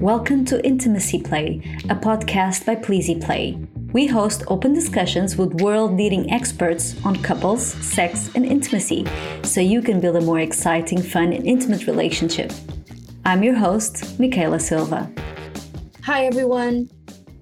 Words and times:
Welcome 0.00 0.46
to 0.46 0.64
Intimacy 0.64 1.20
Play, 1.20 1.60
a 1.90 1.94
podcast 1.94 2.64
by 2.64 2.74
Pleasy 2.74 3.16
Play. 3.16 3.58
We 3.92 4.06
host 4.06 4.44
open 4.46 4.72
discussions 4.72 5.36
with 5.36 5.60
world 5.60 5.92
leading 5.92 6.32
experts 6.32 6.96
on 7.04 7.22
couples, 7.22 7.62
sex, 7.62 8.30
and 8.34 8.46
intimacy 8.46 9.06
so 9.42 9.60
you 9.60 9.82
can 9.82 10.00
build 10.00 10.16
a 10.16 10.22
more 10.22 10.40
exciting, 10.40 11.02
fun, 11.02 11.34
and 11.34 11.46
intimate 11.46 11.86
relationship. 11.86 12.50
I'm 13.26 13.42
your 13.42 13.56
host, 13.56 14.18
Mikaela 14.18 14.58
Silva. 14.58 15.12
Hi, 16.04 16.24
everyone. 16.24 16.88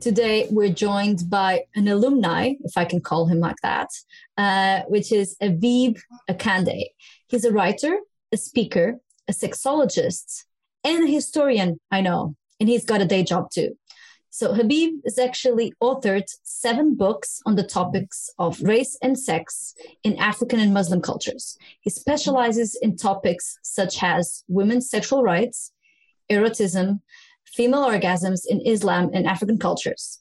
Today 0.01 0.49
we're 0.51 0.73
joined 0.73 1.31
by 1.31 1.63
an 1.77 1.87
alumni, 1.87 2.55
if 2.65 2.77
I 2.77 2.85
can 2.85 3.01
call 3.01 3.27
him 3.27 3.39
like 3.39 3.61
that, 3.63 3.91
uh, 4.37 4.81
which 4.89 5.13
is 5.13 5.37
Habeeb 5.41 6.01
Akande. 6.29 6.87
He's 7.29 7.45
a 7.45 7.53
writer, 7.53 7.99
a 8.33 8.37
speaker, 8.37 8.99
a 9.29 9.33
sexologist, 9.33 10.43
and 10.83 11.05
a 11.05 11.11
historian, 11.13 11.79
I 11.93 12.01
know, 12.01 12.35
and 12.61 12.69
he's 12.69 12.85
got 12.85 13.01
a 13.01 13.07
day 13.07 13.23
job 13.23 13.51
too. 13.51 13.77
So 14.31 14.53
Habeeb 14.53 15.01
has 15.05 15.19
actually 15.19 15.73
authored 15.83 16.27
seven 16.43 16.95
books 16.95 17.41
on 17.47 17.57
the 17.57 17.63
topics 17.63 18.31
of 18.39 18.61
race 18.61 18.97
and 19.03 19.19
sex 19.19 19.75
in 20.05 20.17
African 20.19 20.61
and 20.61 20.75
Muslim 20.75 21.01
cultures. 21.01 21.57
He 21.81 21.91
specializes 21.91 22.79
in 22.81 22.97
topics 22.97 23.59
such 23.63 24.03
as 24.03 24.45
women's 24.47 24.91
sexual 24.91 25.23
rights, 25.23 25.73
erotism, 26.31 27.01
female 27.47 27.85
orgasms 27.85 28.43
in 28.47 28.61
Islam 28.61 29.11
and 29.15 29.27
African 29.27 29.59
cultures. 29.59 30.21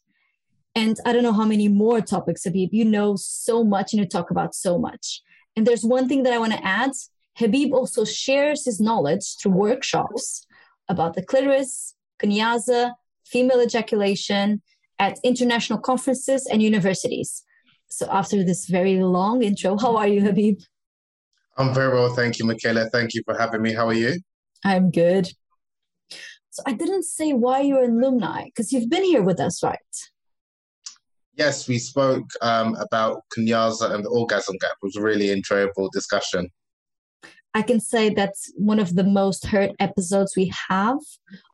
And 0.73 0.98
I 1.06 1.12
don't 1.12 1.23
know 1.23 1.34
how 1.34 1.45
many 1.45 1.67
more 1.67 2.02
topics, 2.02 2.45
Habeeb. 2.45 2.70
You 2.72 2.86
know 2.86 3.16
so 3.17 3.64
much 3.64 3.94
and 3.94 4.00
you 4.00 4.08
talk 4.08 4.31
about 4.31 4.56
so 4.56 4.78
much. 4.78 5.22
And 5.56 5.66
there's 5.66 5.84
one 5.84 6.08
thing 6.08 6.23
that 6.23 6.34
I 6.34 6.40
want 6.40 6.54
to 6.54 6.66
add. 6.66 6.92
Habeeb 7.40 7.72
also 7.72 8.06
shares 8.06 8.64
his 8.66 8.80
knowledge 8.80 9.36
through 9.38 9.52
workshops 9.52 10.45
about 10.88 11.16
the 11.16 11.23
clitoris, 11.23 11.94
kunyaza, 12.22 12.94
female 13.26 13.62
ejaculation 13.62 14.62
at 15.00 15.20
international 15.23 15.80
conferences 15.80 16.48
and 16.52 16.62
universities. 16.62 17.44
So 17.90 18.08
after 18.12 18.44
this 18.44 18.66
very 18.68 19.02
long 19.02 19.44
intro, 19.44 19.78
how 19.78 19.96
are 19.98 20.08
you, 20.08 20.22
Habeeb? 20.22 20.62
I'm 21.58 21.74
very 21.74 21.94
well, 21.94 22.14
thank 22.14 22.38
you, 22.38 22.46
Mikaela. 22.46 22.90
Thank 22.92 23.14
you 23.14 23.22
for 23.26 23.38
having 23.38 23.62
me. 23.62 23.74
How 23.74 23.88
are 23.88 23.94
you? 23.94 24.20
I'm 24.64 24.92
good. 24.92 25.30
So 26.50 26.64
I 26.66 26.74
didn't 26.74 27.04
say 27.04 27.34
why 27.34 27.62
you're 27.62 27.84
an 27.84 28.00
alumni 28.00 28.46
because 28.46 28.72
you've 28.72 28.90
been 28.90 29.04
here 29.04 29.22
with 29.22 29.40
us, 29.40 29.64
right? 29.64 29.78
Yes, 31.36 31.68
we 31.68 31.78
spoke 31.78 32.28
um, 32.42 32.76
about 32.76 33.22
kunyaza 33.36 33.94
and 33.94 34.04
the 34.04 34.09
orgasm 34.09 34.56
gap. 34.59 34.72
It 34.72 34.86
was 34.86 34.96
a 34.96 35.02
really 35.02 35.31
enjoyable 35.31 35.90
discussion. 35.94 36.50
I 37.53 37.62
can 37.62 37.80
say 37.80 38.09
that's 38.09 38.52
one 38.56 38.80
of 38.80 38.95
the 38.95 39.03
most 39.03 39.48
heard 39.48 39.73
episodes 39.80 40.36
we 40.36 40.52
have 40.70 41.00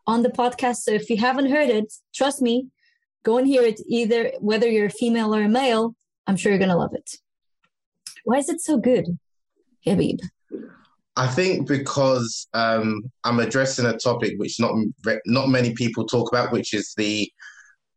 on 0.06 0.24
the 0.24 0.30
podcast. 0.30 0.78
So 0.78 0.92
if 0.92 1.10
you 1.10 1.18
haven't 1.18 1.50
heard 1.50 1.70
it, 1.70 1.94
trust 2.14 2.42
me, 2.42 2.68
go 3.24 3.38
and 3.38 3.48
hear 3.48 3.64
it 3.64 3.80
either 3.88 4.32
whether 4.40 4.68
you're 4.68 4.88
a 4.88 4.92
female 4.92 5.34
or 5.34 5.44
a 5.44 5.50
male. 5.50 5.96
I'm 6.28 6.36
sure 6.36 6.52
you're 6.52 6.60
going 6.60 6.70
to 6.70 6.78
love 6.78 6.94
it. 6.94 7.18
Why 8.26 8.38
is 8.38 8.50
it 8.50 8.62
so 8.62 8.78
good, 8.78 9.18
Habeeb? 9.86 10.20
I 11.16 11.28
think 11.28 11.68
because 11.68 12.48
um, 12.54 13.04
I'm 13.24 13.40
addressing 13.40 13.86
a 13.86 13.98
topic 13.98 14.34
which 14.38 14.60
not 14.60 14.74
not 15.26 15.50
many 15.50 15.74
people 15.74 16.06
talk 16.06 16.32
about, 16.32 16.52
which 16.52 16.74
is 16.74 16.94
the 16.98 17.32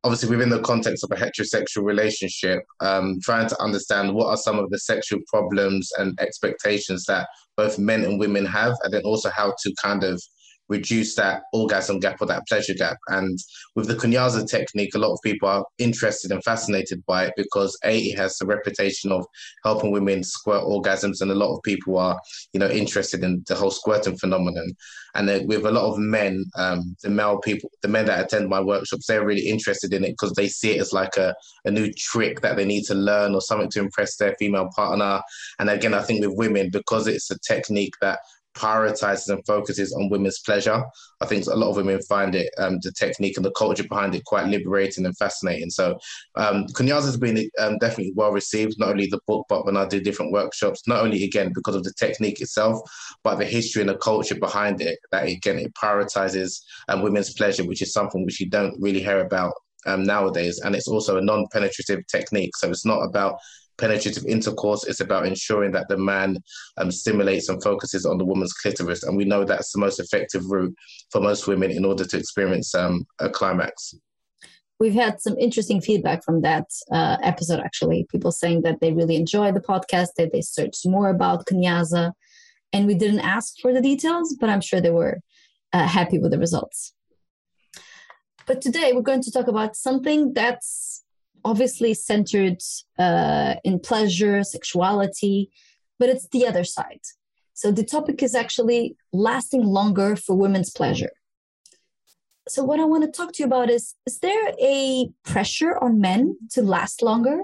obviously 0.07 0.31
within 0.31 0.51
the 0.51 0.61
context 0.61 1.03
of 1.03 1.11
a 1.11 1.21
heterosexual 1.21 1.83
relationship, 1.83 2.63
um, 2.81 3.19
trying 3.25 3.49
to 3.49 3.61
understand 3.61 4.15
what 4.15 4.29
are 4.29 4.37
some 4.37 4.57
of 4.57 4.71
the 4.71 4.79
sexual 4.79 5.19
problems 5.27 5.91
and 5.99 6.17
expectations 6.21 7.05
that 7.07 7.27
both 7.57 7.77
men 7.77 8.05
and 8.05 8.21
women 8.21 8.47
have, 8.47 8.75
and 8.85 8.95
then 8.95 9.03
also 9.03 9.31
how 9.31 9.53
to 9.61 9.75
kind 9.83 10.05
of 10.05 10.23
reduce 10.69 11.15
that 11.17 11.43
orgasm 11.53 12.01
gap 12.01 12.21
or 12.21 12.27
that 12.27 12.47
pleasure 12.49 12.75
gap. 12.75 12.99
And 13.09 13.39
with 13.75 13.89
the 13.89 13.95
kunyaza 13.95 14.49
technique, 14.49 14.95
a 14.95 14.99
lot 14.99 15.13
of 15.13 15.21
people 15.23 15.49
are 15.49 15.65
interested 15.79 16.33
and 16.33 16.43
fascinated 16.45 17.05
by 17.07 17.27
it 17.27 17.35
because 17.37 17.79
A, 17.85 17.99
it 17.99 18.19
has 18.19 18.37
the 18.37 18.47
reputation 18.47 19.13
of 19.13 19.25
helping 19.65 19.93
women 19.93 20.23
squirt 20.23 20.65
orgasms, 20.65 21.21
and 21.21 21.31
a 21.31 21.35
lot 21.35 21.55
of 21.55 21.63
people 21.63 21.99
are, 21.99 22.19
you 22.53 22.61
know, 22.61 22.69
interested 22.69 23.23
in 23.23 23.45
the 23.47 23.55
whole 23.55 23.71
squirting 23.71 24.17
phenomenon. 24.17 24.73
And 25.15 25.29
then 25.29 25.47
with 25.47 25.65
a 25.65 25.71
lot 25.71 25.91
of 25.91 25.99
men, 25.99 26.45
um, 26.57 26.95
the 27.03 27.09
male 27.09 27.39
people, 27.39 27.71
the 27.81 27.89
men 27.89 28.05
that 28.07 28.25
attend 28.25 28.49
my 28.51 28.61
workshops, 28.61 29.07
they're 29.07 29.25
really 29.25 29.49
interested 29.49 29.95
in 29.95 30.05
it 30.05 30.11
because 30.11 30.33
they 30.33 30.47
see 30.47 30.73
it 30.73 30.81
as 30.81 30.93
like 30.93 31.17
a, 31.17 31.35
a 31.65 31.71
new 31.71 31.91
trick 31.97 32.43
that 32.43 32.57
they 32.57 32.67
need 32.67 32.85
to 32.85 32.95
learn 32.95 33.35
or 33.35 33.41
something 33.41 33.71
to 33.71 33.81
impress 33.81 34.17
their 34.17 34.37
female 34.39 34.69
partner. 34.77 35.23
And 35.59 35.71
again, 35.71 35.95
I 35.95 36.03
think 36.03 36.21
with 36.21 36.37
women, 36.37 36.69
because 36.71 37.07
it's 37.07 37.31
a 37.31 37.39
technique 37.39 37.95
that 38.03 38.19
prioritizes 38.57 39.29
and 39.29 39.45
focuses 39.47 39.93
on 39.93 40.09
women's 40.09 40.41
pleasure. 40.41 40.83
I 41.21 41.27
think 41.27 41.47
a 41.47 41.55
lot 41.55 41.71
of 41.71 41.77
women 41.77 42.01
find 42.03 42.35
it, 42.35 42.53
um, 42.59 42.79
the 42.83 42.93
technique 42.93 43.37
and 43.37 43.45
the 43.45 43.53
culture 43.53 43.85
behind 43.85 44.15
it, 44.15 44.25
quite 44.25 44.47
liberating 44.47 45.07
and 45.07 45.17
fascinating. 45.17 45.71
So, 45.71 45.99
um, 46.35 46.67
Kunyaza 46.75 47.07
has 47.07 47.17
been 47.17 47.49
um, 47.59 47.79
definitely 47.79 48.13
well 48.17 48.33
received, 48.33 48.79
not 48.79 48.91
only 48.91 49.07
the 49.07 49.21
book, 49.27 49.47
but 49.49 49.65
when 49.65 49.77
I 49.77 49.87
do 49.87 50.01
different 50.01 50.33
workshops, 50.33 50.83
not 50.87 51.05
only 51.05 51.25
again 51.25 51.53
because 51.55 51.75
of 51.75 51.85
the 51.85 51.93
technique 51.99 52.41
itself, 52.41 52.81
but 53.23 53.37
the 53.37 53.45
history 53.45 53.83
and 53.83 53.91
the 53.91 53.99
culture 53.99 54.35
behind 54.35 54.81
it. 54.81 54.99
That 55.13 55.29
again, 55.29 55.59
it 55.59 55.75
prioritizes 55.75 56.61
um, 56.89 57.03
women's 57.03 57.35
pleasure, 57.35 57.65
which 57.65 57.83
is 57.83 57.93
something 57.93 58.25
which 58.25 58.41
you 58.41 58.49
don't 58.49 58.75
really 58.81 59.03
hear 59.03 59.21
about 59.21 59.53
um, 59.87 60.03
nowadays. 60.03 60.61
And 60.61 60.75
it's 60.75 60.89
also 60.89 61.19
a 61.19 61.23
non 61.23 61.47
penetrative 61.53 62.07
technique. 62.09 62.57
So, 62.57 62.71
it's 62.71 62.87
not 62.87 63.03
about 63.03 63.39
penetrative 63.79 64.25
intercourse. 64.27 64.85
It's 64.85 65.01
about 65.01 65.27
ensuring 65.27 65.73
that 65.73 65.89
the 65.89 65.97
man 65.97 66.39
um, 66.77 66.91
stimulates 66.91 67.49
and 67.49 67.63
focuses 67.63 68.07
on 68.07 68.19
the 68.19 68.25
woman's 68.25 68.53
clitoris. 68.53 69.03
And 69.03 69.17
we 69.17 69.25
know 69.25 69.45
that's 69.45 69.73
the 69.73 69.81
most 69.81 70.01
effective 70.01 70.45
route 70.47 70.75
for 71.11 71.21
most 71.21 71.47
women 71.47 71.71
in 71.71 71.85
order 71.85 72.05
to 72.05 72.19
experience 72.19 72.75
um, 72.75 73.05
a 73.19 73.29
climax. 73.29 73.95
We've 74.79 74.95
had 74.95 75.23
some 75.23 75.39
interesting 75.39 75.81
feedback 75.81 76.23
from 76.23 76.43
that 76.43 76.67
uh, 76.93 77.17
episode, 77.23 77.61
actually. 77.61 78.07
People 78.11 78.31
saying 78.31 78.63
that 78.63 78.81
they 78.81 78.93
really 78.93 79.17
enjoy 79.17 79.53
the 79.53 79.61
podcast, 79.61 80.09
that 80.19 80.33
they 80.33 80.43
searched 80.43 80.87
more 80.87 81.09
about 81.09 81.47
Kunyaza. 81.47 82.13
And 82.73 82.87
we 82.87 82.95
didn't 82.95 83.21
ask 83.21 83.55
for 83.63 83.73
the 83.73 83.81
details, 83.81 84.37
but 84.39 84.51
I'm 84.51 84.61
sure 84.61 84.81
they 84.81 84.91
were 84.91 85.21
uh, 85.73 85.87
happy 85.87 86.19
with 86.19 86.31
the 86.31 86.39
results. 86.39 86.93
But 88.47 88.61
today 88.61 88.93
we're 88.93 89.01
going 89.01 89.23
to 89.23 89.33
talk 89.33 89.49
about 89.49 89.77
something 89.77 90.33
that's 90.35 90.86
obviously 91.47 91.95
centered 91.95 92.61
uh, 92.99 93.55
in 93.63 93.79
pleasure, 93.79 94.43
sexuality, 94.43 95.51
but 95.99 96.09
it's 96.09 96.29
the 96.29 96.47
other 96.47 96.65
side. 96.65 97.05
So 97.55 97.71
the 97.71 97.85
topic 97.85 98.23
is 98.23 98.35
actually 98.35 98.97
lasting 99.13 99.65
longer 99.65 100.17
for 100.17 100.37
women's 100.37 100.71
pleasure. 100.71 101.15
So 102.49 102.63
what 102.65 102.81
I 102.81 102.85
want 102.85 103.05
to 103.05 103.11
talk 103.11 103.33
to 103.35 103.43
you 103.43 103.47
about 103.47 103.71
is 103.71 103.95
is 104.07 104.19
there 104.19 104.53
a 104.61 105.09
pressure 105.25 105.79
on 105.85 106.01
men 106.01 106.37
to 106.53 106.63
last 106.63 107.03
longer? 107.03 107.39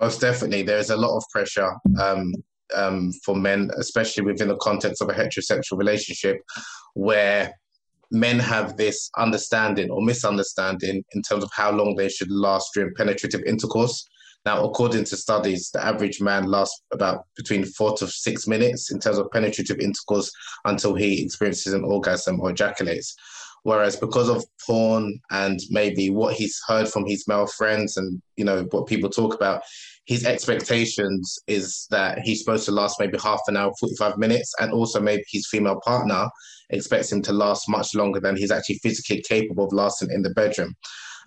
Most 0.00 0.20
definitely, 0.20 0.62
there 0.62 0.78
is 0.78 0.90
a 0.90 0.96
lot 0.96 1.16
of 1.16 1.24
pressure 1.32 1.72
um, 2.00 2.34
um, 2.74 3.12
for 3.24 3.34
men, 3.34 3.70
especially 3.78 4.24
within 4.24 4.48
the 4.48 4.56
context 4.68 5.02
of 5.02 5.08
a 5.08 5.12
heterosexual 5.12 5.76
relationship, 5.78 6.36
where 6.94 7.52
men 8.10 8.38
have 8.38 8.76
this 8.76 9.10
understanding 9.18 9.90
or 9.90 10.02
misunderstanding 10.02 11.04
in 11.12 11.22
terms 11.22 11.44
of 11.44 11.50
how 11.54 11.70
long 11.70 11.94
they 11.94 12.08
should 12.08 12.30
last 12.30 12.70
during 12.74 12.94
penetrative 12.94 13.42
intercourse. 13.44 14.08
Now, 14.44 14.64
according 14.64 15.04
to 15.04 15.16
studies, 15.16 15.70
the 15.72 15.84
average 15.84 16.20
man 16.20 16.44
lasts 16.44 16.80
about 16.92 17.26
between 17.36 17.64
four 17.64 17.96
to 17.98 18.06
six 18.06 18.46
minutes 18.46 18.90
in 18.90 18.98
terms 18.98 19.18
of 19.18 19.30
penetrative 19.30 19.78
intercourse 19.78 20.30
until 20.64 20.94
he 20.94 21.22
experiences 21.22 21.74
an 21.74 21.84
orgasm 21.84 22.40
or 22.40 22.50
ejaculates. 22.50 23.14
Whereas 23.64 23.96
because 23.96 24.28
of 24.28 24.44
porn 24.66 25.18
and 25.30 25.60
maybe 25.70 26.10
what 26.10 26.34
he's 26.34 26.58
heard 26.66 26.88
from 26.88 27.06
his 27.06 27.26
male 27.26 27.46
friends 27.46 27.96
and 27.96 28.22
you 28.36 28.44
know 28.44 28.66
what 28.70 28.86
people 28.86 29.10
talk 29.10 29.34
about, 29.34 29.62
his 30.06 30.24
expectations 30.24 31.38
is 31.46 31.86
that 31.90 32.20
he's 32.20 32.40
supposed 32.40 32.64
to 32.64 32.72
last 32.72 32.98
maybe 32.98 33.18
half 33.18 33.40
an 33.46 33.56
hour, 33.56 33.72
45 33.78 34.16
minutes, 34.18 34.54
and 34.58 34.72
also 34.72 35.00
maybe 35.00 35.22
his 35.30 35.46
female 35.48 35.80
partner 35.84 36.28
expects 36.70 37.12
him 37.12 37.22
to 37.22 37.32
last 37.32 37.68
much 37.68 37.94
longer 37.94 38.20
than 38.20 38.36
he's 38.36 38.50
actually 38.50 38.78
physically 38.82 39.22
capable 39.28 39.64
of 39.64 39.72
lasting 39.72 40.10
in 40.10 40.22
the 40.22 40.30
bedroom. 40.30 40.74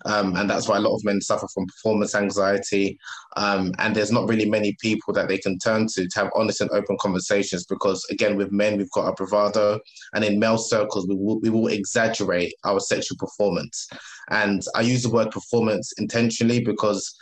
Um, 0.04 0.36
and 0.36 0.48
that's 0.48 0.68
why 0.68 0.76
a 0.76 0.80
lot 0.80 0.94
of 0.94 1.04
men 1.04 1.20
suffer 1.20 1.46
from 1.54 1.66
performance 1.66 2.14
anxiety. 2.14 2.98
Um, 3.36 3.72
and 3.78 3.94
there's 3.94 4.12
not 4.12 4.28
really 4.28 4.48
many 4.48 4.76
people 4.80 5.12
that 5.14 5.28
they 5.28 5.38
can 5.38 5.58
turn 5.58 5.86
to 5.94 6.08
to 6.08 6.18
have 6.18 6.30
honest 6.34 6.60
and 6.60 6.70
open 6.70 6.96
conversations 7.00 7.64
because, 7.66 8.04
again, 8.10 8.36
with 8.36 8.52
men, 8.52 8.78
we've 8.78 8.90
got 8.90 9.06
our 9.06 9.14
bravado, 9.14 9.78
and 10.14 10.24
in 10.24 10.38
male 10.38 10.58
circles, 10.58 11.06
we 11.08 11.14
will, 11.14 11.40
we 11.40 11.50
will 11.50 11.68
exaggerate 11.68 12.54
our 12.64 12.80
sexual 12.80 13.16
performance. 13.18 13.88
And 14.30 14.62
I 14.74 14.80
use 14.82 15.02
the 15.02 15.10
word 15.10 15.30
performance 15.30 15.92
intentionally 15.98 16.64
because 16.64 17.14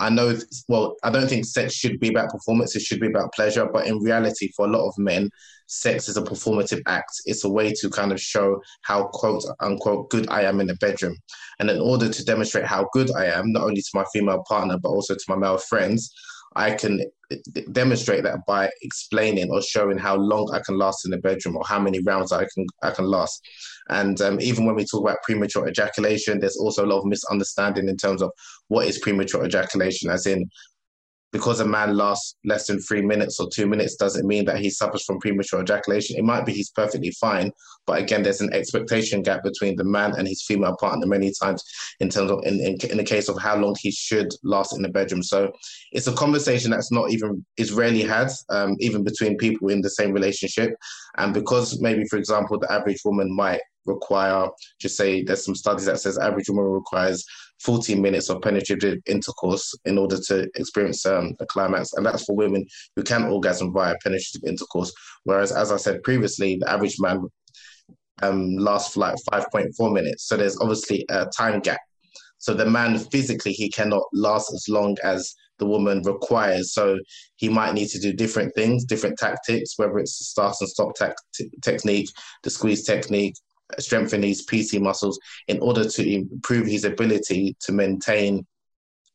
I 0.00 0.08
know, 0.08 0.34
well, 0.68 0.96
I 1.02 1.10
don't 1.10 1.28
think 1.28 1.44
sex 1.44 1.74
should 1.74 2.00
be 2.00 2.08
about 2.08 2.30
performance. 2.30 2.74
It 2.74 2.82
should 2.82 3.00
be 3.00 3.08
about 3.08 3.34
pleasure. 3.34 3.68
But 3.70 3.86
in 3.86 3.98
reality, 3.98 4.50
for 4.56 4.66
a 4.66 4.70
lot 4.70 4.88
of 4.88 4.94
men, 4.96 5.30
sex 5.70 6.08
is 6.08 6.16
a 6.16 6.22
performative 6.22 6.82
act. 6.86 7.12
It's 7.26 7.44
a 7.44 7.48
way 7.48 7.72
to 7.80 7.88
kind 7.88 8.12
of 8.12 8.20
show 8.20 8.60
how 8.82 9.04
quote 9.04 9.44
unquote 9.60 10.10
good 10.10 10.28
I 10.28 10.42
am 10.42 10.60
in 10.60 10.66
the 10.66 10.76
bedroom. 10.76 11.16
And 11.58 11.70
in 11.70 11.80
order 11.80 12.08
to 12.08 12.24
demonstrate 12.24 12.66
how 12.66 12.88
good 12.92 13.10
I 13.12 13.26
am, 13.26 13.52
not 13.52 13.62
only 13.62 13.80
to 13.80 13.90
my 13.94 14.04
female 14.12 14.42
partner, 14.48 14.78
but 14.82 14.88
also 14.88 15.14
to 15.14 15.24
my 15.28 15.36
male 15.36 15.58
friends, 15.58 16.12
I 16.56 16.72
can 16.72 17.04
demonstrate 17.70 18.24
that 18.24 18.44
by 18.44 18.68
explaining 18.82 19.52
or 19.52 19.62
showing 19.62 19.98
how 19.98 20.16
long 20.16 20.50
I 20.52 20.60
can 20.66 20.76
last 20.76 21.04
in 21.04 21.12
the 21.12 21.18
bedroom 21.18 21.56
or 21.56 21.62
how 21.64 21.78
many 21.78 22.00
rounds 22.00 22.32
I 22.32 22.44
can 22.52 22.66
I 22.82 22.90
can 22.90 23.04
last. 23.04 23.40
And 23.88 24.20
um, 24.20 24.40
even 24.40 24.66
when 24.66 24.74
we 24.74 24.84
talk 24.84 25.02
about 25.02 25.22
premature 25.22 25.68
ejaculation, 25.68 26.40
there's 26.40 26.56
also 26.56 26.84
a 26.84 26.88
lot 26.88 26.98
of 26.98 27.06
misunderstanding 27.06 27.88
in 27.88 27.96
terms 27.96 28.22
of 28.22 28.32
what 28.66 28.88
is 28.88 28.98
premature 28.98 29.44
ejaculation, 29.44 30.10
as 30.10 30.26
in 30.26 30.50
because 31.32 31.60
a 31.60 31.64
man 31.64 31.96
lasts 31.96 32.36
less 32.44 32.66
than 32.66 32.80
three 32.80 33.02
minutes 33.02 33.38
or 33.38 33.48
two 33.48 33.66
minutes 33.66 33.96
doesn't 33.96 34.26
mean 34.26 34.44
that 34.44 34.58
he 34.58 34.70
suffers 34.70 35.04
from 35.04 35.20
premature 35.20 35.60
ejaculation. 35.60 36.16
It 36.16 36.24
might 36.24 36.44
be 36.44 36.52
he's 36.52 36.70
perfectly 36.70 37.12
fine, 37.12 37.52
but 37.86 38.00
again, 38.00 38.22
there's 38.22 38.40
an 38.40 38.52
expectation 38.52 39.22
gap 39.22 39.42
between 39.42 39.76
the 39.76 39.84
man 39.84 40.14
and 40.16 40.26
his 40.26 40.42
female 40.42 40.76
partner 40.78 41.06
many 41.06 41.32
times 41.40 41.62
in 42.00 42.08
terms 42.08 42.30
of 42.30 42.40
in, 42.44 42.60
in, 42.60 42.76
in 42.90 42.96
the 42.96 43.04
case 43.04 43.28
of 43.28 43.40
how 43.40 43.56
long 43.56 43.76
he 43.80 43.90
should 43.90 44.28
last 44.42 44.74
in 44.74 44.82
the 44.82 44.88
bedroom. 44.88 45.22
So 45.22 45.52
it's 45.92 46.06
a 46.06 46.12
conversation 46.12 46.70
that's 46.70 46.92
not 46.92 47.10
even 47.10 47.44
is 47.56 47.72
rarely 47.72 48.02
had, 48.02 48.30
um, 48.48 48.76
even 48.80 49.04
between 49.04 49.36
people 49.36 49.68
in 49.68 49.80
the 49.80 49.90
same 49.90 50.12
relationship. 50.12 50.74
And 51.16 51.32
because 51.32 51.80
maybe, 51.80 52.04
for 52.06 52.16
example, 52.16 52.58
the 52.58 52.72
average 52.72 53.00
woman 53.04 53.34
might 53.34 53.60
require, 53.86 54.48
just 54.80 54.96
say 54.96 55.22
there's 55.22 55.44
some 55.44 55.54
studies 55.54 55.86
that 55.86 56.00
says 56.00 56.18
average 56.18 56.48
woman 56.48 56.64
requires 56.64 57.24
14 57.60 58.00
minutes 58.00 58.30
of 58.30 58.40
penetrative 58.40 58.98
intercourse 59.06 59.74
in 59.84 59.98
order 59.98 60.18
to 60.28 60.48
experience 60.54 61.04
um, 61.06 61.34
a 61.40 61.46
climax. 61.46 61.92
And 61.92 62.04
that's 62.04 62.24
for 62.24 62.34
women 62.34 62.66
who 62.96 63.02
can 63.02 63.24
orgasm 63.24 63.72
via 63.72 63.94
penetrative 64.02 64.42
intercourse. 64.46 64.92
Whereas, 65.24 65.52
as 65.52 65.70
I 65.70 65.76
said 65.76 66.02
previously, 66.02 66.56
the 66.56 66.70
average 66.70 66.96
man 66.98 67.26
um, 68.22 68.56
lasts 68.56 68.94
for 68.94 69.00
like 69.00 69.16
5.4 69.30 69.92
minutes. 69.92 70.26
So 70.26 70.36
there's 70.36 70.58
obviously 70.60 71.04
a 71.10 71.26
time 71.26 71.60
gap. 71.60 71.80
So 72.38 72.54
the 72.54 72.66
man 72.66 72.98
physically, 72.98 73.52
he 73.52 73.70
cannot 73.70 74.04
last 74.14 74.52
as 74.54 74.66
long 74.68 74.96
as 75.04 75.34
the 75.58 75.66
woman 75.66 76.02
requires. 76.02 76.72
So 76.72 76.98
he 77.36 77.50
might 77.50 77.74
need 77.74 77.88
to 77.88 78.00
do 78.00 78.14
different 78.14 78.54
things, 78.54 78.84
different 78.84 79.18
tactics, 79.18 79.74
whether 79.76 79.98
it's 79.98 80.18
the 80.18 80.24
start 80.24 80.56
and 80.60 80.68
stop 80.70 80.92
te- 80.96 81.50
technique, 81.60 82.08
the 82.42 82.48
squeeze 82.48 82.82
technique, 82.82 83.34
strengthen 83.78 84.22
his 84.22 84.46
PC 84.46 84.80
muscles 84.80 85.18
in 85.48 85.58
order 85.60 85.88
to 85.88 86.12
improve 86.12 86.66
his 86.66 86.84
ability 86.84 87.56
to 87.60 87.72
maintain 87.72 88.46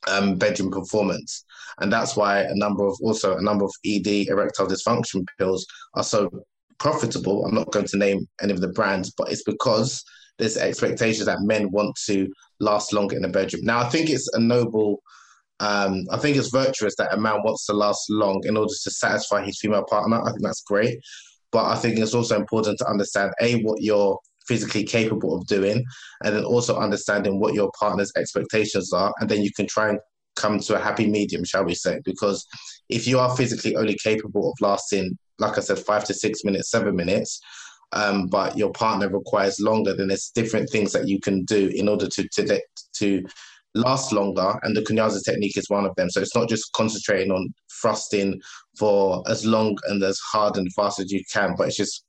um, 0.08 0.38
bedroom 0.38 0.72
performance. 0.72 1.44
And 1.80 1.92
that's 1.92 2.16
why 2.16 2.42
a 2.42 2.56
number 2.56 2.86
of 2.86 2.98
also 3.02 3.38
a 3.38 3.42
number 3.42 3.66
of 3.66 3.74
ED 3.86 4.28
erectile 4.28 4.68
dysfunction 4.68 5.26
pills 5.38 5.66
are 5.96 6.04
so 6.04 6.30
profitable. 6.78 7.46
I'm 7.46 7.56
not 7.56 7.72
going 7.72 7.88
to 7.88 7.98
name 7.98 8.28
any 8.42 8.54
of 8.54 8.62
the 8.62 8.70
brands, 8.70 9.12
but 9.18 9.32
it's 9.32 9.44
because 9.44 10.04
there's 10.38 10.58
expectations 10.58 11.26
that 11.26 11.42
men 11.42 11.72
want 11.72 11.98
to 12.06 12.28
last 12.60 12.94
longer 12.94 13.16
in 13.16 13.22
the 13.22 13.30
bedroom. 13.30 13.64
Now, 13.64 13.80
I 13.80 13.90
think 13.90 14.10
it's 14.10 14.30
a 14.34 14.40
noble, 14.40 15.02
um, 15.60 16.06
I 16.12 16.18
think 16.18 16.38
it's 16.38 16.50
virtuous 16.50 16.96
that 16.98 17.14
a 17.14 17.18
man 17.18 17.42
wants 17.44 17.66
to 17.68 17.74
last 17.74 18.10
long 18.10 18.42
in 18.46 18.58
order 18.58 18.74
to 18.84 18.92
satisfy 18.92 19.46
his 19.46 19.60
female 19.60 19.86
partner. 19.90 20.22
I 20.22 20.32
think 20.32 20.44
that's 20.44 20.64
great. 20.64 21.00
But 21.52 21.66
I 21.66 21.76
think 21.76 21.98
it's 21.98 22.14
also 22.14 22.36
important 22.36 22.80
to 22.80 22.88
understand 22.88 23.32
A, 23.42 23.62
what 23.62 23.82
your 23.82 24.20
physically 24.48 24.84
capable 24.84 25.36
of 25.36 25.48
doing, 25.48 25.84
and 26.24 26.36
then 26.36 26.44
also 26.44 26.78
understanding 26.78 27.40
what 27.40 27.54
your 27.54 27.72
partner's 27.80 28.12
expectations 28.18 28.94
are, 28.94 29.14
and 29.20 29.30
then 29.30 29.42
you 29.42 29.52
can 29.56 29.68
try 29.68 29.90
and 29.90 30.00
come 30.36 30.60
to 30.60 30.76
a 30.76 30.80
happy 30.80 31.08
medium, 31.08 31.44
shall 31.44 31.64
we 31.64 31.74
say? 31.74 32.00
Because 32.04 32.46
if 32.90 33.08
you 33.08 33.20
are 33.20 33.36
physically 33.36 33.76
only 33.76 33.98
capable 34.04 34.50
of 34.50 34.56
lasting, 34.62 35.18
like 35.40 35.58
I 35.58 35.62
said, 35.62 35.80
five 35.80 36.04
to 36.06 36.14
six 36.14 36.44
minutes, 36.44 36.70
seven 36.70 36.96
minutes, 36.96 37.40
um, 37.94 38.28
but 38.28 38.58
your 38.58 38.72
partner 38.72 39.10
requires 39.10 39.60
longer, 39.60 39.96
then 39.96 40.10
there's 40.10 40.32
different 40.36 40.70
things 40.70 40.92
that 40.92 41.08
you 41.08 41.20
can 41.20 41.44
do 41.46 41.72
in 41.74 41.88
order 41.88 42.08
to 42.08 42.28
to 42.30 42.62
to 42.98 43.24
last 43.74 44.12
longer. 44.12 44.60
And 44.64 44.76
the 44.76 44.82
Kunyaza 44.82 45.24
technique 45.24 45.58
is 45.58 45.70
one 45.70 45.86
of 45.86 45.96
them. 45.96 46.10
So 46.10 46.22
it's 46.22 46.36
not 46.36 46.50
just 46.50 46.72
concentrating 46.74 47.32
on 47.32 47.54
thrusting 47.82 48.40
for 48.78 49.24
as 49.30 49.46
long 49.46 49.78
and 49.88 50.02
as 50.04 50.20
hard 50.32 50.58
and 50.58 50.74
fast 50.74 51.00
as 51.00 51.12
you 51.12 51.22
can, 51.32 51.56
but 51.58 51.68
it's 51.68 51.78
just 51.78 52.05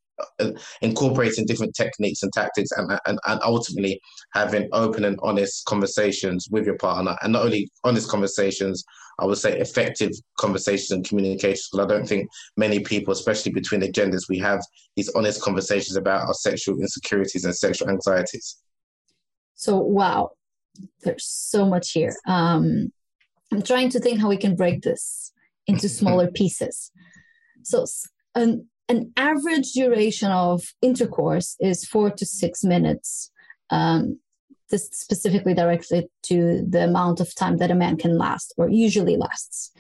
incorporating 0.81 1.47
different 1.47 1.75
techniques 1.75 2.23
and 2.23 2.33
tactics 2.33 2.71
and, 2.77 2.91
and, 3.07 3.19
and 3.27 3.41
ultimately 3.43 4.01
having 4.33 4.69
open 4.73 5.05
and 5.05 5.19
honest 5.23 5.65
conversations 5.67 6.49
with 6.51 6.65
your 6.65 6.79
partner. 6.79 7.17
And 7.23 7.33
not 7.33 7.45
only 7.45 7.71
honest 7.85 8.09
conversations 8.09 8.85
i 9.19 9.25
would 9.25 9.39
say 9.39 9.59
effective 9.59 10.11
conversations 10.39 10.91
and 10.91 11.09
communications 11.09 11.71
because 11.73 11.87
i 11.87 11.89
don't 11.89 12.07
think 12.07 12.29
many 12.59 12.81
people 12.81 13.15
especially 13.15 13.51
between 13.51 13.81
the 13.81 13.91
genders 13.91 14.27
we 14.29 14.39
have 14.39 14.61
these 14.97 15.11
honest 15.11 15.43
conversations 15.43 15.97
about 15.97 16.27
our 16.27 16.35
sexual 16.35 16.81
insecurities 16.81 17.45
and 17.45 17.55
sexual 17.55 17.89
anxieties. 17.89 18.57
So 19.55 19.77
wow. 19.77 20.31
There's 21.03 21.25
so 21.25 21.65
much 21.65 21.93
here. 21.93 22.15
Um, 22.27 22.93
i'm 23.53 23.63
trying 23.63 23.89
to 23.91 24.01
think 24.01 24.21
how 24.21 24.29
we 24.29 24.37
can 24.37 24.57
break 24.57 24.83
this 24.83 25.33
into 25.67 25.89
smaller 26.01 26.31
pieces. 26.31 26.91
So 27.63 27.85
um, 28.35 28.67
an 28.89 29.13
average 29.17 29.73
duration 29.73 30.31
of 30.31 30.63
intercourse 30.81 31.57
is 31.61 31.85
four 31.85 32.11
to 32.11 32.25
six 32.25 32.63
minutes. 32.65 33.31
Um, 33.71 34.21
this 34.71 34.89
specifically 34.93 35.55
directed 35.55 36.07
to 36.25 36.65
the 36.69 36.85
amount 36.85 37.21
of 37.21 37.35
time 37.35 37.59
that 37.59 37.71
a 37.71 37.75
man 37.75 37.97
can 37.97 38.19
last 38.19 38.53
or 38.57 38.69
usually 38.69 39.17
lasts. 39.17 39.73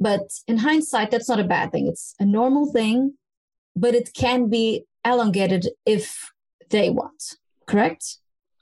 But 0.00 0.32
in 0.48 0.58
hindsight, 0.58 1.10
that's 1.10 1.28
not 1.28 1.40
a 1.40 1.44
bad 1.44 1.72
thing. 1.72 1.86
It's 1.86 2.14
a 2.18 2.24
normal 2.24 2.72
thing, 2.72 3.14
but 3.76 3.94
it 3.94 4.10
can 4.14 4.48
be 4.48 4.84
elongated 5.04 5.68
if 5.86 6.32
they 6.70 6.90
want, 6.90 7.36
correct? 7.66 8.18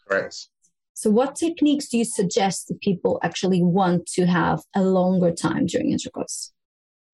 Correct. 0.07 0.49
So, 0.95 1.11
what 1.11 1.37
techniques 1.37 1.89
do 1.89 1.99
you 1.99 2.05
suggest 2.05 2.67
that 2.69 2.81
people 2.81 3.21
actually 3.23 3.63
want 3.63 4.07
to 4.15 4.27
have 4.27 4.63
a 4.75 4.83
longer 4.83 5.33
time 5.33 5.67
during 5.67 5.93
intercourse? 5.93 6.53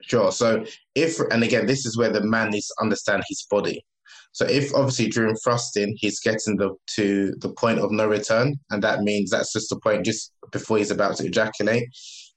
Sure. 0.06 0.32
So 0.32 0.64
if 0.94 1.18
and 1.30 1.42
again, 1.42 1.66
this 1.66 1.86
is 1.86 1.96
where 1.96 2.10
the 2.10 2.22
man 2.22 2.50
needs 2.50 2.68
to 2.68 2.74
understand 2.80 3.22
his 3.28 3.46
body. 3.50 3.84
So 4.32 4.44
if 4.46 4.74
obviously 4.74 5.08
during 5.08 5.36
thrusting 5.36 5.96
he's 5.98 6.20
getting 6.20 6.56
the 6.56 6.74
to 6.96 7.34
the 7.38 7.50
point 7.50 7.78
of 7.78 7.90
no 7.90 8.06
return, 8.06 8.58
and 8.70 8.82
that 8.82 9.02
means 9.02 9.30
that's 9.30 9.52
just 9.52 9.70
the 9.70 9.80
point 9.80 10.04
just 10.04 10.32
before 10.52 10.78
he's 10.78 10.90
about 10.90 11.16
to 11.16 11.26
ejaculate, 11.26 11.88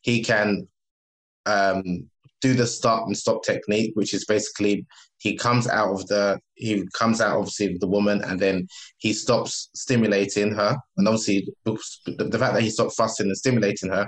he 0.01 0.23
can 0.23 0.67
um, 1.45 2.07
do 2.41 2.53
the 2.53 2.67
start 2.67 3.07
and 3.07 3.17
stop 3.17 3.43
technique, 3.43 3.91
which 3.95 4.13
is 4.13 4.25
basically 4.25 4.85
he 5.19 5.35
comes 5.35 5.67
out 5.67 5.91
of 5.91 6.05
the 6.07 6.39
he 6.55 6.87
comes 6.97 7.19
out 7.19 7.37
obviously 7.37 7.69
with 7.69 7.81
the 7.81 7.87
woman 7.87 8.21
and 8.23 8.39
then 8.39 8.67
he 8.97 9.11
stops 9.11 9.69
stimulating 9.75 10.53
her, 10.53 10.77
and 10.97 11.07
obviously 11.07 11.47
the, 11.65 11.77
the 12.29 12.39
fact 12.39 12.53
that 12.53 12.63
he 12.63 12.69
stopped 12.69 12.95
thrusting 12.95 13.27
and 13.27 13.37
stimulating 13.37 13.89
her 13.89 14.07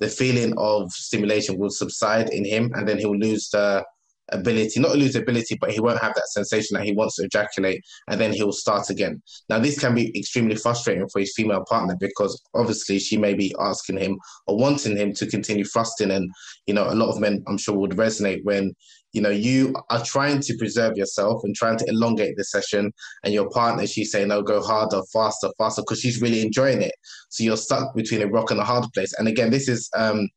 the 0.00 0.08
feeling 0.08 0.54
of 0.56 0.90
stimulation 0.90 1.58
will 1.58 1.70
subside 1.70 2.30
in 2.30 2.44
him, 2.44 2.70
and 2.74 2.88
then 2.88 2.98
he'll 2.98 3.16
lose 3.16 3.48
the 3.50 3.84
ability, 4.32 4.80
not 4.80 4.96
lose 4.96 5.12
the 5.12 5.20
ability, 5.20 5.56
but 5.60 5.70
he 5.70 5.80
won't 5.80 6.00
have 6.00 6.14
that 6.14 6.28
sensation 6.28 6.76
that 6.76 6.84
he 6.84 6.92
wants 6.92 7.16
to 7.16 7.24
ejaculate, 7.24 7.82
and 8.08 8.20
then 8.20 8.32
he'll 8.32 8.52
start 8.52 8.88
again. 8.90 9.22
Now, 9.48 9.58
this 9.58 9.78
can 9.78 9.94
be 9.94 10.16
extremely 10.18 10.56
frustrating 10.56 11.08
for 11.08 11.20
his 11.20 11.32
female 11.36 11.64
partner 11.68 11.96
because 11.98 12.40
obviously 12.54 12.98
she 12.98 13.16
may 13.16 13.34
be 13.34 13.54
asking 13.60 13.98
him 13.98 14.18
or 14.46 14.56
wanting 14.56 14.96
him 14.96 15.12
to 15.14 15.26
continue 15.26 15.64
thrusting, 15.64 16.10
and 16.10 16.30
you 16.66 16.74
know, 16.74 16.88
a 16.88 16.94
lot 16.94 17.10
of 17.10 17.20
men, 17.20 17.42
I'm 17.46 17.58
sure, 17.58 17.76
would 17.76 17.92
resonate 17.92 18.44
when 18.44 18.74
you 19.12 19.20
know 19.20 19.30
you 19.30 19.74
are 19.90 20.02
trying 20.04 20.40
to 20.40 20.56
preserve 20.56 20.96
yourself 20.96 21.42
and 21.44 21.54
trying 21.54 21.78
to 21.78 21.84
elongate 21.88 22.36
the 22.36 22.44
session 22.44 22.92
and 23.24 23.34
your 23.34 23.48
partner 23.50 23.86
she's 23.86 24.12
saying 24.12 24.28
no 24.28 24.42
go 24.42 24.62
harder 24.62 25.00
faster 25.12 25.48
faster 25.58 25.82
because 25.82 26.00
she's 26.00 26.22
really 26.22 26.42
enjoying 26.42 26.82
it. 26.82 26.94
So 27.28 27.44
you're 27.44 27.56
stuck 27.56 27.94
between 27.94 28.22
a 28.22 28.28
rock 28.28 28.50
and 28.50 28.60
a 28.60 28.64
hard 28.64 28.84
place. 28.94 29.12
And 29.18 29.28
again 29.28 29.50
this 29.50 29.68
is 29.68 29.88
um 29.96 30.28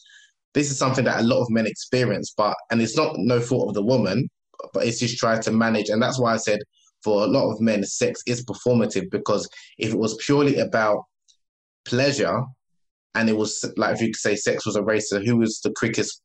this 0.54 0.72
is 0.72 0.78
something 0.78 1.06
that 1.06 1.22
a 1.22 1.24
lot 1.24 1.42
of 1.42 1.50
men 1.50 1.68
experience 1.68 2.34
but 2.36 2.56
and 2.72 2.82
it's 2.82 2.98
not 2.98 3.16
no 3.18 3.40
fault 3.40 3.70
of 3.70 3.74
the 3.74 3.84
woman 3.84 4.30
but 4.74 4.86
it's 4.86 5.00
just 5.00 5.18
trying 5.18 5.42
to 5.42 5.52
manage. 5.52 5.90
And 5.90 6.02
that's 6.02 6.20
why 6.20 6.34
i 6.34 6.38
said 6.38 6.60
for 7.04 7.24
a 7.24 7.28
lot 7.28 7.52
of 7.52 7.60
men 7.60 7.84
sex 7.84 8.22
is 8.26 8.46
performative 8.46 9.10
because 9.12 9.48
if 9.78 9.94
it 9.94 10.00
was 10.00 10.16
purely 10.26 10.58
about 10.60 11.04
pleasure 11.86 12.42
and 13.16 13.30
it 13.30 13.38
was 13.38 13.64
like 13.78 13.96
if 13.96 14.02
you 14.02 14.08
could 14.08 14.16
say 14.16 14.36
sex 14.36 14.66
was 14.66 14.76
a 14.76 14.84
race 14.84 15.12
who 15.12 15.38
was 15.38 15.60
the 15.62 15.72
quickest 15.76 16.22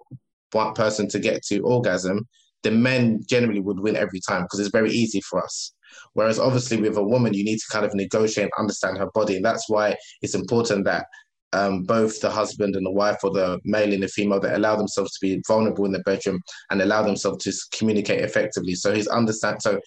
one 0.52 0.75
person 0.75 1.09
to 1.09 1.19
get 1.19 1.43
to 1.45 1.61
orgasm, 1.61 2.26
the 2.62 2.71
men 2.71 3.21
generally 3.28 3.61
would 3.61 3.81
win 3.81 3.97
every 3.97 4.21
time 4.26 4.43
because 4.43 4.61
it's 4.61 4.71
very 4.71 4.90
easy 4.90 5.21
for 5.21 5.43
us. 5.43 5.73
Whereas 6.14 6.38
obviously 6.38 6.78
with 6.78 6.97
a 6.97 7.02
woman, 7.02 7.35
you 7.35 7.45
need 7.45 7.59
to 7.59 7.67
kind 7.71 7.85
of 7.85 7.95
negotiate 7.95 8.45
and 8.45 8.52
understand 8.59 8.99
her 8.99 9.11
body. 9.14 9.37
And 9.37 9.45
that's 9.45 9.69
why 9.69 9.97
it's 10.23 10.35
important 10.35 10.85
that 10.85 11.07
um, 11.52 11.85
both 11.85 12.21
the 12.21 12.31
husband 12.31 12.76
and 12.76 12.85
the 12.85 12.90
wife 12.90 13.19
or 13.23 13.31
the 13.31 13.59
male 13.64 13.93
and 13.93 14.02
the 14.02 14.09
female 14.09 14.40
that 14.40 14.57
allow 14.57 14.76
themselves 14.76 15.12
to 15.12 15.26
be 15.26 15.43
vulnerable 15.47 15.87
in 15.87 15.93
the 15.93 16.00
bedroom 16.00 16.40
and 16.71 16.83
allow 16.83 17.02
themselves 17.02 17.45
to 17.45 17.52
communicate 17.76 18.21
effectively. 18.21 18.75
So 18.75 18.93
he's 18.93 19.09
understand. 19.09 19.62
So, 19.62 19.81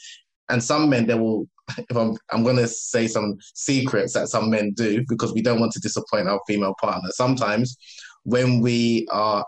and 0.49 0.63
some 0.63 0.89
men, 0.89 1.05
they 1.05 1.13
will, 1.13 1.47
if 1.77 1.95
I'm, 1.95 2.17
I'm 2.31 2.43
to 2.43 2.67
say 2.67 3.07
some 3.07 3.37
secrets 3.53 4.13
that 4.13 4.29
some 4.29 4.49
men 4.49 4.73
do 4.75 5.03
because 5.07 5.33
we 5.33 5.41
don't 5.41 5.59
want 5.59 5.71
to 5.73 5.79
disappoint 5.79 6.27
our 6.27 6.41
female 6.47 6.75
partner. 6.81 7.09
Sometimes 7.11 7.77
when 8.23 8.61
we 8.61 9.07
are 9.11 9.45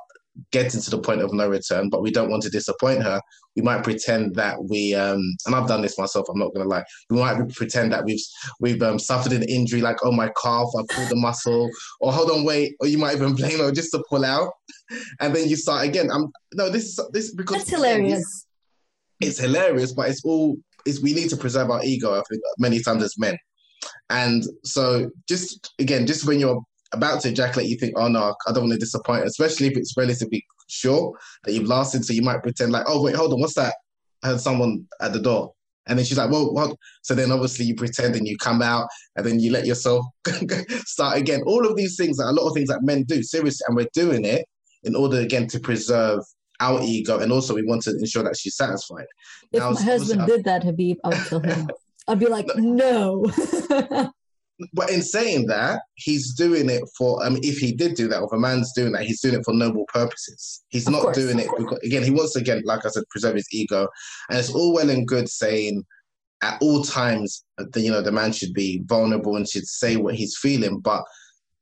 getting 0.52 0.82
to 0.82 0.90
the 0.90 0.98
point 0.98 1.22
of 1.22 1.34
no 1.34 1.48
return, 1.48 1.90
but 1.90 2.02
we 2.02 2.12
don't 2.12 2.30
want 2.30 2.44
to 2.44 2.50
disappoint 2.50 3.04
her, 3.04 3.22
we 3.56 3.62
might 3.62 3.84
pretend 3.84 4.36
that 4.36 4.58
we 4.64 4.96
um 4.96 5.22
and 5.46 5.56
I've 5.56 5.68
done 5.68 5.82
this 5.82 5.98
myself, 5.98 6.28
I'm 6.30 6.40
not 6.40 6.54
gonna 6.54 6.70
lie. 6.70 6.84
We 7.10 7.20
might 7.20 7.50
pretend 7.56 7.92
that 7.94 8.06
we've 8.06 8.24
we've 8.60 8.82
um, 8.82 9.00
suffered 9.00 9.34
an 9.34 9.44
injury 9.44 9.82
like 9.82 9.98
oh 10.04 10.12
my 10.12 10.32
calf, 10.42 10.68
I 10.78 10.84
pulled 10.94 11.12
a 11.12 11.16
muscle, 11.16 11.70
or 12.00 12.12
hold 12.12 12.32
on, 12.32 12.44
wait, 12.44 12.76
or 12.80 12.88
you 12.88 12.98
might 12.98 13.16
even 13.16 13.36
blame 13.36 13.60
her 13.60 13.72
just 13.72 13.92
to 13.92 14.04
pull 14.10 14.26
out. 14.26 14.52
And 15.20 15.36
then 15.36 15.48
you 15.48 15.56
start 15.56 15.86
again. 15.86 16.10
I'm 16.12 16.32
no, 16.54 16.70
this 16.70 16.86
is 16.86 17.00
this 17.12 17.34
because 17.34 17.58
That's 17.58 17.70
hilarious. 17.70 18.20
It's, 18.20 18.48
it's 19.20 19.40
hilarious, 19.40 19.94
but 19.94 20.10
it's 20.10 20.24
all 20.24 20.58
is 20.86 21.02
we 21.02 21.14
need 21.14 21.30
to 21.30 21.38
preserve 21.38 21.70
our 21.70 21.84
ego, 21.84 22.12
I 22.12 22.22
think, 22.30 22.42
many 22.58 22.82
times 22.82 23.04
as 23.04 23.18
men. 23.18 23.38
And 24.10 24.44
so 24.64 25.10
just 25.28 25.74
again, 25.80 26.08
just 26.08 26.28
when 26.28 26.40
you're 26.40 26.62
about 26.94 27.22
to 27.22 27.30
ejaculate, 27.30 27.70
you 27.70 27.78
think, 27.78 27.94
oh 27.98 28.08
no, 28.08 28.36
I 28.48 28.52
don't 28.52 28.64
want 28.64 28.74
to 28.74 28.80
disappoint, 28.80 29.26
especially 29.26 29.68
if 29.68 29.78
it's 29.78 29.98
relatively 29.98 30.46
sure 30.68 31.18
that 31.44 31.54
you've 31.54 31.68
lasted. 31.68 32.06
So 32.06 32.14
you 32.14 32.22
might 32.22 32.44
pretend 32.44 32.72
like, 32.72 32.86
oh 32.88 33.02
wait, 33.02 33.16
hold 33.16 33.34
on, 33.34 33.42
what's 33.42 33.56
that? 33.56 33.76
I 34.24 34.28
heard 34.30 34.42
someone 34.42 34.88
at 35.02 35.14
the 35.14 35.20
door. 35.20 35.54
And 35.86 36.00
then 36.00 36.06
she's 36.06 36.18
like, 36.18 36.32
well, 36.32 36.54
what? 36.54 36.78
So 37.02 37.14
then 37.14 37.32
obviously 37.32 37.66
you 37.66 37.76
pretend 37.76 38.16
and 38.16 38.26
you 38.26 38.38
come 38.38 38.62
out 38.62 38.88
and 39.18 39.26
then 39.26 39.40
you 39.40 39.52
let 39.52 39.66
yourself 39.66 40.06
start 40.86 41.18
again. 41.18 41.42
All 41.46 41.68
of 41.68 41.76
these 41.76 41.98
things, 41.98 42.18
that 42.18 42.30
a 42.30 42.32
lot 42.32 42.48
of 42.48 42.54
things 42.54 42.70
that 42.70 42.84
men 42.84 43.04
do, 43.04 43.22
seriously, 43.22 43.66
and 43.68 43.76
we're 43.76 43.90
doing 43.94 44.24
it 44.24 44.46
in 44.84 44.96
order 44.96 45.20
again 45.20 45.48
to 45.48 45.60
preserve 45.60 46.22
our 46.60 46.80
ego 46.84 47.20
and 47.20 47.32
also 47.32 47.56
we 47.56 47.64
want 47.64 47.82
to 47.82 47.92
ensure 47.92 48.24
that 48.24 48.38
she's 48.38 48.56
satisfied. 48.56 49.06
If 49.52 49.60
now, 49.60 49.72
my 49.72 49.82
husband 49.82 50.26
did 50.26 50.46
that, 50.46 50.64
Habeeb, 50.64 50.98
I 51.04 51.10
would 51.10 51.28
kill 51.28 51.40
him. 51.42 51.68
I'd 52.08 52.20
be 52.20 52.28
like, 52.28 52.48
no. 52.56 53.26
but 54.74 54.90
in 54.90 55.02
saying 55.02 55.48
that, 55.48 55.82
he's 55.96 56.34
doing 56.34 56.70
it 56.70 56.84
for. 56.98 57.24
I 57.24 57.30
mean, 57.30 57.44
if 57.44 57.58
he 57.58 57.74
did 57.74 57.96
do 57.96 58.08
that, 58.10 58.20
or 58.20 58.26
if 58.26 58.34
a 58.34 58.38
man's 58.38 58.72
doing 58.74 58.92
that, 58.94 59.04
he's 59.04 59.22
doing 59.22 59.36
it 59.36 59.46
for 59.46 59.54
noble 59.54 59.86
purposes. 59.92 60.64
He's 60.70 60.88
of 60.88 60.94
not 60.94 61.02
course, 61.04 61.18
doing 61.18 61.40
it 61.40 61.48
because, 61.58 61.80
again, 61.84 62.04
he 62.04 62.12
wants 62.12 62.34
to 62.34 62.40
again, 62.40 62.62
like 62.66 62.86
I 62.86 62.90
said, 62.90 63.04
preserve 63.10 63.36
his 63.36 63.48
ego, 63.52 63.88
and 64.30 64.38
it's 64.38 64.54
all 64.54 64.74
well 64.74 64.90
and 64.90 65.08
good 65.08 65.30
saying 65.30 65.84
at 66.44 66.62
all 66.62 66.84
times, 66.84 67.46
the, 67.58 67.82
you 67.82 67.90
know, 67.90 68.02
the 68.02 68.12
man 68.12 68.34
should 68.34 68.54
be 68.54 68.84
vulnerable 68.86 69.38
and 69.38 69.48
should 69.48 69.66
say 69.66 69.96
what 69.96 70.14
he's 70.14 70.38
feeling, 70.38 70.80
but 70.80 71.04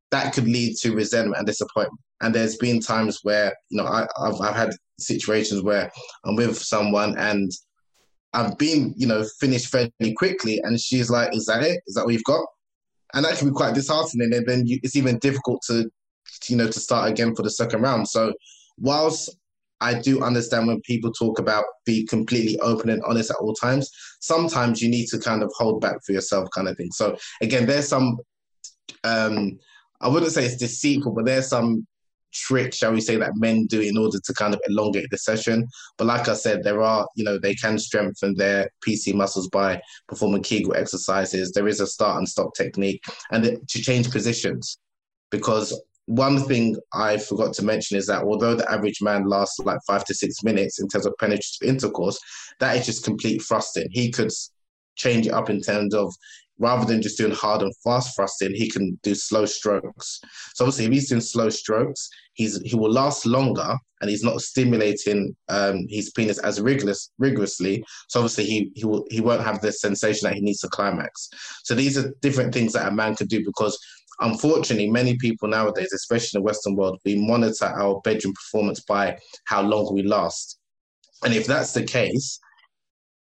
that 0.10 0.33
could 0.33 0.48
lead 0.48 0.75
to 0.77 0.95
resentment 0.95 1.38
and 1.38 1.45
disappointment. 1.45 2.00
And 2.21 2.33
there's 2.33 2.57
been 2.57 2.79
times 2.79 3.19
where, 3.21 3.53
you 3.69 3.77
know, 3.77 3.86
I, 3.86 4.07
have 4.25 4.41
I've 4.41 4.55
had 4.55 4.71
situations 5.00 5.62
where 5.62 5.91
I'm 6.25 6.36
with 6.36 6.57
someone 6.57 7.17
and 7.17 7.51
I've 8.33 8.57
been, 8.57 8.93
you 8.98 9.07
know, 9.07 9.24
finished 9.39 9.67
fairly 9.67 10.13
quickly, 10.15 10.62
and 10.63 10.79
she's 10.79 11.10
like, 11.10 11.36
"Is 11.36 11.45
that 11.48 11.63
it? 11.63 11.81
Is 11.86 11.95
that 11.95 12.05
what 12.05 12.13
you've 12.13 12.24
got?" 12.24 12.45
And 13.13 13.25
that 13.25 13.37
can 13.37 13.49
be 13.49 13.53
quite 13.53 13.75
disheartening, 13.75 14.33
and 14.33 14.45
then 14.45 14.65
you, 14.65 14.79
it's 14.83 14.95
even 14.95 15.19
difficult 15.19 15.61
to, 15.67 15.89
you 16.47 16.55
know, 16.55 16.67
to 16.67 16.79
start 16.79 17.09
again 17.09 17.35
for 17.35 17.43
the 17.43 17.49
second 17.49 17.81
round. 17.81 18.07
So, 18.07 18.33
whilst 18.77 19.35
I 19.81 19.95
do 19.99 20.21
understand 20.21 20.67
when 20.67 20.81
people 20.81 21.11
talk 21.11 21.39
about 21.39 21.65
be 21.85 22.05
completely 22.05 22.59
open 22.59 22.89
and 22.89 23.03
honest 23.03 23.31
at 23.31 23.37
all 23.37 23.53
times, 23.53 23.89
sometimes 24.21 24.81
you 24.81 24.89
need 24.89 25.07
to 25.07 25.19
kind 25.19 25.43
of 25.43 25.51
hold 25.55 25.81
back 25.81 25.97
for 26.05 26.13
yourself, 26.13 26.49
kind 26.53 26.67
of 26.67 26.77
thing. 26.77 26.91
So, 26.91 27.17
again, 27.41 27.65
there's 27.65 27.87
some, 27.87 28.17
um, 29.03 29.59
I 29.99 30.07
wouldn't 30.07 30.31
say 30.31 30.45
it's 30.45 30.57
deceitful, 30.57 31.13
but 31.13 31.25
there's 31.25 31.49
some 31.49 31.85
trick, 32.31 32.73
shall 32.73 32.93
we 32.93 33.01
say, 33.01 33.15
that 33.17 33.35
men 33.35 33.65
do 33.67 33.81
in 33.81 33.97
order 33.97 34.19
to 34.23 34.33
kind 34.33 34.53
of 34.53 34.61
elongate 34.67 35.09
the 35.11 35.17
session. 35.17 35.67
But 35.97 36.07
like 36.07 36.27
I 36.27 36.33
said, 36.33 36.63
there 36.63 36.81
are, 36.81 37.07
you 37.15 37.23
know, 37.23 37.38
they 37.38 37.55
can 37.55 37.77
strengthen 37.77 38.35
their 38.35 38.69
PC 38.85 39.13
muscles 39.13 39.47
by 39.50 39.81
performing 40.07 40.43
Kegel 40.43 40.75
exercises. 40.75 41.51
There 41.51 41.67
is 41.67 41.79
a 41.79 41.88
start 41.88 42.17
and 42.17 42.27
stop 42.27 42.53
technique, 42.55 43.03
and 43.31 43.43
to 43.43 43.81
change 43.81 44.11
positions. 44.11 44.77
Because 45.29 45.79
one 46.05 46.39
thing 46.43 46.75
I 46.93 47.17
forgot 47.17 47.53
to 47.53 47.65
mention 47.65 47.97
is 47.97 48.07
that 48.07 48.23
although 48.23 48.55
the 48.55 48.69
average 48.69 49.01
man 49.01 49.25
lasts 49.25 49.59
like 49.59 49.79
five 49.88 50.03
to 50.05 50.13
six 50.13 50.43
minutes 50.43 50.81
in 50.81 50.88
terms 50.88 51.05
of 51.05 51.13
penetrative 51.19 51.67
intercourse, 51.67 52.19
that 52.59 52.75
is 52.75 52.85
just 52.85 53.05
complete 53.05 53.41
thrusting. 53.41 53.88
He 53.91 54.11
could 54.11 54.31
change 54.95 55.27
it 55.27 55.33
up 55.33 55.50
in 55.50 55.61
terms 55.61 55.93
of 55.93 56.13
rather 56.61 56.85
than 56.85 57.01
just 57.01 57.17
doing 57.17 57.33
hard 57.33 57.61
and 57.61 57.75
fast 57.83 58.15
thrusting, 58.15 58.53
he 58.53 58.69
can 58.69 58.97
do 59.01 59.15
slow 59.15 59.45
strokes. 59.45 60.21
So 60.53 60.63
obviously, 60.63 60.85
if 60.85 60.91
he's 60.91 61.09
doing 61.09 61.21
slow 61.21 61.49
strokes, 61.49 62.07
he's 62.33 62.61
he 62.61 62.75
will 62.75 62.91
last 62.91 63.25
longer 63.25 63.75
and 63.99 64.09
he's 64.09 64.23
not 64.23 64.41
stimulating 64.41 65.35
um, 65.49 65.85
his 65.89 66.11
penis 66.11 66.37
as 66.39 66.61
rigorous, 66.61 67.11
rigorously. 67.17 67.83
So 68.07 68.19
obviously, 68.19 68.45
he 68.45 68.71
he 68.75 68.85
will 68.85 69.05
he 69.09 69.21
won't 69.21 69.43
have 69.43 69.59
the 69.61 69.71
sensation 69.71 70.27
that 70.27 70.35
he 70.35 70.41
needs 70.41 70.59
to 70.59 70.69
climax. 70.69 71.29
So 71.63 71.73
these 71.73 71.97
are 71.97 72.13
different 72.21 72.53
things 72.53 72.73
that 72.73 72.87
a 72.87 72.91
man 72.91 73.15
can 73.15 73.27
do 73.27 73.43
because. 73.43 73.77
Unfortunately, 74.23 74.87
many 74.87 75.17
people 75.17 75.47
nowadays, 75.47 75.91
especially 75.93 76.37
in 76.37 76.43
the 76.43 76.45
Western 76.45 76.75
world, 76.75 76.99
we 77.03 77.15
monitor 77.15 77.65
our 77.65 77.99
bedroom 78.01 78.35
performance 78.35 78.79
by 78.81 79.17
how 79.45 79.63
long 79.63 79.91
we 79.95 80.03
last. 80.03 80.59
And 81.23 81.33
if 81.33 81.47
that's 81.47 81.73
the 81.73 81.81
case, 81.81 82.39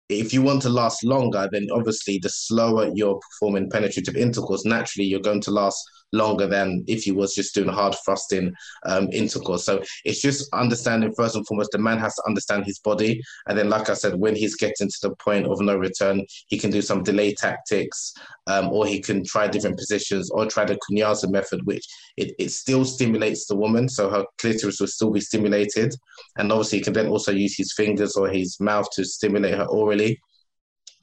if 0.10 0.34
you 0.34 0.42
want 0.42 0.62
to 0.62 0.70
last 0.70 1.04
longer, 1.04 1.50
then 1.52 1.68
obviously 1.74 2.20
the 2.20 2.30
slower 2.30 2.90
you're 2.94 3.20
performing 3.20 3.70
penetrative 3.70 4.16
intercourse, 4.16 4.66
naturally 4.66 5.08
you're 5.08 5.20
going 5.20 5.42
to 5.42 5.52
last 5.52 5.84
longer 6.14 6.48
than 6.48 6.84
if 6.88 7.06
you 7.06 7.16
was 7.16 7.36
just 7.36 7.54
doing 7.54 7.68
hard 7.68 7.96
thrusting 8.06 8.54
um, 8.86 9.10
intercourse. 9.12 9.66
So 9.66 9.84
it's 10.06 10.22
just 10.22 10.52
understanding 10.54 11.14
first 11.16 11.36
and 11.36 11.46
foremost, 11.46 11.72
the 11.72 11.78
man 11.78 11.98
has 12.00 12.16
to 12.16 12.24
understand 12.28 12.66
his 12.66 12.80
body. 12.80 13.22
And 13.48 13.58
then, 13.58 13.70
like 13.70 13.90
I 13.90 13.94
said, 13.94 14.16
when 14.16 14.36
he's 14.36 14.56
getting 14.56 14.88
to 14.88 14.98
the 15.02 15.16
point 15.16 15.46
of 15.46 15.60
no 15.60 15.76
return, 15.76 16.26
he 16.48 16.58
can 16.58 16.72
do 16.72 16.82
some 16.82 17.04
delay 17.04 17.34
tactics 17.34 18.14
um, 18.48 18.70
or 18.70 18.86
he 18.86 19.00
can 19.02 19.24
try 19.24 19.48
different 19.48 19.78
positions 19.78 20.30
or 20.32 20.46
try 20.46 20.66
the 20.66 20.78
Kunyaza 20.90 21.30
method, 21.30 21.66
which 21.66 21.86
it, 22.16 22.34
it 22.40 22.52
still 22.52 22.86
stimulates 22.86 23.46
the 23.48 23.56
woman. 23.56 23.90
So 23.90 24.10
her 24.10 24.26
clitoris 24.38 24.80
will 24.80 24.88
still 24.88 25.12
be 25.12 25.22
stimulated. 25.22 25.94
And 26.38 26.52
obviously, 26.52 26.80
he 26.80 26.84
can 26.84 26.94
then 26.94 27.08
also 27.08 27.32
use 27.32 27.58
his 27.58 27.74
fingers 27.74 28.16
or 28.16 28.30
his 28.30 28.60
mouth 28.60 28.90
to 28.92 29.04
stimulate 29.04 29.56
her 29.56 29.66
orally. 29.66 30.20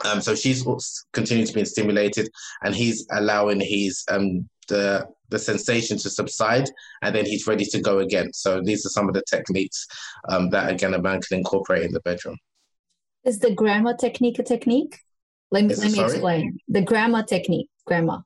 Um, 0.04 0.20
so 0.20 0.34
she's 0.34 0.64
continuing 1.12 1.46
to 1.46 1.54
be 1.54 1.64
stimulated, 1.64 2.28
and 2.64 2.74
he's 2.74 3.06
allowing 3.12 3.60
his 3.60 4.04
um, 4.10 4.48
the 4.68 5.06
the 5.30 5.38
sensation 5.38 5.98
to 5.98 6.10
subside, 6.10 6.68
and 7.02 7.14
then 7.14 7.24
he's 7.24 7.46
ready 7.46 7.64
to 7.64 7.80
go 7.80 7.98
again. 7.98 8.32
So 8.32 8.60
these 8.62 8.84
are 8.86 8.90
some 8.90 9.08
of 9.08 9.14
the 9.14 9.22
techniques 9.28 9.86
um, 10.28 10.50
that 10.50 10.70
again 10.70 10.94
a 10.94 11.00
man 11.00 11.20
can 11.22 11.38
incorporate 11.38 11.84
in 11.84 11.92
the 11.92 12.00
bedroom. 12.00 12.36
Is 13.24 13.38
the 13.38 13.52
grandma 13.52 13.94
technique 13.94 14.38
a 14.38 14.42
technique? 14.42 14.98
Let 15.50 15.64
me 15.64 15.74
let 15.74 15.92
me 15.92 16.00
explain 16.00 16.58
the 16.68 16.82
grandma 16.82 17.22
technique. 17.22 17.68
Grandma, 17.86 18.20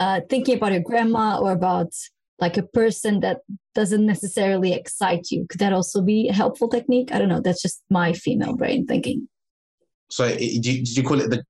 uh, 0.00 0.20
thinking 0.30 0.56
about 0.56 0.72
your 0.72 0.80
grandma 0.80 1.38
or 1.38 1.52
about 1.52 1.92
like 2.38 2.56
a 2.56 2.62
person 2.62 3.20
that 3.20 3.38
doesn't 3.74 4.04
necessarily 4.04 4.72
excite 4.72 5.30
you. 5.30 5.46
Could 5.48 5.60
that 5.60 5.72
also 5.72 6.02
be 6.02 6.28
a 6.28 6.32
helpful 6.32 6.68
technique? 6.68 7.12
I 7.12 7.18
don't 7.18 7.28
know. 7.28 7.40
That's 7.40 7.62
just 7.62 7.82
my 7.88 8.12
female 8.12 8.56
brain 8.56 8.86
thinking. 8.86 9.28
So 10.10 10.28
did 10.28 10.66
you, 10.66 10.78
did 10.78 10.96
you 10.96 11.02
call 11.02 11.20
it 11.20 11.30
the 11.30 11.44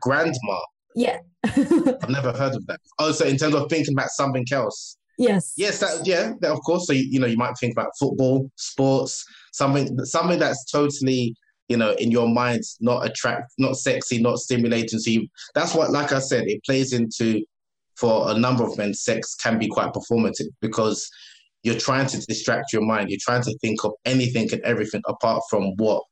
grandma? 0.00 0.60
Yeah. 0.98 1.18
I've 1.44 2.08
never 2.08 2.32
heard 2.32 2.56
of 2.56 2.66
that. 2.66 2.80
Oh, 2.98 3.12
so 3.12 3.24
in 3.24 3.36
terms 3.36 3.54
of 3.54 3.70
thinking 3.70 3.94
about 3.94 4.08
something 4.08 4.44
else. 4.50 4.96
Yes. 5.16 5.52
Yes, 5.56 5.78
that 5.78 6.04
yeah, 6.04 6.32
that 6.40 6.50
of 6.50 6.60
course. 6.62 6.88
So 6.88 6.92
you, 6.92 7.04
you 7.08 7.20
know, 7.20 7.28
you 7.28 7.36
might 7.36 7.56
think 7.56 7.72
about 7.72 7.92
football, 7.98 8.50
sports, 8.56 9.24
something 9.52 9.96
something 10.04 10.40
that's 10.40 10.64
totally, 10.70 11.36
you 11.68 11.76
know, 11.76 11.92
in 11.92 12.10
your 12.10 12.28
mind, 12.28 12.64
not 12.80 13.06
attract, 13.06 13.52
not 13.58 13.76
sexy, 13.76 14.20
not 14.20 14.38
stimulating. 14.38 14.98
So 14.98 15.10
you, 15.10 15.28
that's 15.54 15.72
what, 15.72 15.92
like 15.92 16.10
I 16.10 16.18
said, 16.18 16.48
it 16.48 16.64
plays 16.64 16.92
into 16.92 17.44
for 17.94 18.32
a 18.32 18.34
number 18.34 18.64
of 18.64 18.76
men, 18.76 18.92
sex 18.92 19.36
can 19.36 19.56
be 19.56 19.68
quite 19.68 19.92
performative 19.92 20.48
because 20.60 21.08
you're 21.62 21.78
trying 21.78 22.08
to 22.08 22.20
distract 22.26 22.72
your 22.72 22.82
mind. 22.82 23.10
You're 23.10 23.18
trying 23.22 23.42
to 23.42 23.56
think 23.58 23.84
of 23.84 23.92
anything 24.04 24.52
and 24.52 24.62
everything 24.62 25.02
apart 25.06 25.42
from 25.48 25.74
what 25.76 26.02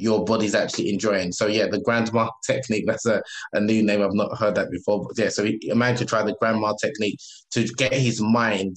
your 0.00 0.24
body's 0.24 0.54
actually 0.54 0.90
enjoying. 0.90 1.32
So 1.32 1.46
yeah, 1.46 1.66
the 1.66 1.80
grandma 1.80 2.30
technique, 2.46 2.84
that's 2.86 3.06
a, 3.06 3.22
a 3.52 3.60
new 3.60 3.82
name. 3.82 4.02
I've 4.02 4.14
not 4.14 4.36
heard 4.38 4.54
that 4.54 4.70
before. 4.70 5.06
But 5.06 5.18
yeah, 5.18 5.28
so 5.28 5.44
a 5.44 5.74
man 5.74 5.96
could 5.96 6.08
try 6.08 6.22
the 6.22 6.36
grandma 6.40 6.74
technique 6.80 7.18
to 7.52 7.64
get 7.64 7.92
his 7.92 8.20
mind 8.20 8.76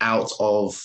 out 0.00 0.30
of 0.40 0.80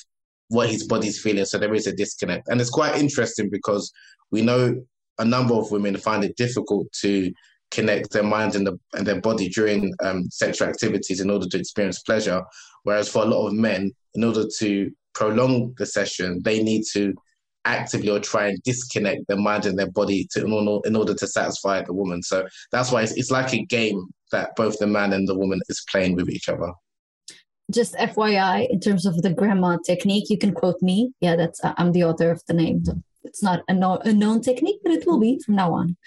what 0.50 0.70
his 0.70 0.86
body's 0.88 1.20
feeling. 1.20 1.46
So 1.46 1.58
there 1.58 1.74
is 1.74 1.88
a 1.88 1.96
disconnect. 1.96 2.48
And 2.48 2.60
it's 2.60 2.70
quite 2.70 2.98
interesting 2.98 3.50
because 3.50 3.92
we 4.32 4.42
know 4.42 4.82
a 5.20 5.26
number 5.26 5.54
of 5.56 5.72
women 5.72 5.98
find 5.98 6.24
it 6.24 6.38
difficult 6.38 6.92
to 7.02 7.32
connect 7.72 8.12
their 8.12 8.24
mind 8.24 8.56
and, 8.56 8.66
the, 8.68 8.80
and 8.94 9.06
their 9.06 9.20
body 9.20 9.50
during 9.50 9.94
um, 10.04 10.30
sexual 10.30 10.68
activities 10.68 11.20
in 11.20 11.30
order 11.30 11.48
to 11.48 11.60
experience 11.60 12.00
pleasure. 12.00 12.44
Whereas 12.84 13.10
for 13.10 13.24
a 13.24 13.26
lot 13.26 13.48
of 13.48 13.54
men, 13.54 13.92
in 14.14 14.24
order 14.24 14.46
to 14.60 14.92
prolong 15.14 15.74
the 15.78 15.86
session, 15.86 16.42
they 16.44 16.64
need 16.64 16.84
to 16.94 17.14
actively 17.68 18.10
or 18.10 18.20
try 18.20 18.48
and 18.48 18.64
disconnect 18.64 19.28
their 19.28 19.38
mind 19.38 19.66
and 19.66 19.78
their 19.78 19.92
body 19.92 20.28
to, 20.32 20.82
in 20.86 20.96
order 20.96 21.14
to 21.14 21.28
satisfy 21.28 21.82
the 21.82 21.94
woman. 21.94 22.24
So 22.24 22.48
that's 22.72 22.92
why 22.92 23.04
it's, 23.04 23.12
it's 23.14 23.32
like 23.32 23.54
a 23.54 23.66
game 23.66 24.08
that 24.32 24.56
both 24.56 24.80
the 24.80 24.88
man 24.88 25.14
and 25.14 25.28
the 25.28 25.38
woman 25.38 25.60
is 25.70 25.84
playing 25.92 26.16
with 26.16 26.30
each 26.30 26.50
other. 26.50 26.72
Just 27.70 27.96
FYI, 27.96 28.70
in 28.70 28.80
terms 28.80 29.06
of 29.06 29.22
the 29.22 29.34
grandma 29.34 29.78
technique, 29.86 30.30
you 30.30 30.38
can 30.38 30.54
quote 30.54 30.82
me. 30.82 31.12
Yeah, 31.20 31.36
that's 31.36 31.60
I'm 31.64 31.92
the 31.92 32.06
author 32.06 32.32
of 32.32 32.42
the 32.48 32.54
name. 32.54 32.84
It's 33.24 33.44
not 33.44 33.62
a, 33.68 33.74
no, 33.74 33.98
a 33.98 34.14
known 34.14 34.42
technique, 34.42 34.80
but 34.84 34.94
it 34.94 35.06
will 35.06 35.20
be 35.20 35.40
from 35.46 35.56
now 35.56 35.74
on. 35.74 35.98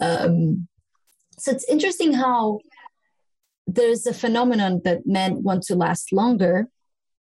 Um, 0.00 0.66
so 1.38 1.52
it's 1.52 1.68
interesting 1.68 2.12
how 2.12 2.60
there's 3.68 4.04
a 4.06 4.14
phenomenon 4.14 4.80
that 4.84 5.06
men 5.06 5.44
want 5.44 5.62
to 5.64 5.76
last 5.76 6.12
longer, 6.12 6.68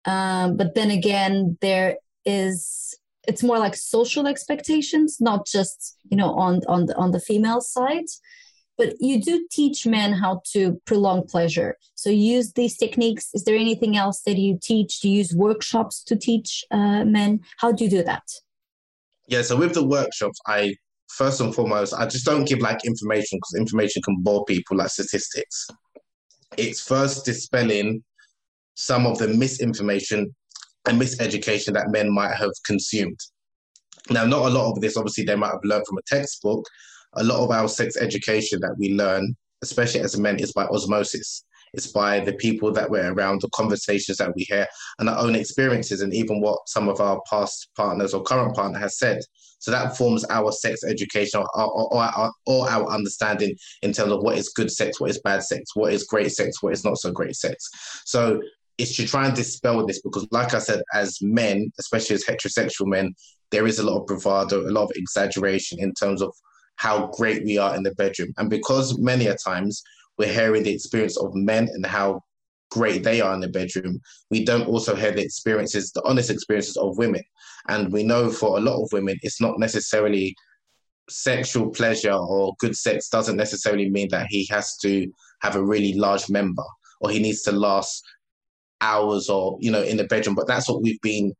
um, 0.05 0.57
but 0.57 0.75
then 0.75 0.91
again, 0.91 1.57
there 1.61 1.97
is 2.25 2.98
it's 3.27 3.43
more 3.43 3.59
like 3.59 3.75
social 3.75 4.27
expectations, 4.27 5.17
not 5.19 5.45
just 5.45 5.97
you 6.09 6.17
know 6.17 6.33
on 6.35 6.61
on 6.67 6.85
the 6.87 6.95
on 6.95 7.11
the 7.11 7.19
female 7.19 7.61
side. 7.61 8.05
But 8.77 8.93
you 9.01 9.21
do 9.21 9.45
teach 9.51 9.85
men 9.85 10.13
how 10.13 10.41
to 10.53 10.79
prolong 10.85 11.27
pleasure. 11.27 11.75
So 11.95 12.09
use 12.09 12.53
these 12.53 12.77
techniques. 12.77 13.27
Is 13.33 13.43
there 13.43 13.57
anything 13.57 13.97
else 13.97 14.21
that 14.21 14.37
you 14.37 14.57
teach? 14.61 15.01
Do 15.01 15.09
you 15.09 15.17
use 15.17 15.35
workshops 15.35 16.01
to 16.05 16.15
teach 16.15 16.63
uh, 16.71 17.03
men? 17.03 17.41
How 17.57 17.73
do 17.73 17.83
you 17.83 17.89
do 17.89 18.03
that? 18.03 18.23
Yeah, 19.27 19.41
so 19.41 19.57
with 19.57 19.73
the 19.73 19.85
workshops, 19.85 20.39
I 20.47 20.75
first 21.09 21.41
and 21.41 21.53
foremost, 21.53 21.93
I 21.93 22.05
just 22.05 22.25
don't 22.25 22.47
give 22.47 22.59
like 22.59 22.85
information 22.85 23.37
because 23.37 23.59
information 23.59 24.01
can 24.01 24.15
bore 24.21 24.45
people 24.45 24.77
like 24.77 24.89
statistics. 24.89 25.67
It's 26.57 26.81
first 26.81 27.25
dispelling 27.25 28.01
some 28.75 29.05
of 29.05 29.17
the 29.17 29.27
misinformation 29.27 30.33
and 30.87 30.99
miseducation 30.99 31.73
that 31.73 31.91
men 31.91 32.11
might 32.11 32.35
have 32.35 32.51
consumed. 32.65 33.19
Now, 34.09 34.25
not 34.25 34.45
a 34.45 34.49
lot 34.49 34.71
of 34.71 34.81
this, 34.81 34.97
obviously, 34.97 35.25
they 35.25 35.35
might 35.35 35.51
have 35.51 35.63
learned 35.63 35.85
from 35.87 35.97
a 35.97 36.01
textbook. 36.07 36.65
A 37.13 37.23
lot 37.23 37.43
of 37.43 37.51
our 37.51 37.67
sex 37.67 37.97
education 37.97 38.59
that 38.61 38.75
we 38.77 38.93
learn, 38.93 39.35
especially 39.61 40.01
as 40.01 40.17
men, 40.17 40.37
is 40.39 40.53
by 40.53 40.65
osmosis. 40.65 41.43
It's 41.73 41.87
by 41.87 42.19
the 42.19 42.33
people 42.33 42.71
that 42.71 42.89
we're 42.89 43.13
around, 43.13 43.41
the 43.41 43.49
conversations 43.49 44.17
that 44.17 44.33
we 44.35 44.43
hear, 44.43 44.67
and 44.97 45.09
our 45.09 45.19
own 45.19 45.35
experiences, 45.35 46.01
and 46.01 46.13
even 46.13 46.41
what 46.41 46.57
some 46.67 46.89
of 46.89 46.99
our 46.99 47.21
past 47.29 47.69
partners 47.75 48.13
or 48.13 48.23
current 48.23 48.55
partner 48.55 48.79
has 48.79 48.97
said. 48.97 49.19
So 49.59 49.71
that 49.71 49.97
forms 49.97 50.25
our 50.29 50.51
sex 50.51 50.83
education 50.83 51.41
or, 51.41 51.47
or, 51.53 51.93
or, 51.93 52.31
or, 52.45 52.69
our 52.69 52.89
understanding 52.89 53.55
in 53.81 53.91
terms 53.91 54.11
of 54.11 54.21
what 54.21 54.37
is 54.37 54.49
good 54.49 54.71
sex, 54.71 54.99
what 54.99 55.09
is 55.09 55.19
bad 55.19 55.43
sex, 55.43 55.75
what 55.75 55.91
is 55.91 56.05
great 56.05 56.31
sex, 56.31 56.63
what 56.63 56.73
is 56.73 56.85
not 56.85 56.97
so 56.97 57.11
great 57.11 57.35
sex. 57.35 57.69
So 58.05 58.41
it's 58.79 58.95
to 58.95 59.05
try 59.05 59.27
and 59.27 59.35
dispel 59.35 59.85
this 59.85 60.01
because, 60.01 60.25
like 60.31 60.53
I 60.53 60.59
said, 60.59 60.81
as 60.93 61.21
men, 61.21 61.71
especially 61.79 62.15
as 62.15 62.23
heterosexual 62.23 62.87
men, 62.87 63.13
there 63.51 63.67
is 63.67 63.77
a 63.77 63.83
lot 63.83 63.99
of 63.99 64.07
bravado, 64.07 64.61
a 64.61 64.71
lot 64.71 64.85
of 64.85 64.91
exaggeration 64.95 65.79
in 65.79 65.93
terms 65.93 66.21
of 66.21 66.33
how 66.77 67.07
great 67.07 67.43
we 67.43 67.57
are 67.57 67.75
in 67.75 67.83
the 67.83 67.93
bedroom. 67.95 68.33
And 68.37 68.49
because 68.49 68.97
many 68.97 69.27
a 69.27 69.35
times 69.35 69.83
we're 70.17 70.31
hearing 70.31 70.63
the 70.63 70.73
experience 70.73 71.17
of 71.17 71.35
men 71.35 71.67
and 71.73 71.85
how 71.85 72.21
great 72.71 73.03
they 73.03 73.19
are 73.19 73.33
in 73.33 73.41
the 73.41 73.49
bedroom, 73.49 73.99
we 74.31 74.45
don't 74.45 74.67
also 74.67 74.95
hear 74.95 75.11
the 75.11 75.23
experiences, 75.23 75.91
the 75.91 76.03
honest 76.05 76.29
experiences 76.29 76.77
of 76.77 76.97
women. 76.97 77.23
And 77.67 77.91
we 77.91 78.03
know 78.03 78.29
for 78.29 78.57
a 78.57 78.61
lot 78.61 78.81
of 78.81 78.89
women, 78.93 79.17
it's 79.23 79.41
not 79.41 79.59
necessarily 79.59 80.35
sexual 81.09 81.69
pleasure 81.69 82.13
or 82.13 82.53
good 82.59 82.77
sex 82.77 83.09
doesn't 83.09 83.35
necessarily 83.35 83.89
mean 83.89 84.07
that 84.11 84.27
he 84.29 84.47
has 84.49 84.77
to 84.77 85.11
have 85.41 85.55
a 85.55 85.65
really 85.65 85.93
large 85.93 86.29
member 86.29 86.63
or 87.01 87.09
he 87.09 87.19
needs 87.19 87.41
to 87.41 87.51
last 87.51 88.03
hours 88.81 89.29
or 89.29 89.57
you 89.59 89.71
know 89.71 89.81
in 89.81 89.97
the 89.97 90.05
bedroom. 90.05 90.35
But 90.35 90.47
that's 90.47 90.69
what 90.69 90.81
we've 90.81 91.01
been 91.01 91.33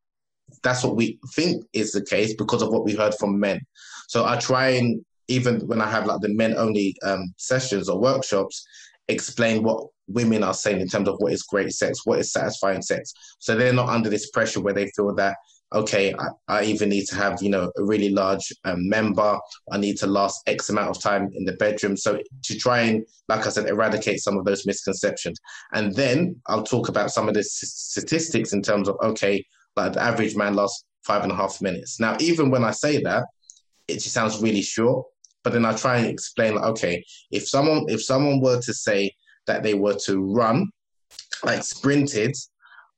that's 0.64 0.84
what 0.84 0.96
we 0.96 1.20
think 1.34 1.64
is 1.74 1.92
the 1.92 2.04
case 2.04 2.34
because 2.36 2.62
of 2.62 2.70
what 2.70 2.84
we 2.84 2.96
heard 2.96 3.14
from 3.16 3.40
men. 3.40 3.62
So 4.08 4.26
i 4.26 4.38
try 4.38 4.70
and 4.70 5.04
even 5.28 5.60
when 5.68 5.82
i 5.82 5.90
have 5.90 6.06
like 6.06 6.22
the 6.22 6.34
men 6.34 6.58
only 6.58 6.96
um, 7.04 7.34
sessions 7.38 7.88
or 7.88 8.00
workshops 8.00 8.66
explain 9.08 9.64
what 9.64 9.86
women 10.08 10.44
are 10.44 10.54
saying 10.54 10.82
in 10.82 10.88
terms 10.88 11.08
of 11.08 11.16
what 11.20 11.34
is 11.34 11.44
great 11.44 11.72
sex 11.72 12.06
what 12.06 12.20
is 12.20 12.32
satisfying 12.32 12.82
sex. 12.82 13.14
So 13.40 13.56
they're 13.56 13.74
not 13.74 13.90
under 13.90 14.10
this 14.10 14.30
pressure 14.32 14.62
where 14.62 14.74
they 14.74 14.92
feel 14.96 15.14
that 15.16 15.38
okay, 15.74 16.14
I, 16.14 16.28
I 16.48 16.64
even 16.64 16.90
need 16.90 17.06
to 17.08 17.16
have, 17.16 17.42
you 17.42 17.50
know, 17.50 17.72
a 17.78 17.84
really 17.84 18.10
large 18.10 18.52
um, 18.66 18.88
member. 18.90 19.38
I 19.72 19.78
need 19.78 19.98
to 19.98 20.08
last 20.08 20.42
X 20.48 20.70
amount 20.70 20.90
of 20.90 21.02
time 21.02 21.30
in 21.34 21.46
the 21.46 21.54
bedroom. 21.54 21.96
So 21.96 22.20
to 22.44 22.58
try 22.58 22.82
and, 22.82 23.06
like 23.28 23.46
I 23.46 23.50
said, 23.50 23.68
eradicate 23.68 24.20
some 24.22 24.38
of 24.38 24.46
those 24.46 24.66
misconceptions. 24.66 25.40
And 25.74 25.94
then 25.96 26.36
I'll 26.48 26.64
talk 26.64 26.90
about 26.90 27.12
some 27.12 27.28
of 27.28 27.36
the 27.36 27.44
statistics 27.44 28.54
in 28.54 28.62
terms 28.62 28.90
of, 28.90 28.98
okay, 29.02 29.46
like 29.76 29.94
the 29.94 30.02
average 30.02 30.36
man 30.36 30.56
lasts 30.56 30.86
five 31.04 31.24
and 31.24 31.32
a 31.32 31.36
half 31.36 31.62
minutes. 31.62 32.00
Now, 32.00 32.18
even 32.20 32.50
when 32.50 32.64
I 32.64 32.72
say 32.72 33.02
that, 33.04 33.26
it 33.88 33.96
just 33.96 34.14
sounds 34.14 34.42
really 34.42 34.62
short. 34.62 35.06
But 35.44 35.54
then 35.54 35.66
I 35.66 35.74
try 35.74 35.98
and 35.98 36.08
explain, 36.08 36.56
like, 36.56 36.66
okay, 36.66 37.04
if 37.32 37.48
someone 37.48 37.86
if 37.88 38.04
someone 38.04 38.42
were 38.42 38.60
to 38.62 38.74
say 38.74 39.16
that 39.48 39.64
they 39.64 39.74
were 39.74 39.96
to 40.06 40.20
run, 40.20 40.68
like 41.44 41.64
sprinted 41.64 42.36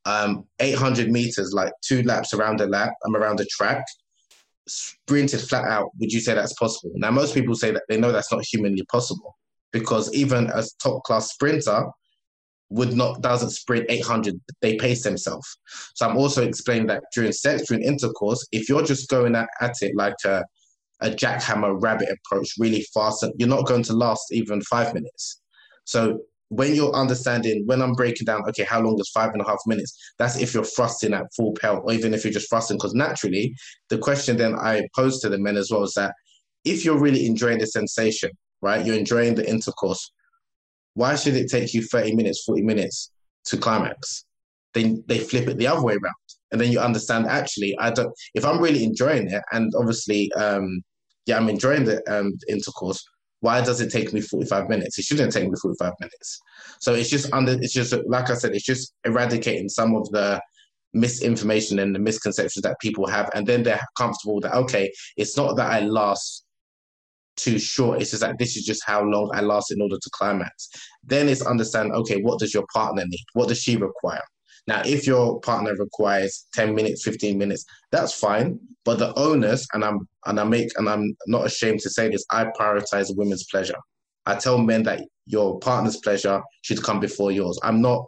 um, 0.05 0.45
800 0.59 1.11
meters, 1.11 1.53
like 1.53 1.73
two 1.81 2.03
laps 2.03 2.33
around 2.33 2.61
a 2.61 2.65
lap, 2.65 2.93
I'm 3.05 3.15
um, 3.15 3.21
around 3.21 3.39
the 3.39 3.45
track, 3.45 3.83
sprinted 4.67 5.41
flat 5.41 5.65
out, 5.65 5.91
would 5.99 6.11
you 6.11 6.19
say 6.19 6.33
that's 6.33 6.53
possible? 6.53 6.91
Now, 6.95 7.11
most 7.11 7.33
people 7.33 7.55
say 7.55 7.71
that 7.71 7.83
they 7.89 7.97
know 7.97 8.11
that's 8.11 8.31
not 8.31 8.43
humanly 8.43 8.83
possible 8.91 9.35
because 9.71 10.13
even 10.13 10.49
a 10.53 10.63
top 10.81 11.03
class 11.03 11.31
sprinter 11.31 11.85
would 12.69 12.93
not 12.93 13.21
doesn't 13.21 13.49
sprint 13.49 13.85
800 13.89 14.39
they 14.61 14.77
pace 14.77 15.03
themselves 15.03 15.57
so 15.93 16.07
i'm 16.07 16.17
also 16.17 16.47
explaining 16.47 16.87
that 16.87 17.03
during 17.13 17.33
sex 17.33 17.67
during 17.67 17.83
intercourse 17.83 18.47
if 18.53 18.69
you're 18.69 18.83
just 18.83 19.09
going 19.09 19.35
at, 19.35 19.49
at 19.59 19.75
it 19.81 19.93
like 19.95 20.15
a, 20.25 20.43
a 21.01 21.09
jackhammer 21.09 21.81
rabbit 21.81 22.07
approach 22.09 22.53
really 22.57 22.85
fast 22.93 23.25
you're 23.37 23.49
not 23.49 23.65
going 23.65 23.83
to 23.83 23.93
last 23.93 24.23
even 24.31 24.61
five 24.61 24.93
minutes 24.93 25.41
so 25.83 26.19
when 26.51 26.75
you're 26.75 26.91
understanding, 26.91 27.63
when 27.65 27.81
I'm 27.81 27.93
breaking 27.93 28.25
down, 28.25 28.43
okay, 28.49 28.65
how 28.65 28.81
long 28.81 28.99
is 28.99 29.09
five 29.09 29.31
and 29.31 29.41
a 29.41 29.45
half 29.45 29.59
minutes? 29.65 29.97
That's 30.19 30.37
if 30.37 30.53
you're 30.53 30.65
thrusting 30.65 31.13
at 31.13 31.33
full 31.33 31.53
pelt, 31.53 31.83
or 31.85 31.93
even 31.93 32.13
if 32.13 32.25
you're 32.25 32.33
just 32.33 32.49
thrusting. 32.49 32.75
Because 32.75 32.93
naturally, 32.93 33.55
the 33.87 33.97
question 33.97 34.35
then 34.35 34.55
I 34.55 34.85
pose 34.93 35.21
to 35.21 35.29
the 35.29 35.39
men 35.39 35.55
as 35.55 35.71
well 35.71 35.83
is 35.83 35.93
that 35.93 36.13
if 36.65 36.83
you're 36.83 36.99
really 36.99 37.25
enjoying 37.25 37.59
the 37.59 37.67
sensation, 37.67 38.31
right, 38.61 38.85
you're 38.85 38.97
enjoying 38.97 39.35
the 39.35 39.49
intercourse, 39.49 40.11
why 40.95 41.15
should 41.15 41.35
it 41.35 41.49
take 41.49 41.73
you 41.73 41.83
30 41.83 42.15
minutes, 42.15 42.43
40 42.43 42.63
minutes 42.63 43.11
to 43.45 43.57
climax? 43.57 44.25
Then 44.73 45.05
they 45.07 45.19
flip 45.19 45.47
it 45.47 45.57
the 45.57 45.67
other 45.67 45.81
way 45.81 45.93
around. 45.93 46.15
And 46.51 46.59
then 46.59 46.69
you 46.69 46.81
understand 46.81 47.27
actually, 47.27 47.77
I 47.79 47.91
don't, 47.91 48.13
if 48.35 48.43
I'm 48.43 48.59
really 48.59 48.83
enjoying 48.83 49.29
it, 49.29 49.41
and 49.53 49.71
obviously, 49.73 50.29
um, 50.33 50.81
yeah, 51.27 51.37
I'm 51.37 51.47
enjoying 51.47 51.85
the 51.85 52.03
um, 52.13 52.33
intercourse, 52.49 53.01
why 53.41 53.61
does 53.61 53.81
it 53.81 53.91
take 53.91 54.13
me 54.13 54.21
45 54.21 54.69
minutes? 54.69 54.97
It 54.97 55.05
shouldn't 55.05 55.33
take 55.33 55.49
me 55.49 55.55
45 55.61 55.93
minutes. 55.99 56.39
So 56.79 56.93
it's 56.93 57.09
just 57.09 57.31
under, 57.33 57.53
it's 57.53 57.73
just, 57.73 57.93
like 58.07 58.29
I 58.29 58.35
said, 58.35 58.55
it's 58.55 58.65
just 58.65 58.93
eradicating 59.03 59.67
some 59.67 59.95
of 59.95 60.09
the 60.11 60.41
misinformation 60.93 61.79
and 61.79 61.93
the 61.93 61.99
misconceptions 61.99 62.61
that 62.63 62.79
people 62.79 63.07
have. 63.07 63.29
And 63.33 63.45
then 63.45 63.63
they're 63.63 63.81
comfortable 63.97 64.39
that, 64.41 64.53
okay, 64.53 64.91
it's 65.17 65.35
not 65.35 65.55
that 65.57 65.71
I 65.71 65.81
last 65.81 66.45
too 67.35 67.57
short. 67.57 68.01
It's 68.01 68.11
just 68.11 68.21
that 68.21 68.37
this 68.37 68.55
is 68.55 68.63
just 68.63 68.83
how 68.85 69.03
long 69.03 69.31
I 69.33 69.41
last 69.41 69.71
in 69.71 69.81
order 69.81 69.95
to 69.95 70.09
climax. 70.13 70.69
Then 71.03 71.27
it's 71.27 71.41
understand, 71.41 71.91
okay, 71.93 72.21
what 72.21 72.39
does 72.39 72.53
your 72.53 72.65
partner 72.73 73.03
need? 73.05 73.25
What 73.33 73.49
does 73.49 73.61
she 73.61 73.75
require? 73.77 74.21
Now, 74.67 74.81
if 74.85 75.07
your 75.07 75.39
partner 75.41 75.75
requires 75.75 76.45
10 76.53 76.75
minutes, 76.75 77.03
15 77.03 77.37
minutes, 77.37 77.65
that's 77.91 78.13
fine. 78.13 78.59
But 78.85 78.99
the 78.99 79.13
onus, 79.17 79.67
and 79.73 79.83
I'm 79.83 80.07
and 80.25 80.39
I 80.39 80.43
make 80.43 80.69
and 80.77 80.89
I'm 80.89 81.15
not 81.27 81.45
ashamed 81.45 81.81
to 81.81 81.89
say 81.89 82.09
this, 82.09 82.25
I 82.31 82.45
prioritize 82.45 83.15
women's 83.15 83.45
pleasure. 83.45 83.77
I 84.25 84.35
tell 84.35 84.57
men 84.57 84.83
that 84.83 85.01
your 85.25 85.59
partner's 85.59 85.97
pleasure 85.97 86.41
should 86.61 86.83
come 86.83 86.99
before 86.99 87.31
yours. 87.31 87.59
I'm 87.63 87.81
not 87.81 88.05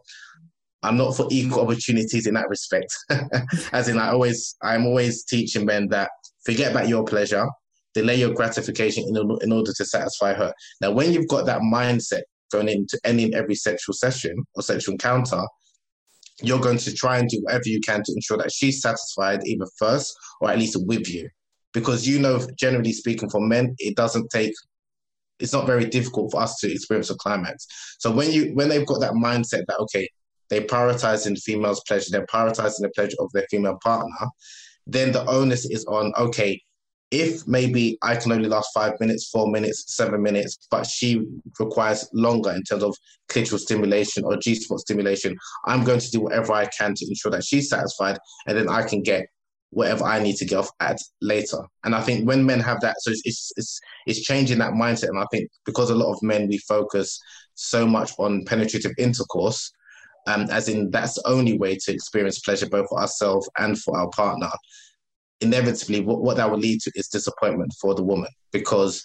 I'm 0.84 0.98
not 0.98 1.16
for 1.16 1.28
equal 1.32 1.62
opportunities 1.62 2.28
in 2.28 2.34
that 2.34 2.50
respect. 2.50 2.94
As 3.72 3.88
in 3.88 3.98
I 3.98 4.10
always 4.10 4.56
I'm 4.62 4.86
always 4.86 5.24
teaching 5.24 5.66
men 5.66 5.88
that 5.90 6.10
forget 6.46 6.72
about 6.72 6.88
your 6.88 7.04
pleasure, 7.04 7.48
delay 7.94 8.16
your 8.16 8.34
gratification 8.34 9.06
in, 9.08 9.16
in 9.42 9.52
order 9.52 9.72
to 9.74 9.86
satisfy 9.86 10.34
her. 10.34 10.54
Now 10.82 10.92
when 10.92 11.14
you've 11.14 11.28
got 11.28 11.46
that 11.46 11.62
mindset 11.62 12.24
going 12.52 12.70
into 12.70 13.00
any 13.04 13.26
and 13.26 13.34
every 13.34 13.56
sexual 13.56 13.94
session 13.94 14.44
or 14.56 14.62
sexual 14.62 14.94
encounter, 14.94 15.42
you're 16.42 16.60
going 16.60 16.78
to 16.80 16.94
try 16.94 17.18
and 17.18 17.30
do 17.30 17.40
whatever 17.42 17.64
you 17.66 17.80
can 17.82 18.02
to 18.04 18.14
ensure 18.14 18.38
that 18.38 18.52
she's 18.52 18.82
satisfied 18.82 19.42
either 19.46 19.68
first 19.78 20.16
or 20.42 20.50
at 20.50 20.58
least 20.58 20.78
with 20.86 21.08
you. 21.08 21.30
Because 21.74 22.08
you 22.08 22.20
know, 22.20 22.40
generally 22.58 22.94
speaking, 22.94 23.30
for 23.30 23.42
men, 23.42 23.76
it 23.80 23.96
doesn't 23.96 24.30
take 24.32 24.54
it's 25.40 25.54
not 25.54 25.66
very 25.66 25.86
difficult 25.86 26.32
for 26.32 26.42
us 26.42 26.58
to 26.60 26.72
experience 26.72 27.10
a 27.10 27.16
climax. 27.16 27.68
So 28.00 28.12
when 28.12 28.32
you 28.32 28.54
when 28.54 28.70
they've 28.70 28.86
got 28.86 29.00
that 29.02 29.14
mindset 29.14 29.66
that 29.68 29.80
okay, 29.80 30.08
they 30.50 30.62
prioritize 30.62 31.28
in 31.28 31.36
female's 31.36 31.82
pleasure, 31.88 32.12
they're 32.12 32.26
prioritizing 32.26 32.82
the 32.82 32.92
pleasure 32.96 33.18
of 33.20 33.32
their 33.34 33.46
female 33.50 33.78
partner, 33.84 34.30
then 34.88 35.12
the 35.12 35.26
onus 35.26 35.66
is 35.66 35.86
on 35.86 36.14
okay, 36.18 36.62
if 37.14 37.48
maybe 37.48 37.96
I 38.02 38.16
can 38.16 38.32
only 38.32 38.50
last 38.50 38.70
five 38.74 38.94
minutes, 39.00 39.30
four 39.30 39.48
minutes, 39.48 39.96
seven 39.96 40.24
minutes, 40.24 40.58
but 40.72 40.88
she 40.88 41.24
requires 41.60 42.10
longer 42.12 42.50
in 42.52 42.64
terms 42.64 42.82
of 42.82 42.98
clitoral 43.30 43.60
stimulation 43.60 44.24
or 44.24 44.36
G 44.38 44.56
spot 44.56 44.80
stimulation, 44.80 45.38
I'm 45.68 45.84
going 45.84 46.00
to 46.00 46.10
do 46.10 46.22
whatever 46.22 46.54
I 46.54 46.66
can 46.66 46.96
to 46.96 47.06
ensure 47.08 47.32
that 47.32 47.44
she's 47.44 47.70
satisfied 47.70 48.18
and 48.48 48.58
then 48.58 48.68
I 48.68 48.82
can 48.82 49.04
get 49.04 49.28
whatever 49.70 50.06
I 50.06 50.24
need 50.24 50.38
to 50.38 50.46
get 50.46 50.58
off 50.58 50.72
at 50.80 50.98
later. 51.22 51.60
And 51.84 51.94
I 51.94 52.02
think 52.02 52.28
when 52.28 52.48
men 52.48 52.60
have 52.62 52.82
that, 52.82 52.96
so 53.00 53.12
it's, 53.12 53.52
it's, 53.56 53.80
it's 54.08 54.22
changing 54.24 54.58
that 54.58 54.74
mindset. 54.74 55.10
And 55.10 55.20
I 55.20 55.26
think 55.32 55.52
because 55.68 55.92
a 55.92 55.96
lot 55.96 56.12
of 56.14 56.24
men, 56.24 56.48
we 56.48 56.58
focus 56.58 57.20
so 57.54 57.86
much 57.86 58.12
on 58.18 58.44
penetrative 58.46 58.94
intercourse, 58.98 59.72
um, 60.26 60.48
as 60.50 60.68
in 60.68 60.90
that's 60.90 61.14
the 61.14 61.28
only 61.28 61.60
way 61.60 61.78
to 61.86 61.94
experience 61.94 62.40
pleasure 62.40 62.68
both 62.68 62.90
for 62.90 63.00
ourselves 63.00 63.48
and 63.60 63.80
for 63.80 63.96
our 63.96 64.10
partner 64.10 64.50
inevitably 65.44 66.02
what, 66.02 66.22
what 66.22 66.38
that 66.38 66.50
will 66.50 66.58
lead 66.58 66.82
to 66.82 66.92
is 66.96 67.08
disappointment 67.08 67.72
for 67.80 67.94
the 67.96 68.04
woman 68.04 68.30
because 68.52 69.04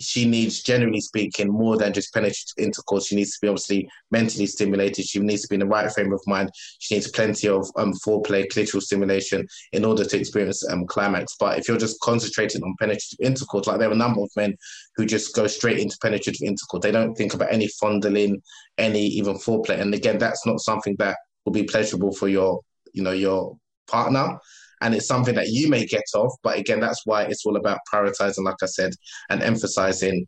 she 0.00 0.24
needs, 0.24 0.62
generally 0.62 1.00
speaking, 1.00 1.48
more 1.48 1.76
than 1.76 1.92
just 1.92 2.12
penetrative 2.14 2.54
intercourse. 2.56 3.06
She 3.06 3.16
needs 3.16 3.32
to 3.32 3.38
be 3.42 3.48
obviously 3.48 3.88
mentally 4.10 4.46
stimulated. 4.46 5.04
She 5.04 5.18
needs 5.18 5.42
to 5.42 5.48
be 5.48 5.56
in 5.56 5.60
the 5.60 5.66
right 5.66 5.90
frame 5.90 6.12
of 6.12 6.22
mind. 6.26 6.50
She 6.78 6.94
needs 6.94 7.10
plenty 7.10 7.48
of 7.48 7.68
um, 7.76 7.92
foreplay, 8.06 8.46
clitoral 8.46 8.80
stimulation 8.80 9.46
in 9.72 9.84
order 9.84 10.04
to 10.04 10.18
experience 10.18 10.64
um, 10.70 10.86
climax. 10.86 11.34
But 11.38 11.58
if 11.58 11.66
you're 11.66 11.78
just 11.78 12.00
concentrating 12.00 12.62
on 12.62 12.76
penetrative 12.78 13.18
intercourse, 13.20 13.66
like 13.66 13.80
there 13.80 13.88
are 13.88 13.92
a 13.92 13.96
number 13.96 14.22
of 14.22 14.30
men 14.36 14.56
who 14.96 15.04
just 15.04 15.34
go 15.34 15.46
straight 15.46 15.78
into 15.78 15.98
penetrative 16.00 16.46
intercourse, 16.46 16.82
they 16.82 16.92
don't 16.92 17.14
think 17.14 17.34
about 17.34 17.52
any 17.52 17.68
fondling, 17.80 18.40
any 18.78 19.04
even 19.04 19.34
foreplay. 19.34 19.80
And 19.80 19.94
again, 19.94 20.18
that's 20.18 20.46
not 20.46 20.60
something 20.60 20.94
that 21.00 21.16
will 21.44 21.52
be 21.52 21.64
pleasurable 21.64 22.12
for 22.12 22.28
your, 22.28 22.60
you 22.92 23.02
know, 23.02 23.12
your 23.12 23.56
partner 23.88 24.38
and 24.80 24.94
it's 24.94 25.06
something 25.06 25.34
that 25.34 25.48
you 25.48 25.68
may 25.68 25.86
get 25.86 26.04
off. 26.14 26.34
But 26.42 26.58
again, 26.58 26.80
that's 26.80 27.04
why 27.04 27.24
it's 27.24 27.44
all 27.44 27.56
about 27.56 27.80
prioritizing, 27.92 28.44
like 28.44 28.62
I 28.62 28.66
said, 28.66 28.92
and 29.30 29.42
emphasizing 29.42 30.26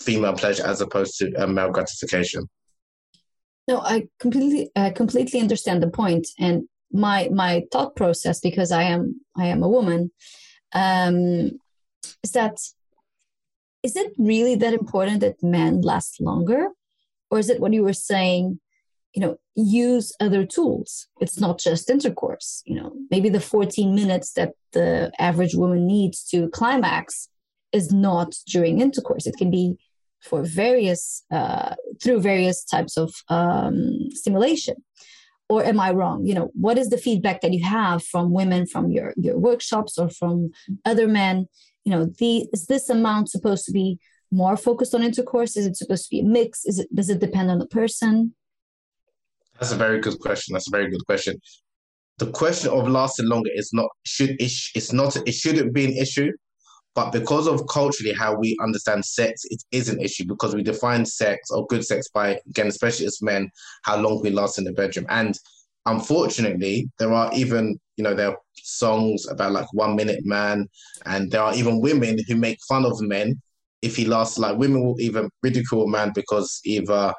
female 0.00 0.34
pleasure 0.34 0.66
as 0.66 0.80
opposed 0.80 1.16
to 1.18 1.32
uh, 1.34 1.46
male 1.46 1.70
gratification. 1.70 2.48
No, 3.68 3.80
I 3.80 4.06
completely 4.20 4.70
uh, 4.76 4.90
completely 4.94 5.40
understand 5.40 5.82
the 5.82 5.90
point, 5.90 6.28
and 6.38 6.68
my 6.92 7.28
my 7.32 7.64
thought 7.72 7.96
process 7.96 8.38
because 8.40 8.70
I 8.70 8.84
am 8.84 9.20
I 9.36 9.46
am 9.46 9.62
a 9.62 9.68
woman, 9.68 10.12
um, 10.72 11.58
is 12.22 12.32
that 12.32 12.58
is 13.82 13.96
it 13.96 14.12
really 14.18 14.54
that 14.56 14.74
important 14.74 15.20
that 15.20 15.42
men 15.42 15.80
last 15.80 16.20
longer, 16.20 16.68
or 17.30 17.38
is 17.38 17.50
it 17.50 17.60
what 17.60 17.72
you 17.72 17.82
were 17.82 17.92
saying? 17.92 18.60
You 19.16 19.22
know 19.22 19.38
use 19.54 20.12
other 20.20 20.44
tools. 20.44 21.08
It's 21.20 21.40
not 21.40 21.58
just 21.58 21.90
intercourse 21.90 22.62
you 22.66 22.76
know. 22.76 22.92
Maybe 23.10 23.30
the 23.30 23.40
14 23.40 23.94
minutes 23.94 24.32
that 24.32 24.52
the 24.72 25.10
average 25.18 25.54
woman 25.54 25.86
needs 25.86 26.22
to 26.30 26.48
climax 26.50 27.28
is 27.72 27.90
not 27.90 28.34
during 28.46 28.80
intercourse. 28.80 29.26
It 29.26 29.36
can 29.38 29.50
be 29.50 29.78
for 30.20 30.42
various 30.42 31.24
uh, 31.30 31.74
through 32.02 32.20
various 32.20 32.62
types 32.62 32.96
of 32.98 33.14
um, 33.28 34.10
stimulation. 34.10 34.76
Or 35.48 35.64
am 35.64 35.80
i 35.80 35.92
wrong? 35.92 36.26
You 36.26 36.34
know 36.34 36.50
what 36.54 36.76
is 36.76 36.90
the 36.90 36.98
feedback 36.98 37.40
that 37.40 37.54
you 37.54 37.64
have 37.64 38.04
from 38.04 38.32
women 38.32 38.66
from 38.66 38.90
your 38.90 39.14
your 39.16 39.38
workshops 39.38 39.96
or 39.96 40.10
from 40.10 40.50
other 40.84 41.08
men? 41.08 41.48
You 41.84 41.92
know 41.92 42.04
the 42.04 42.48
is 42.52 42.66
this 42.66 42.90
amount 42.90 43.30
supposed 43.30 43.64
to 43.66 43.72
be 43.72 43.98
more 44.30 44.58
focused 44.58 44.94
on 44.94 45.02
intercourse? 45.02 45.56
Is 45.56 45.64
it 45.64 45.76
supposed 45.76 46.04
to 46.04 46.10
be 46.10 46.20
a 46.20 46.24
mix? 46.24 46.66
Is 46.66 46.80
it 46.80 46.94
does 46.94 47.08
it 47.08 47.20
depend 47.20 47.50
on 47.50 47.60
the 47.60 47.72
person 47.80 48.34
that's 49.58 49.72
a 49.72 49.76
very 49.76 50.00
good 50.00 50.18
question. 50.20 50.52
That's 50.52 50.68
a 50.68 50.70
very 50.70 50.90
good 50.90 51.04
question. 51.06 51.40
The 52.18 52.30
question 52.30 52.70
of 52.70 52.88
lasting 52.88 53.28
longer 53.28 53.50
is 53.54 53.70
not 53.72 53.88
should 54.04 54.36
it's 54.38 54.92
not 54.92 55.16
it 55.26 55.32
shouldn't 55.32 55.72
be 55.72 55.84
an 55.84 55.92
issue, 55.92 56.32
but 56.94 57.10
because 57.10 57.46
of 57.46 57.66
culturally 57.68 58.14
how 58.14 58.34
we 58.36 58.56
understand 58.62 59.04
sex, 59.04 59.42
it 59.44 59.62
is 59.70 59.88
an 59.88 60.00
issue 60.00 60.24
because 60.26 60.54
we 60.54 60.62
define 60.62 61.04
sex 61.04 61.50
or 61.50 61.66
good 61.66 61.84
sex 61.84 62.08
by 62.08 62.40
again, 62.48 62.68
especially 62.68 63.06
as 63.06 63.20
men, 63.22 63.50
how 63.82 63.98
long 63.98 64.20
we 64.22 64.30
last 64.30 64.58
in 64.58 64.64
the 64.64 64.72
bedroom. 64.72 65.06
And 65.10 65.38
unfortunately, 65.84 66.90
there 66.98 67.12
are 67.12 67.30
even 67.34 67.78
you 67.96 68.04
know 68.04 68.14
there 68.14 68.30
are 68.30 68.38
songs 68.56 69.26
about 69.28 69.52
like 69.52 69.72
one 69.72 69.96
minute 69.96 70.24
man, 70.24 70.68
and 71.04 71.30
there 71.30 71.42
are 71.42 71.54
even 71.54 71.80
women 71.80 72.18
who 72.26 72.36
make 72.36 72.58
fun 72.68 72.84
of 72.86 73.00
men 73.00 73.40
if 73.82 73.96
he 73.96 74.06
lasts. 74.06 74.38
Like 74.38 74.56
women 74.56 74.84
will 74.84 75.00
even 75.00 75.30
ridicule 75.42 75.84
a 75.84 75.88
man 75.88 76.12
because 76.14 76.60
either 76.64 77.12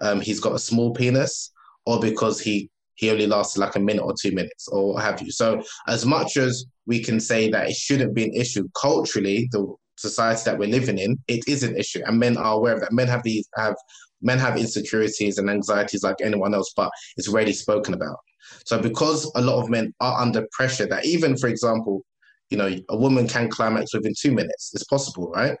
um, 0.00 0.20
he's 0.20 0.40
got 0.40 0.54
a 0.54 0.58
small 0.60 0.92
penis 0.92 1.50
or 1.86 2.00
because 2.00 2.40
he 2.40 2.70
he 2.96 3.10
only 3.10 3.26
lasted 3.26 3.60
like 3.60 3.74
a 3.76 3.80
minute 3.80 4.02
or 4.02 4.14
two 4.20 4.30
minutes 4.30 4.68
or 4.68 4.94
what 4.94 5.02
have 5.02 5.20
you. 5.20 5.30
So 5.30 5.62
as 5.88 6.06
much 6.06 6.36
as 6.36 6.64
we 6.86 7.02
can 7.02 7.18
say 7.18 7.50
that 7.50 7.68
it 7.68 7.74
shouldn't 7.74 8.14
be 8.14 8.24
an 8.24 8.34
issue 8.34 8.68
culturally, 8.80 9.48
the 9.50 9.66
society 9.96 10.42
that 10.44 10.58
we're 10.58 10.68
living 10.68 10.98
in, 10.98 11.18
it 11.26 11.42
is 11.48 11.64
an 11.64 11.76
issue, 11.76 12.02
and 12.06 12.18
men 12.18 12.36
are 12.36 12.54
aware 12.54 12.74
of 12.74 12.80
that. 12.80 12.92
Men 12.92 13.08
have 13.08 13.22
these 13.22 13.48
have 13.56 13.74
men 14.22 14.38
have 14.38 14.56
insecurities 14.56 15.38
and 15.38 15.50
anxieties 15.50 16.02
like 16.02 16.16
anyone 16.22 16.54
else, 16.54 16.72
but 16.76 16.90
it's 17.16 17.28
rarely 17.28 17.52
spoken 17.52 17.94
about. 17.94 18.16
So 18.64 18.78
because 18.78 19.30
a 19.34 19.40
lot 19.40 19.62
of 19.62 19.70
men 19.70 19.92
are 20.00 20.20
under 20.20 20.46
pressure, 20.52 20.86
that 20.86 21.04
even 21.04 21.36
for 21.36 21.48
example, 21.48 22.04
you 22.50 22.58
know, 22.58 22.76
a 22.90 22.96
woman 22.96 23.26
can 23.26 23.50
climax 23.50 23.94
within 23.94 24.14
two 24.18 24.32
minutes. 24.32 24.72
It's 24.74 24.84
possible, 24.84 25.30
right? 25.30 25.56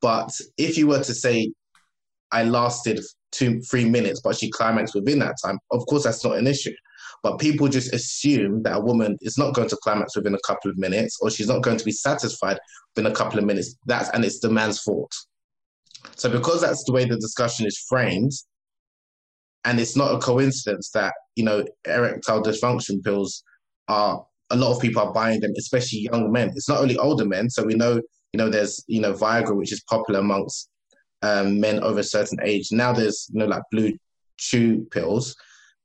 But 0.00 0.30
if 0.56 0.76
you 0.76 0.86
were 0.86 1.02
to 1.02 1.14
say, 1.14 1.52
I 2.30 2.44
lasted 2.44 3.00
two, 3.32 3.60
three 3.60 3.88
minutes, 3.88 4.20
but 4.22 4.36
she 4.36 4.50
climaxed 4.50 4.94
within 4.94 5.18
that 5.20 5.36
time, 5.44 5.58
of 5.70 5.84
course, 5.86 6.04
that's 6.04 6.24
not 6.24 6.38
an 6.38 6.46
issue. 6.46 6.74
But 7.22 7.38
people 7.38 7.68
just 7.68 7.92
assume 7.92 8.62
that 8.62 8.76
a 8.76 8.80
woman 8.80 9.16
is 9.20 9.38
not 9.38 9.54
going 9.54 9.68
to 9.68 9.76
climax 9.82 10.16
within 10.16 10.34
a 10.34 10.46
couple 10.46 10.70
of 10.70 10.78
minutes, 10.78 11.18
or 11.20 11.30
she's 11.30 11.48
not 11.48 11.62
going 11.62 11.76
to 11.76 11.84
be 11.84 11.92
satisfied 11.92 12.58
within 12.94 13.10
a 13.10 13.14
couple 13.14 13.38
of 13.38 13.44
minutes. 13.44 13.76
That's 13.86 14.08
and 14.10 14.24
it's 14.24 14.40
the 14.40 14.50
man's 14.50 14.80
fault. 14.80 15.12
So 16.14 16.30
because 16.30 16.60
that's 16.60 16.84
the 16.84 16.92
way 16.92 17.04
the 17.04 17.16
discussion 17.16 17.66
is 17.66 17.84
framed, 17.88 18.32
and 19.64 19.80
it's 19.80 19.96
not 19.96 20.14
a 20.14 20.18
coincidence 20.18 20.90
that 20.94 21.12
you 21.34 21.44
know 21.44 21.64
erectile 21.86 22.42
dysfunction 22.42 23.02
pills 23.02 23.42
are 23.88 24.24
a 24.50 24.56
lot 24.56 24.74
of 24.74 24.80
people 24.80 25.02
are 25.02 25.12
buying 25.12 25.40
them, 25.40 25.52
especially 25.58 26.08
young 26.12 26.32
men. 26.32 26.48
It's 26.54 26.68
not 26.68 26.80
only 26.80 26.96
older 26.96 27.26
men. 27.26 27.50
So 27.50 27.64
we 27.64 27.74
know 27.74 28.00
you 28.32 28.38
know 28.38 28.48
there's 28.48 28.84
you 28.86 29.00
know 29.00 29.12
Viagra, 29.12 29.56
which 29.56 29.72
is 29.72 29.82
popular 29.88 30.20
amongst 30.20 30.68
um, 31.22 31.60
men 31.60 31.80
over 31.80 32.00
a 32.00 32.04
certain 32.04 32.38
age. 32.42 32.68
Now 32.70 32.92
there's 32.92 33.28
you 33.32 33.40
know 33.40 33.46
like 33.46 33.62
blue 33.70 33.92
chew 34.36 34.86
pills 34.90 35.34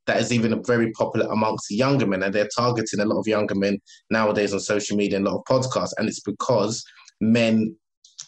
that 0.06 0.19
is 0.19 0.34
even 0.34 0.62
very 0.65 0.91
popular 0.91 1.32
amongst 1.32 1.72
younger 1.72 2.06
men, 2.06 2.24
and 2.24 2.34
they're 2.34 2.50
targeting 2.56 3.00
a 3.00 3.06
lot 3.06 3.19
of 3.19 3.28
younger 3.28 3.56
men 3.56 3.80
nowadays 4.10 4.54
on 4.54 4.60
social 4.60 4.98
media 4.98 5.17
and 5.17 5.28
a 5.28 5.32
lot 5.32 5.39
of 5.39 5.46
podcasts, 5.46 5.93
and 5.98 6.08
it's 6.08 6.22
because 6.22 6.84
men 7.22 7.76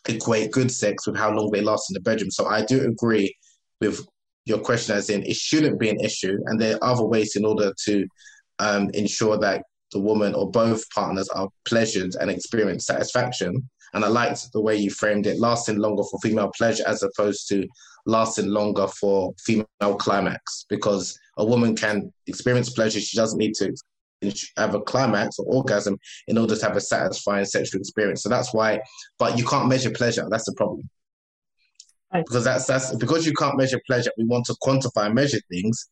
equate 0.07 0.51
good 0.51 0.71
sex 0.71 1.07
with 1.07 1.17
how 1.17 1.31
long 1.31 1.49
they 1.51 1.61
last 1.61 1.89
in 1.89 1.93
the 1.95 1.99
bedroom. 1.99 2.31
So 2.31 2.45
I 2.45 2.63
do 2.63 2.87
agree 2.87 3.35
with 3.81 4.05
your 4.45 4.59
question, 4.59 4.95
as 4.95 5.09
in 5.09 5.23
it 5.23 5.35
shouldn't 5.35 5.79
be 5.79 5.89
an 5.89 5.99
issue, 5.99 6.37
and 6.45 6.59
there 6.59 6.75
are 6.75 6.91
other 6.91 7.05
ways 7.05 7.35
in 7.35 7.45
order 7.45 7.73
to 7.85 8.05
um, 8.59 8.89
ensure 8.93 9.37
that 9.39 9.63
the 9.91 9.99
woman 9.99 10.33
or 10.33 10.49
both 10.49 10.89
partners 10.91 11.29
are 11.29 11.49
pleasured 11.67 12.15
and 12.19 12.29
experience 12.29 12.85
satisfaction. 12.85 13.69
And 13.95 14.03
I 14.03 14.10
liked 14.10 14.51
the 14.51 14.62
way 14.62 14.75
you 14.75 14.91
framed 14.91 15.25
it, 15.25 15.39
lasting 15.39 15.77
longer 15.77 16.03
for 16.03 16.19
female 16.19 16.51
pleasure 16.55 16.84
as 16.86 17.01
opposed 17.01 17.47
to 17.47 17.65
lasting 18.05 18.47
longer 18.47 18.88
for 18.88 19.34
female 19.45 19.95
climax. 19.97 20.65
Because 20.69 21.17
a 21.38 21.45
woman 21.45 21.75
can 21.75 22.13
experience 22.27 22.69
pleasure, 22.69 22.99
she 22.99 23.17
doesn't 23.17 23.39
need 23.39 23.55
to 23.55 23.73
have 24.58 24.75
a 24.75 24.81
climax 24.81 25.39
or 25.39 25.45
orgasm 25.45 25.97
in 26.27 26.38
order 26.38 26.58
to 26.58 26.65
have 26.65 26.75
a 26.75 26.81
satisfying 26.81 27.45
sexual 27.45 27.79
experience. 27.79 28.21
So 28.21 28.29
that's 28.29 28.53
why, 28.53 28.81
but 29.17 29.38
you 29.38 29.45
can't 29.45 29.69
measure 29.69 29.91
pleasure. 29.91 30.27
That's 30.29 30.45
the 30.45 30.55
problem. 30.55 30.89
Right. 32.13 32.25
Because 32.25 32.43
that's 32.43 32.65
that's 32.65 32.95
because 32.97 33.25
you 33.25 33.34
can't 33.34 33.58
measure 33.58 33.81
pleasure. 33.88 34.12
We 34.17 34.25
want 34.25 34.45
to 34.45 34.55
quantify 34.62 35.08
and 35.08 35.15
measure 35.15 35.39
things 35.49 35.88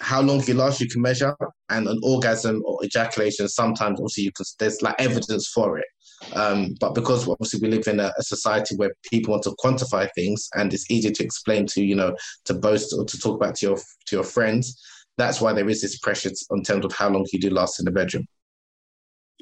how 0.00 0.20
long 0.20 0.44
you 0.46 0.54
last 0.54 0.80
you 0.80 0.88
can 0.88 1.02
measure 1.02 1.34
and 1.68 1.86
an 1.88 1.98
orgasm 2.02 2.62
or 2.66 2.84
ejaculation 2.84 3.48
sometimes 3.48 3.98
obviously 3.98 4.24
you 4.24 4.32
can 4.32 4.44
there's 4.58 4.82
like 4.82 4.94
evidence 4.98 5.48
for 5.48 5.78
it 5.78 5.86
um, 6.34 6.74
but 6.80 6.94
because 6.94 7.28
obviously 7.28 7.60
we 7.60 7.74
live 7.74 7.86
in 7.88 8.00
a, 8.00 8.12
a, 8.18 8.22
society 8.22 8.76
where 8.76 8.92
people 9.10 9.32
want 9.32 9.42
to 9.42 9.56
quantify 9.64 10.08
things 10.14 10.48
and 10.54 10.72
it's 10.74 10.90
easy 10.90 11.10
to 11.10 11.24
explain 11.24 11.66
to 11.66 11.82
you 11.82 11.94
know 11.94 12.14
to 12.44 12.54
boast 12.54 12.94
or 12.96 13.04
to 13.04 13.18
talk 13.18 13.36
about 13.36 13.54
to 13.54 13.66
your 13.66 13.76
to 13.76 14.16
your 14.16 14.24
friends 14.24 14.80
that's 15.16 15.40
why 15.40 15.52
there 15.52 15.68
is 15.68 15.82
this 15.82 15.98
pressure 15.98 16.30
in 16.50 16.62
terms 16.62 16.84
of 16.84 16.92
how 16.92 17.08
long 17.08 17.26
you 17.32 17.38
do 17.38 17.50
last 17.50 17.78
in 17.78 17.84
the 17.84 17.90
bedroom. 17.90 18.26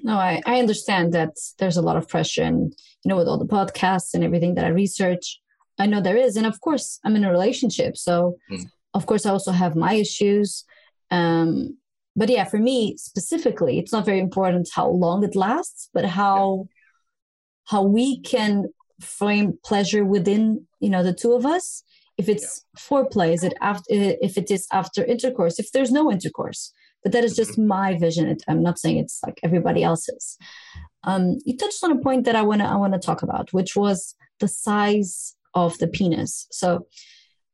No 0.03 0.15
I, 0.15 0.41
I 0.47 0.59
understand 0.59 1.13
that 1.15 1.35
there's 1.59 1.77
a 1.77 1.83
lot 1.83 1.97
of 1.97 2.09
pressure 2.09 2.43
and 2.43 2.73
you 3.05 3.09
know 3.09 3.17
with 3.17 3.29
all 3.29 3.39
the 3.39 3.47
podcasts 3.47 4.15
and 4.15 4.23
everything 4.23 4.55
that 4.55 4.65
i 4.65 4.69
research 4.69 5.41
i 5.79 5.87
know 5.87 6.01
there 6.01 6.17
is. 6.17 6.37
And 6.37 6.47
of 6.47 6.61
course 6.61 7.01
i'm 7.05 7.17
in 7.17 7.25
a 7.25 7.31
relationship 7.31 7.97
so 7.97 8.37
mm 8.51 8.71
of 8.95 9.07
course, 9.07 9.27
I 9.27 9.31
also 9.31 9.53
have 9.53 9.77
my 9.77 9.95
issues. 9.95 10.65
Um, 11.11 11.79
but 12.19 12.29
yeah, 12.29 12.45
for 12.45 12.59
me 12.59 12.97
specifically, 12.97 13.79
it's 13.79 13.93
not 13.93 14.05
very 14.05 14.19
important 14.19 14.69
how 14.75 14.89
long 14.89 15.23
it 15.23 15.37
lasts, 15.37 15.89
but 15.95 16.05
how 16.05 16.67
yeah. 16.67 16.75
how 17.67 17.83
we 17.83 18.21
can 18.21 18.65
frame 19.01 19.57
pleasure 19.65 20.05
within 20.05 20.67
you 20.81 20.91
know 20.91 21.05
the 21.05 21.15
two 21.15 21.33
of 21.33 21.47
us. 21.47 21.85
If 22.17 22.29
it's 22.29 22.49
yeah. 22.49 22.81
foreplay, 22.81 23.33
is 23.33 23.45
it 23.45 23.55
after? 23.61 23.85
If 23.89 24.37
it 24.37 24.51
is 24.51 24.67
after 24.73 25.05
intercourse, 25.05 25.61
if 25.61 25.71
there's 25.71 25.93
no 25.93 26.11
intercourse, 26.11 26.73
but 27.05 27.13
that 27.13 27.23
is 27.23 27.37
just 27.37 27.53
mm-hmm. 27.53 27.69
my 27.69 27.97
vision. 27.97 28.37
I'm 28.49 28.65
not 28.65 28.81
saying 28.81 28.99
it's 28.99 29.21
like 29.25 29.39
everybody 29.45 29.85
else's. 29.85 30.37
Um, 31.05 31.39
you 31.45 31.57
touched 31.57 31.85
on 31.85 31.93
a 31.93 32.01
point 32.01 32.25
that 32.25 32.35
I 32.35 32.43
wanna 32.43 32.65
I 32.65 32.75
wanna 32.75 32.99
talk 32.99 33.23
about, 33.23 33.53
which 33.53 33.77
was 33.77 34.17
the 34.41 34.49
size 34.49 35.37
of 35.55 35.79
the 35.79 35.87
penis. 35.87 36.49
So 36.51 36.89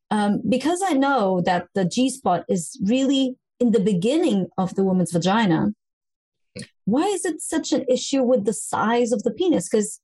um, 0.09 0.41
because 0.47 0.81
I 0.83 0.93
know 0.93 1.41
that 1.45 1.67
the 1.75 1.85
G 1.85 2.09
spot 2.09 2.45
is 2.49 2.79
really 2.83 3.37
in 3.59 3.71
the 3.71 3.79
beginning 3.79 4.47
of 4.57 4.75
the 4.75 4.83
woman's 4.83 5.11
vagina, 5.11 5.73
why 6.85 7.03
is 7.03 7.25
it 7.25 7.41
such 7.41 7.71
an 7.71 7.85
issue 7.89 8.23
with 8.23 8.45
the 8.45 8.53
size 8.53 9.11
of 9.11 9.23
the 9.23 9.31
penis? 9.31 9.69
Because 9.69 9.99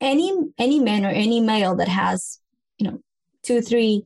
any 0.00 0.32
any 0.58 0.80
man 0.80 1.04
or 1.04 1.10
any 1.10 1.40
male 1.40 1.76
that 1.76 1.88
has 1.88 2.40
you 2.78 2.90
know 2.90 3.00
two 3.42 3.60
three 3.60 4.04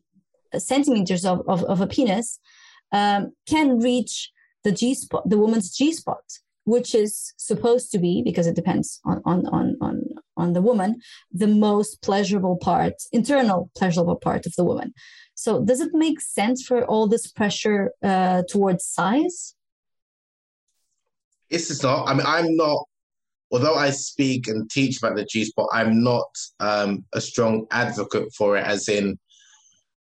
centimeters 0.59 1.25
of, 1.25 1.43
of, 1.49 1.65
of 1.65 1.81
a 1.81 1.87
penis 1.87 2.39
um, 2.93 3.33
can 3.49 3.79
reach 3.79 4.31
the 4.63 4.73
G 4.73 4.95
spot, 4.95 5.29
the 5.29 5.39
woman's 5.39 5.75
G 5.77 5.93
spot. 5.93 6.25
which 6.65 6.95
is 6.95 7.33
supposed 7.37 7.91
to 7.93 7.99
be 7.99 8.23
because 8.23 8.47
it 8.47 8.57
depends 8.57 9.01
on 9.05 9.23
on 9.25 9.47
on 9.47 9.77
on, 9.81 10.03
on 10.37 10.53
the 10.53 10.63
woman 10.63 11.01
the 11.33 11.47
most 11.47 12.03
pleasurable 12.03 12.57
part 12.57 12.95
internal 13.13 13.71
pleasurable 13.77 14.17
part 14.17 14.47
of 14.47 14.55
the 14.57 14.65
woman 14.65 14.93
so 15.45 15.63
does 15.63 15.81
it 15.81 15.93
make 15.93 16.21
sense 16.21 16.65
for 16.65 16.85
all 16.87 17.07
this 17.07 17.27
pressure 17.27 17.93
uh, 18.03 18.43
towards 18.49 18.85
size 18.85 19.55
it's 21.51 21.69
just 21.69 21.83
not 21.83 22.09
i 22.09 22.15
mean 22.15 22.27
i'm 22.27 22.57
not 22.57 22.81
although 23.53 23.75
i 23.75 23.91
speak 23.91 24.49
and 24.49 24.71
teach 24.71 24.99
about 24.99 25.17
the 25.17 25.25
g 25.27 25.45
spot 25.45 25.69
i'm 25.73 26.03
not 26.03 26.31
um, 26.61 27.05
a 27.13 27.21
strong 27.21 27.67
advocate 27.71 28.33
for 28.39 28.57
it 28.57 28.65
as 28.65 28.89
in 28.89 29.19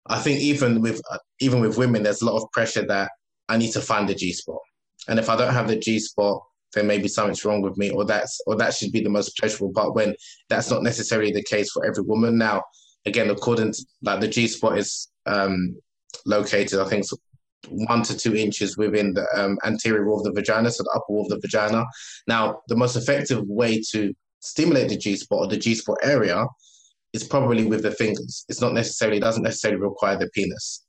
i 0.07 0.19
think 0.19 0.39
even 0.39 0.81
with 0.81 1.01
uh, 1.11 1.17
even 1.39 1.59
with 1.59 1.77
women 1.77 2.03
there's 2.03 2.21
a 2.21 2.25
lot 2.25 2.39
of 2.41 2.51
pressure 2.51 2.85
that 2.85 3.09
i 3.49 3.57
need 3.57 3.71
to 3.71 3.81
find 3.81 4.07
the 4.07 4.15
g 4.15 4.31
spot 4.31 4.61
and 5.07 5.17
if 5.17 5.27
i 5.27 5.35
don't 5.35 5.53
have 5.53 5.67
the 5.67 5.75
g 5.75 5.99
spot 5.99 6.39
then 6.73 6.87
maybe 6.87 7.07
something's 7.07 7.43
wrong 7.43 7.61
with 7.61 7.77
me, 7.77 7.89
or 7.89 8.05
that's 8.05 8.39
or 8.47 8.55
that 8.55 8.73
should 8.73 8.91
be 8.91 9.01
the 9.01 9.09
most 9.09 9.37
pleasurable 9.37 9.73
part. 9.73 9.93
When 9.93 10.15
that's 10.49 10.71
not 10.71 10.83
necessarily 10.83 11.31
the 11.31 11.43
case 11.43 11.71
for 11.71 11.85
every 11.85 12.03
woman. 12.03 12.37
Now, 12.37 12.63
again, 13.05 13.29
according 13.29 13.73
to 13.73 13.85
like 14.03 14.21
the 14.21 14.27
G 14.27 14.47
spot 14.47 14.77
is 14.77 15.10
um, 15.25 15.77
located, 16.25 16.79
I 16.79 16.85
think, 16.85 17.05
one 17.69 18.01
to 18.03 18.17
two 18.17 18.35
inches 18.35 18.77
within 18.77 19.13
the 19.13 19.25
um, 19.35 19.57
anterior 19.63 20.05
wall 20.05 20.19
of 20.19 20.25
the 20.25 20.31
vagina, 20.31 20.71
so 20.71 20.83
the 20.83 20.91
upper 20.95 21.13
wall 21.13 21.23
of 21.23 21.29
the 21.29 21.47
vagina. 21.47 21.85
Now, 22.27 22.61
the 22.67 22.75
most 22.75 22.95
effective 22.95 23.43
way 23.47 23.81
to 23.91 24.13
stimulate 24.39 24.89
the 24.89 24.97
G 24.97 25.15
spot 25.15 25.39
or 25.39 25.47
the 25.47 25.57
G 25.57 25.75
spot 25.75 25.97
area 26.03 26.45
is 27.13 27.23
probably 27.23 27.65
with 27.65 27.83
the 27.83 27.91
fingers. 27.91 28.45
It's 28.49 28.61
not 28.61 28.73
necessarily 28.73 29.19
doesn't 29.19 29.43
necessarily 29.43 29.79
require 29.79 30.17
the 30.17 30.29
penis. 30.29 30.85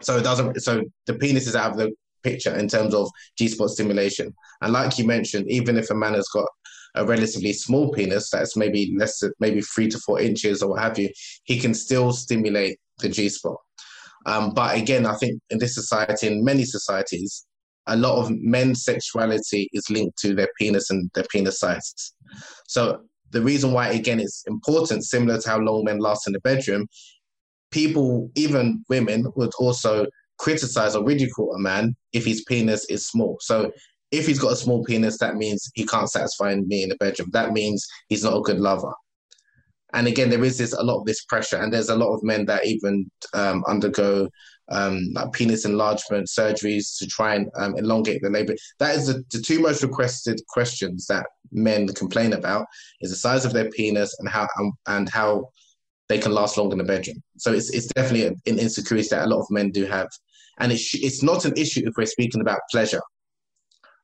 So 0.00 0.16
it 0.16 0.22
doesn't. 0.22 0.60
So 0.62 0.82
the 1.06 1.14
penis 1.14 1.46
is 1.46 1.56
out 1.56 1.72
of 1.72 1.76
the 1.76 1.92
picture 2.22 2.54
in 2.56 2.68
terms 2.68 2.94
of 2.94 3.08
G 3.36 3.48
spot 3.48 3.70
stimulation. 3.70 4.34
And 4.60 4.72
like 4.72 4.98
you 4.98 5.06
mentioned, 5.06 5.50
even 5.50 5.76
if 5.76 5.90
a 5.90 5.94
man 5.94 6.14
has 6.14 6.28
got 6.28 6.48
a 6.94 7.04
relatively 7.04 7.52
small 7.52 7.90
penis 7.90 8.30
that's 8.30 8.56
maybe 8.56 8.94
less 8.98 9.22
maybe 9.40 9.62
three 9.62 9.88
to 9.88 9.98
four 10.00 10.20
inches 10.20 10.62
or 10.62 10.70
what 10.70 10.82
have 10.82 10.98
you, 10.98 11.10
he 11.44 11.58
can 11.58 11.74
still 11.74 12.12
stimulate 12.12 12.78
the 12.98 13.08
G 13.08 13.28
spot. 13.28 13.56
Um, 14.26 14.54
but 14.54 14.76
again, 14.76 15.06
I 15.06 15.14
think 15.14 15.40
in 15.50 15.58
this 15.58 15.74
society, 15.74 16.28
in 16.28 16.44
many 16.44 16.64
societies, 16.64 17.44
a 17.86 17.96
lot 17.96 18.18
of 18.18 18.30
men's 18.30 18.84
sexuality 18.84 19.68
is 19.72 19.90
linked 19.90 20.16
to 20.18 20.34
their 20.34 20.48
penis 20.58 20.90
and 20.90 21.10
their 21.14 21.24
penis 21.30 21.58
size. 21.58 21.92
So 22.68 23.00
the 23.30 23.42
reason 23.42 23.72
why, 23.72 23.88
again, 23.88 24.20
it's 24.20 24.44
important, 24.46 25.04
similar 25.04 25.40
to 25.40 25.48
how 25.48 25.58
long 25.58 25.84
men 25.84 25.98
last 25.98 26.26
in 26.26 26.32
the 26.32 26.40
bedroom, 26.40 26.86
people, 27.72 28.30
even 28.36 28.84
women, 28.88 29.26
would 29.34 29.52
also 29.58 30.06
criticize 30.38 30.94
or 30.94 31.04
ridicule 31.04 31.52
a 31.54 31.58
man 31.58 31.94
if 32.12 32.24
his 32.24 32.44
penis 32.44 32.84
is 32.86 33.06
small. 33.06 33.38
So 33.40 33.72
if 34.10 34.26
he's 34.26 34.38
got 34.38 34.52
a 34.52 34.56
small 34.56 34.84
penis, 34.84 35.18
that 35.18 35.36
means 35.36 35.70
he 35.74 35.86
can't 35.86 36.10
satisfy 36.10 36.54
me 36.54 36.82
in 36.82 36.90
the 36.90 36.96
bedroom. 36.96 37.30
That 37.32 37.52
means 37.52 37.86
he's 38.08 38.22
not 38.22 38.36
a 38.36 38.42
good 38.42 38.60
lover. 38.60 38.92
And 39.94 40.06
again, 40.06 40.30
there 40.30 40.44
is 40.44 40.58
this 40.58 40.72
a 40.72 40.82
lot 40.82 40.98
of 40.98 41.06
this 41.06 41.24
pressure, 41.24 41.58
and 41.58 41.72
there's 41.72 41.90
a 41.90 41.96
lot 41.96 42.14
of 42.14 42.22
men 42.22 42.46
that 42.46 42.66
even 42.66 43.10
um, 43.34 43.62
undergo 43.66 44.28
um, 44.70 45.10
like 45.12 45.32
penis 45.32 45.64
enlargement 45.64 46.28
surgeries 46.28 46.96
to 46.98 47.06
try 47.06 47.34
and 47.34 47.50
um, 47.56 47.76
elongate 47.76 48.22
the 48.22 48.30
labor. 48.30 48.54
That 48.78 48.96
is 48.96 49.08
the, 49.08 49.22
the 49.30 49.40
two 49.40 49.60
most 49.60 49.82
requested 49.82 50.40
questions 50.48 51.06
that 51.06 51.26
men 51.50 51.86
complain 51.88 52.32
about: 52.32 52.66
is 53.00 53.10
the 53.10 53.16
size 53.16 53.44
of 53.44 53.52
their 53.52 53.70
penis 53.70 54.16
and 54.18 54.28
how 54.28 54.48
um, 54.58 54.72
and 54.86 55.08
how 55.08 55.48
they 56.08 56.18
can 56.18 56.32
last 56.32 56.56
long 56.56 56.72
in 56.72 56.78
the 56.78 56.84
bedroom. 56.84 57.22
So 57.36 57.52
it's 57.52 57.70
it's 57.70 57.86
definitely 57.86 58.26
an 58.26 58.58
insecurity 58.58 59.08
that 59.10 59.26
a 59.26 59.28
lot 59.28 59.40
of 59.40 59.50
men 59.50 59.70
do 59.70 59.84
have, 59.86 60.08
and 60.58 60.72
it's 60.72 60.94
it's 60.94 61.22
not 61.22 61.44
an 61.44 61.54
issue 61.56 61.82
if 61.84 61.94
we're 61.96 62.06
speaking 62.06 62.40
about 62.40 62.60
pleasure. 62.70 63.02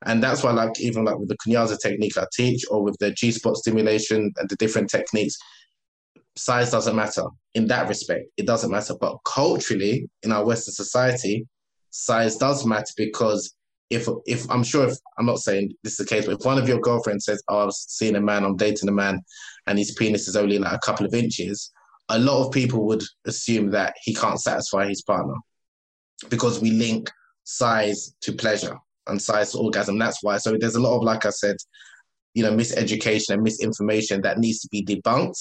And 0.05 0.23
that's 0.23 0.43
why, 0.43 0.51
like 0.51 0.79
even 0.79 1.03
like 1.03 1.17
with 1.17 1.27
the 1.27 1.37
Kunyaza 1.37 1.77
technique 1.77 2.17
I 2.17 2.25
teach, 2.33 2.63
or 2.71 2.83
with 2.83 2.97
the 2.99 3.11
G 3.11 3.31
spot 3.31 3.57
stimulation 3.57 4.31
and 4.37 4.49
the 4.49 4.55
different 4.55 4.89
techniques, 4.89 5.35
size 6.39 6.71
doesn't 6.71 6.95
matter 6.95 7.23
in 7.53 7.67
that 7.67 7.87
respect. 7.87 8.25
It 8.37 8.45
doesn't 8.45 8.71
matter. 8.71 8.95
But 8.99 9.17
culturally, 9.25 10.09
in 10.23 10.31
our 10.31 10.45
Western 10.45 10.73
society, 10.73 11.47
size 11.89 12.37
does 12.37 12.65
matter 12.65 12.93
because 12.97 13.55
if 13.89 14.07
if 14.25 14.49
I'm 14.49 14.63
sure 14.63 14.87
if 14.87 14.97
I'm 15.17 15.25
not 15.25 15.39
saying 15.39 15.73
this 15.83 15.93
is 15.93 15.97
the 15.97 16.05
case, 16.05 16.25
but 16.25 16.39
if 16.39 16.45
one 16.45 16.57
of 16.57 16.67
your 16.67 16.79
girlfriends 16.79 17.25
says, 17.25 17.41
"Oh, 17.47 17.59
I 17.59 17.65
was 17.65 17.85
seeing 17.87 18.15
a 18.15 18.21
man, 18.21 18.43
I'm 18.43 18.55
dating 18.55 18.89
a 18.89 18.93
man, 18.93 19.21
and 19.67 19.77
his 19.77 19.91
penis 19.93 20.27
is 20.27 20.35
only 20.35 20.59
like 20.59 20.73
a 20.73 20.85
couple 20.85 21.05
of 21.05 21.13
inches," 21.13 21.71
a 22.09 22.19
lot 22.19 22.45
of 22.45 22.51
people 22.51 22.85
would 22.85 23.03
assume 23.25 23.71
that 23.71 23.95
he 24.03 24.13
can't 24.13 24.39
satisfy 24.39 24.87
his 24.87 25.01
partner 25.01 25.35
because 26.29 26.59
we 26.59 26.71
link 26.71 27.09
size 27.43 28.13
to 28.21 28.33
pleasure 28.33 28.77
and 29.07 29.21
size 29.21 29.51
to 29.51 29.57
orgasm. 29.57 29.97
That's 29.97 30.21
why. 30.21 30.37
So 30.37 30.55
there's 30.59 30.75
a 30.75 30.81
lot 30.81 30.97
of, 30.97 31.03
like 31.03 31.25
I 31.25 31.31
said, 31.31 31.55
you 32.35 32.43
know, 32.43 32.51
miseducation 32.51 33.31
and 33.33 33.43
misinformation 33.43 34.21
that 34.21 34.37
needs 34.37 34.59
to 34.59 34.69
be 34.69 34.85
debunked. 34.85 35.39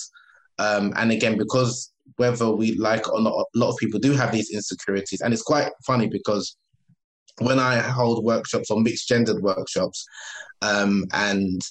Um, 0.59 0.93
and 0.97 1.13
again, 1.13 1.37
because 1.39 1.93
whether 2.17 2.51
we 2.51 2.77
like 2.77 3.11
or 3.13 3.21
not, 3.21 3.33
a 3.33 3.59
lot 3.59 3.71
of 3.71 3.77
people 3.79 4.01
do 4.01 4.13
have 4.13 4.33
these 4.33 4.51
insecurities. 4.51 5.21
And 5.21 5.33
it's 5.33 5.43
quite 5.43 5.71
funny 5.87 6.09
because 6.09 6.57
when 7.41 7.59
I 7.59 7.77
hold 7.77 8.25
workshops 8.25 8.71
or 8.71 8.81
mixed 8.81 9.09
gendered 9.09 9.43
workshops, 9.43 10.05
um, 10.63 11.05
and 11.13 11.63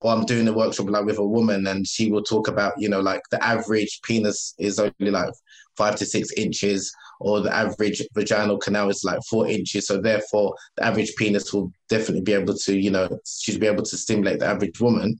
or 0.00 0.12
I'm 0.12 0.26
doing 0.26 0.46
a 0.48 0.52
workshop 0.52 0.90
like 0.90 1.06
with 1.06 1.18
a 1.18 1.26
woman 1.26 1.66
and 1.66 1.86
she 1.86 2.10
will 2.10 2.22
talk 2.22 2.46
about, 2.46 2.74
you 2.76 2.88
know, 2.88 3.00
like 3.00 3.22
the 3.30 3.42
average 3.42 4.00
penis 4.02 4.54
is 4.58 4.78
only 4.78 5.10
like 5.10 5.30
five 5.76 5.96
to 5.96 6.04
six 6.04 6.30
inches, 6.34 6.92
or 7.20 7.40
the 7.40 7.54
average 7.54 8.02
vaginal 8.14 8.58
canal 8.58 8.90
is 8.90 9.02
like 9.02 9.18
four 9.28 9.48
inches. 9.48 9.86
So 9.86 10.00
therefore 10.00 10.54
the 10.76 10.84
average 10.84 11.14
penis 11.16 11.52
will 11.54 11.72
definitely 11.88 12.20
be 12.20 12.34
able 12.34 12.54
to, 12.54 12.78
you 12.78 12.90
know, 12.90 13.18
she'd 13.26 13.60
be 13.60 13.66
able 13.66 13.82
to 13.82 13.96
stimulate 13.96 14.40
the 14.40 14.46
average 14.46 14.78
woman. 14.78 15.18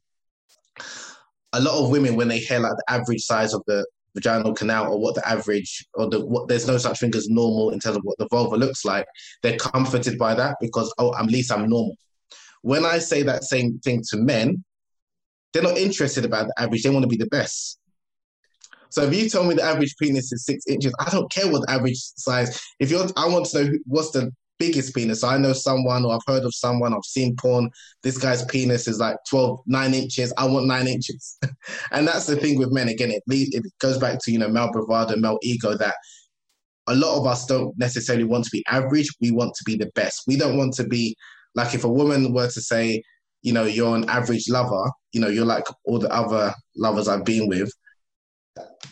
A 1.55 1.61
lot 1.61 1.83
of 1.83 1.91
women, 1.91 2.17
when 2.17 2.29
they 2.29 2.39
hear 2.39 2.59
like 2.59 2.73
the 2.73 2.93
average 2.93 3.23
size 3.23 3.55
of 3.55 3.63
the 3.67 3.85
vaginal 4.15 4.55
canal 4.55 4.93
or 4.93 5.01
what 5.01 5.15
the 5.15 5.29
average 5.29 5.85
or 5.95 6.09
the 6.09 6.25
what 6.25 6.47
there's 6.49 6.67
no 6.67 6.79
such 6.79 7.01
thing 7.01 7.15
as 7.17 7.29
normal 7.29 7.71
in 7.71 7.81
terms 7.81 7.97
of 7.97 8.03
what 8.05 8.17
the 8.19 8.29
vulva 8.31 8.57
looks 8.57 8.85
like, 8.85 9.07
they're 9.43 9.57
comforted 9.57 10.19
by 10.19 10.35
that 10.35 10.57
because 10.61 10.93
oh 10.99 11.15
at 11.17 11.27
least 11.27 11.53
I'm 11.53 11.69
normal. 11.69 11.97
When 12.63 12.85
I 12.85 12.99
say 12.99 13.23
that 13.25 13.45
same 13.45 13.79
thing 13.81 14.03
to 14.11 14.17
men, 14.17 14.65
they're 15.53 15.63
not 15.63 15.79
interested 15.79 16.25
about 16.25 16.47
the 16.47 16.55
average. 16.63 16.83
They 16.83 16.91
want 16.91 17.05
to 17.05 17.09
be 17.09 17.17
the 17.17 17.27
best. 17.27 17.79
So 18.91 19.03
if 19.03 19.15
you 19.15 19.29
tell 19.29 19.45
me 19.45 19.57
the 19.57 19.63
average 19.63 19.97
penis 20.01 20.33
is 20.33 20.45
six 20.45 20.65
inches, 20.69 20.95
I 21.01 21.11
don't 21.11 21.31
care 21.31 21.51
what 21.51 21.67
the 21.67 21.73
average 21.73 21.99
size. 21.99 22.63
If 22.79 22.91
you're, 22.91 23.07
I 23.17 23.29
want 23.29 23.47
to 23.47 23.65
know 23.65 23.73
what's 23.87 24.13
the 24.13 24.33
biggest 24.59 24.95
penis. 24.95 25.25
I 25.25 25.39
know 25.39 25.53
someone, 25.53 26.05
or 26.05 26.15
I've 26.15 26.27
heard 26.27 26.45
of 26.45 26.55
someone, 26.55 26.95
I've 26.95 27.05
seen 27.05 27.37
porn. 27.37 27.71
This 28.03 28.19
guy's 28.19 28.45
penis 28.45 28.89
is 28.89 28.99
like 28.99 29.17
12, 29.29 29.61
nine 29.67 29.95
inches. 29.95 30.33
I 30.39 30.47
want 30.47 30.67
nine 30.67 30.87
inches. 30.87 31.39
and 31.93 32.07
that's 32.07 32.27
the 32.27 32.37
thing 32.37 32.59
with 32.59 32.73
men. 32.73 32.89
Again, 32.89 33.11
it 33.11 33.23
it 33.29 33.65
goes 33.81 33.99
back 33.99 34.19
to 34.23 34.33
you 34.33 34.39
know 34.39 34.49
male 34.49 34.71
bravado, 34.73 35.17
male 35.17 35.39
ego 35.43 35.77
that 35.77 35.97
a 36.87 36.95
lot 36.95 37.19
of 37.19 37.27
us 37.27 37.47
don't 37.47 37.77
necessarily 37.79 38.25
want 38.25 38.45
to 38.45 38.51
be 38.51 38.65
average. 38.69 39.09
We 39.21 39.31
want 39.31 39.55
to 39.55 39.65
be 39.65 39.77
the 39.77 39.91
best. 39.95 40.23
We 40.27 40.37
don't 40.37 40.57
want 40.57 40.75
to 40.75 40.85
be 40.85 41.17
like 41.55 41.75
if 41.75 41.85
a 41.85 41.89
woman 41.89 42.33
were 42.33 42.49
to 42.49 42.61
say, 42.61 43.03
you 43.43 43.53
know, 43.53 43.65
you're 43.65 43.95
an 43.95 44.09
average 44.09 44.49
lover, 44.49 44.91
you 45.13 45.21
know, 45.21 45.29
you're 45.29 45.45
like 45.45 45.65
all 45.85 45.99
the 45.99 46.13
other 46.13 46.53
lovers 46.77 47.09
I've 47.09 47.25
been 47.25 47.49
with, 47.49 47.73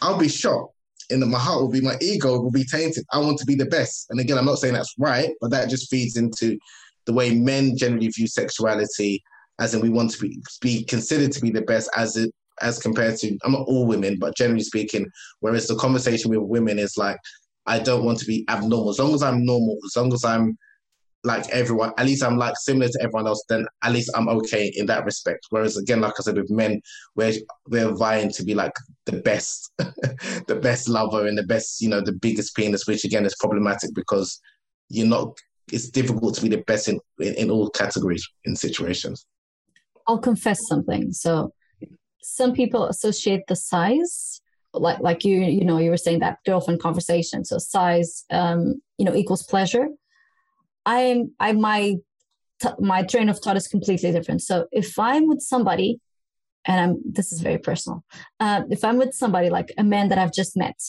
I'll 0.00 0.18
be 0.18 0.28
shocked. 0.28 0.71
And 1.10 1.24
my 1.30 1.38
heart 1.38 1.60
will 1.60 1.70
be, 1.70 1.80
my 1.80 1.96
ego 2.00 2.40
will 2.40 2.50
be 2.50 2.64
tainted. 2.64 3.04
I 3.12 3.18
want 3.18 3.38
to 3.38 3.46
be 3.46 3.54
the 3.54 3.66
best. 3.66 4.06
And 4.10 4.20
again, 4.20 4.38
I'm 4.38 4.46
not 4.46 4.58
saying 4.58 4.74
that's 4.74 4.94
right, 4.98 5.30
but 5.40 5.50
that 5.50 5.70
just 5.70 5.90
feeds 5.90 6.16
into 6.16 6.58
the 7.06 7.12
way 7.12 7.34
men 7.34 7.76
generally 7.76 8.08
view 8.08 8.26
sexuality, 8.26 9.22
as 9.58 9.74
in 9.74 9.80
we 9.80 9.90
want 9.90 10.10
to 10.12 10.18
be, 10.18 10.40
be 10.60 10.84
considered 10.84 11.32
to 11.32 11.40
be 11.40 11.50
the 11.50 11.62
best 11.62 11.90
as 11.96 12.16
it 12.16 12.30
as 12.60 12.78
compared 12.78 13.16
to 13.18 13.36
I'm 13.44 13.52
not 13.52 13.66
all 13.66 13.86
women, 13.86 14.18
but 14.18 14.36
generally 14.36 14.62
speaking, 14.62 15.06
whereas 15.40 15.66
the 15.66 15.76
conversation 15.76 16.30
with 16.30 16.40
women 16.40 16.78
is 16.78 16.96
like, 16.96 17.16
I 17.66 17.78
don't 17.78 18.04
want 18.04 18.18
to 18.18 18.26
be 18.26 18.44
abnormal. 18.48 18.90
As 18.90 18.98
long 18.98 19.14
as 19.14 19.22
I'm 19.22 19.44
normal, 19.44 19.78
as 19.84 19.96
long 19.96 20.12
as 20.12 20.24
I'm 20.24 20.56
like 21.24 21.48
everyone, 21.50 21.92
at 21.98 22.06
least 22.06 22.24
I'm 22.24 22.36
like 22.36 22.54
similar 22.56 22.88
to 22.88 22.98
everyone 23.02 23.26
else, 23.26 23.44
then 23.48 23.66
at 23.82 23.92
least 23.92 24.10
I'm 24.14 24.28
okay 24.28 24.72
in 24.74 24.86
that 24.86 25.04
respect. 25.04 25.46
Whereas 25.50 25.76
again, 25.76 26.00
like 26.00 26.14
I 26.18 26.22
said, 26.22 26.36
with 26.36 26.50
men, 26.50 26.80
we're 27.14 27.34
we're 27.68 27.94
vying 27.94 28.30
to 28.32 28.44
be 28.44 28.54
like 28.54 28.72
the 29.06 29.20
best, 29.20 29.72
the 29.78 30.58
best 30.60 30.88
lover 30.88 31.26
and 31.26 31.38
the 31.38 31.44
best, 31.44 31.80
you 31.80 31.88
know, 31.88 32.00
the 32.00 32.12
biggest 32.12 32.56
penis, 32.56 32.86
which 32.86 33.04
again 33.04 33.24
is 33.24 33.36
problematic 33.38 33.94
because 33.94 34.40
you're 34.88 35.06
not. 35.06 35.36
It's 35.70 35.88
difficult 35.88 36.34
to 36.34 36.42
be 36.42 36.48
the 36.48 36.62
best 36.62 36.88
in 36.88 36.98
in, 37.20 37.34
in 37.34 37.50
all 37.50 37.70
categories 37.70 38.26
in 38.44 38.56
situations. 38.56 39.24
I'll 40.08 40.18
confess 40.18 40.66
something. 40.66 41.12
So, 41.12 41.52
some 42.20 42.52
people 42.52 42.86
associate 42.86 43.42
the 43.46 43.56
size 43.56 44.40
like 44.74 45.00
like 45.00 45.24
you 45.24 45.40
you 45.40 45.64
know 45.64 45.78
you 45.78 45.90
were 45.90 45.96
saying 45.96 46.20
that 46.20 46.38
girlfriend 46.46 46.80
conversation 46.80 47.44
so 47.44 47.58
size 47.58 48.24
um 48.30 48.80
you 48.96 49.04
know 49.04 49.14
equals 49.14 49.42
pleasure 49.42 49.86
I'm 50.86 51.32
I 51.40 51.52
my 51.52 51.96
my 52.78 53.02
train 53.02 53.28
of 53.28 53.38
thought 53.38 53.56
is 53.56 53.68
completely 53.68 54.12
different. 54.12 54.42
So 54.42 54.66
if 54.72 54.98
I'm 54.98 55.28
with 55.28 55.40
somebody, 55.40 56.00
and 56.64 56.80
I'm 56.80 57.02
this 57.04 57.32
is 57.32 57.40
very 57.40 57.58
personal. 57.58 58.04
Uh, 58.40 58.62
if 58.70 58.84
I'm 58.84 58.98
with 58.98 59.14
somebody 59.14 59.50
like 59.50 59.72
a 59.78 59.84
man 59.84 60.08
that 60.08 60.18
I've 60.18 60.32
just 60.32 60.56
met, 60.56 60.80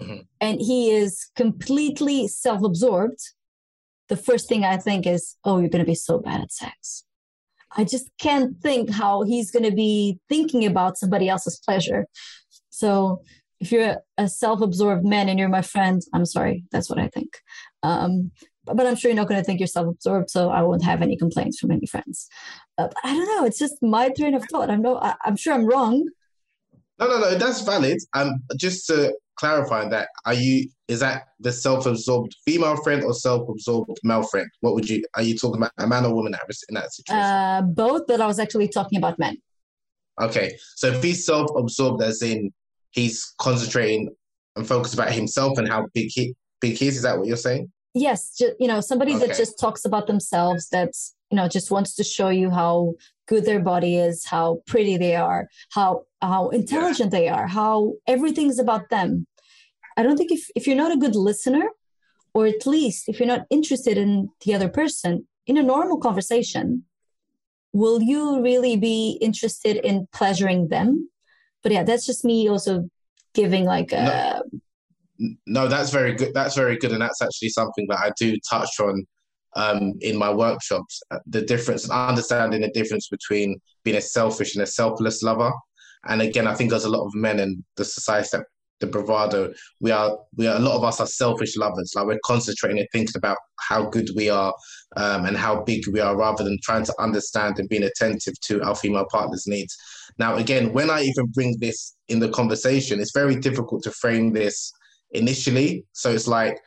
mm-hmm. 0.00 0.22
and 0.40 0.60
he 0.60 0.90
is 0.90 1.30
completely 1.36 2.28
self-absorbed, 2.28 3.20
the 4.08 4.16
first 4.16 4.48
thing 4.48 4.64
I 4.64 4.76
think 4.76 5.06
is, 5.06 5.36
"Oh, 5.44 5.58
you're 5.58 5.68
going 5.68 5.84
to 5.84 5.90
be 5.90 5.94
so 5.94 6.18
bad 6.18 6.40
at 6.40 6.52
sex." 6.52 7.04
I 7.74 7.84
just 7.84 8.10
can't 8.18 8.58
think 8.60 8.90
how 8.90 9.22
he's 9.22 9.50
going 9.50 9.64
to 9.64 9.74
be 9.74 10.18
thinking 10.28 10.66
about 10.66 10.98
somebody 10.98 11.28
else's 11.28 11.58
pleasure. 11.58 12.06
So 12.68 13.22
if 13.60 13.72
you're 13.72 13.96
a 14.18 14.28
self-absorbed 14.28 15.04
man 15.04 15.28
and 15.28 15.38
you're 15.38 15.48
my 15.48 15.62
friend, 15.62 16.02
I'm 16.12 16.26
sorry, 16.26 16.64
that's 16.70 16.90
what 16.90 16.98
I 16.98 17.08
think. 17.08 17.38
Um, 17.82 18.32
but, 18.64 18.86
I'm 18.86 18.96
sure 18.96 19.10
you're 19.10 19.16
not 19.16 19.28
going 19.28 19.40
to 19.40 19.44
think 19.44 19.60
you're 19.60 19.66
self-absorbed, 19.66 20.30
so 20.30 20.50
I 20.50 20.62
won't 20.62 20.84
have 20.84 21.02
any 21.02 21.16
complaints 21.16 21.58
from 21.58 21.70
any 21.70 21.86
friends. 21.86 22.28
Uh, 22.78 22.88
I 23.04 23.14
don't 23.14 23.26
know. 23.36 23.44
It's 23.44 23.58
just 23.58 23.82
my 23.82 24.08
train 24.10 24.34
of 24.34 24.44
thought. 24.50 24.70
I'm 24.70 24.82
no. 24.82 24.98
I, 24.98 25.14
I'm 25.24 25.36
sure 25.36 25.54
I'm 25.54 25.66
wrong. 25.66 26.08
No, 26.98 27.08
no, 27.08 27.18
no. 27.20 27.34
That's 27.36 27.62
valid. 27.62 27.98
Um, 28.14 28.42
just 28.56 28.86
to 28.86 29.14
clarify 29.36 29.88
that, 29.88 30.08
are 30.26 30.34
you? 30.34 30.68
Is 30.88 31.00
that 31.00 31.28
the 31.40 31.50
self-absorbed 31.52 32.36
female 32.44 32.76
friend 32.82 33.02
or 33.02 33.14
self-absorbed 33.14 33.98
male 34.04 34.22
friend? 34.24 34.48
What 34.60 34.74
would 34.74 34.88
you? 34.88 35.02
Are 35.16 35.22
you 35.22 35.36
talking 35.36 35.60
about 35.60 35.72
a 35.78 35.86
man 35.86 36.04
or 36.04 36.14
woman 36.14 36.34
in 36.68 36.74
that 36.74 36.92
situation? 36.92 37.22
Uh, 37.22 37.62
both, 37.62 38.02
but 38.06 38.20
I 38.20 38.26
was 38.26 38.38
actually 38.38 38.68
talking 38.68 38.98
about 38.98 39.18
men. 39.18 39.36
Okay, 40.20 40.56
so 40.76 40.88
if 40.88 41.02
he's 41.02 41.24
self-absorbed, 41.24 42.02
as 42.02 42.22
in 42.22 42.52
he's 42.90 43.32
concentrating 43.38 44.10
and 44.56 44.66
focused 44.66 44.94
about 44.94 45.10
himself 45.10 45.56
and 45.58 45.66
how 45.66 45.86
big 45.94 46.10
he 46.10 46.34
big 46.60 46.76
he 46.76 46.88
is, 46.88 46.96
is 46.96 47.02
that 47.02 47.18
what 47.18 47.26
you're 47.26 47.36
saying? 47.36 47.72
Yes, 47.94 48.36
just, 48.36 48.54
you 48.58 48.68
know, 48.68 48.80
somebody 48.80 49.14
okay. 49.16 49.26
that 49.26 49.36
just 49.36 49.58
talks 49.58 49.84
about 49.84 50.06
themselves. 50.06 50.68
That's 50.70 51.14
you 51.30 51.36
know 51.36 51.48
just 51.48 51.70
wants 51.70 51.94
to 51.96 52.04
show 52.04 52.28
you 52.28 52.50
how 52.50 52.94
good 53.26 53.44
their 53.44 53.60
body 53.60 53.96
is, 53.96 54.24
how 54.26 54.62
pretty 54.66 54.96
they 54.96 55.16
are, 55.16 55.48
how 55.70 56.04
how 56.20 56.48
intelligent 56.50 57.12
yeah. 57.12 57.18
they 57.18 57.28
are, 57.28 57.46
how 57.46 57.94
everything's 58.06 58.58
about 58.58 58.88
them. 58.90 59.26
I 59.96 60.02
don't 60.02 60.16
think 60.16 60.32
if 60.32 60.50
if 60.54 60.66
you're 60.66 60.76
not 60.76 60.92
a 60.92 60.96
good 60.98 61.16
listener, 61.16 61.68
or 62.34 62.46
at 62.46 62.66
least 62.66 63.08
if 63.08 63.18
you're 63.18 63.26
not 63.26 63.46
interested 63.50 63.98
in 63.98 64.30
the 64.44 64.54
other 64.54 64.68
person 64.68 65.26
in 65.46 65.58
a 65.58 65.62
normal 65.62 65.98
conversation, 65.98 66.84
will 67.72 68.02
you 68.02 68.42
really 68.42 68.76
be 68.76 69.18
interested 69.20 69.76
in 69.76 70.06
pleasuring 70.12 70.68
them? 70.68 71.10
But 71.62 71.72
yeah, 71.72 71.82
that's 71.82 72.06
just 72.06 72.24
me 72.24 72.48
also 72.48 72.88
giving 73.34 73.64
like 73.64 73.92
a. 73.92 74.02
No, 74.02 74.10
uh, 74.10 74.42
no 75.46 75.68
that's 75.68 75.90
very 75.90 76.14
good. 76.14 76.32
That's 76.34 76.54
very 76.54 76.76
good, 76.76 76.92
and 76.92 77.00
that's 77.00 77.22
actually 77.22 77.50
something 77.50 77.86
that 77.88 77.98
I 77.98 78.12
do 78.18 78.36
touch 78.48 78.80
on 78.80 79.06
um, 79.56 79.94
in 80.00 80.16
my 80.16 80.32
workshops. 80.32 81.00
Uh, 81.10 81.18
the 81.26 81.42
difference, 81.42 81.88
understanding 81.90 82.62
the 82.62 82.70
difference 82.70 83.08
between 83.08 83.58
being 83.84 83.96
a 83.96 84.00
selfish 84.00 84.54
and 84.54 84.62
a 84.62 84.66
selfless 84.66 85.22
lover. 85.22 85.52
And 86.08 86.20
again, 86.20 86.48
I 86.48 86.54
think 86.54 86.70
there's 86.70 86.84
a 86.84 86.90
lot 86.90 87.06
of 87.06 87.14
men 87.14 87.38
in 87.38 87.64
the 87.76 87.84
society 87.84 88.28
that 88.32 88.46
the 88.82 88.86
bravado. 88.86 89.54
We 89.80 89.90
are, 89.90 90.18
we 90.36 90.46
are. 90.46 90.56
A 90.56 90.58
lot 90.58 90.76
of 90.76 90.84
us 90.84 91.00
are 91.00 91.06
selfish 91.06 91.56
lovers. 91.56 91.92
Like 91.96 92.06
we're 92.06 92.20
concentrating 92.26 92.78
and 92.78 92.88
thinking 92.92 93.14
about 93.16 93.38
how 93.60 93.88
good 93.88 94.10
we 94.14 94.28
are 94.28 94.52
um, 94.96 95.24
and 95.24 95.36
how 95.36 95.62
big 95.62 95.86
we 95.88 96.00
are, 96.00 96.14
rather 96.14 96.44
than 96.44 96.58
trying 96.62 96.84
to 96.84 96.94
understand 96.98 97.58
and 97.58 97.68
being 97.68 97.84
attentive 97.84 98.38
to 98.48 98.62
our 98.62 98.74
female 98.74 99.06
partner's 99.10 99.46
needs. 99.46 99.74
Now, 100.18 100.34
again, 100.34 100.74
when 100.74 100.90
I 100.90 101.02
even 101.02 101.26
bring 101.26 101.56
this 101.58 101.94
in 102.08 102.18
the 102.18 102.28
conversation, 102.28 103.00
it's 103.00 103.14
very 103.14 103.36
difficult 103.36 103.82
to 103.84 103.90
frame 103.92 104.32
this 104.32 104.70
initially. 105.12 105.84
So 105.92 106.10
it's 106.10 106.28
like 106.28 106.58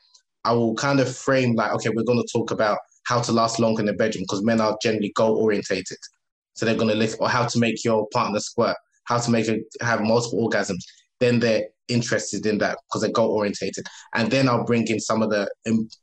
I 0.44 0.54
will 0.54 0.76
kind 0.76 1.00
of 1.00 1.16
frame 1.16 1.56
like, 1.56 1.74
okay, 1.74 1.90
we're 1.90 2.04
going 2.04 2.22
to 2.22 2.32
talk 2.32 2.52
about 2.52 2.78
how 3.06 3.22
to 3.22 3.32
last 3.32 3.60
longer 3.60 3.82
in 3.82 3.86
the 3.88 3.94
bedroom 3.94 4.24
because 4.24 4.44
men 4.44 4.62
are 4.62 4.78
generally 4.82 5.12
goal 5.16 5.38
orientated. 5.38 5.98
So 6.54 6.66
they're 6.66 6.76
going 6.76 6.90
to 6.90 6.96
lift 6.96 7.18
or 7.20 7.30
how 7.30 7.46
to 7.46 7.60
make 7.60 7.84
your 7.84 8.08
partner 8.14 8.40
squirt, 8.40 8.78
how 9.06 9.20
to 9.20 9.32
make 9.32 9.48
it 9.48 9.64
have 9.82 10.02
multiple 10.02 10.48
orgasms. 10.48 10.84
Then 11.20 11.40
they're 11.40 11.66
interested 11.88 12.46
in 12.46 12.58
that 12.58 12.78
because 12.88 13.02
they're 13.02 13.12
goal 13.12 13.32
orientated. 13.32 13.86
And 14.14 14.32
then 14.32 14.50
I'll 14.50 14.66
bring 14.66 14.88
in 14.88 15.00
some 15.00 15.22
of 15.22 15.30
the, 15.30 15.48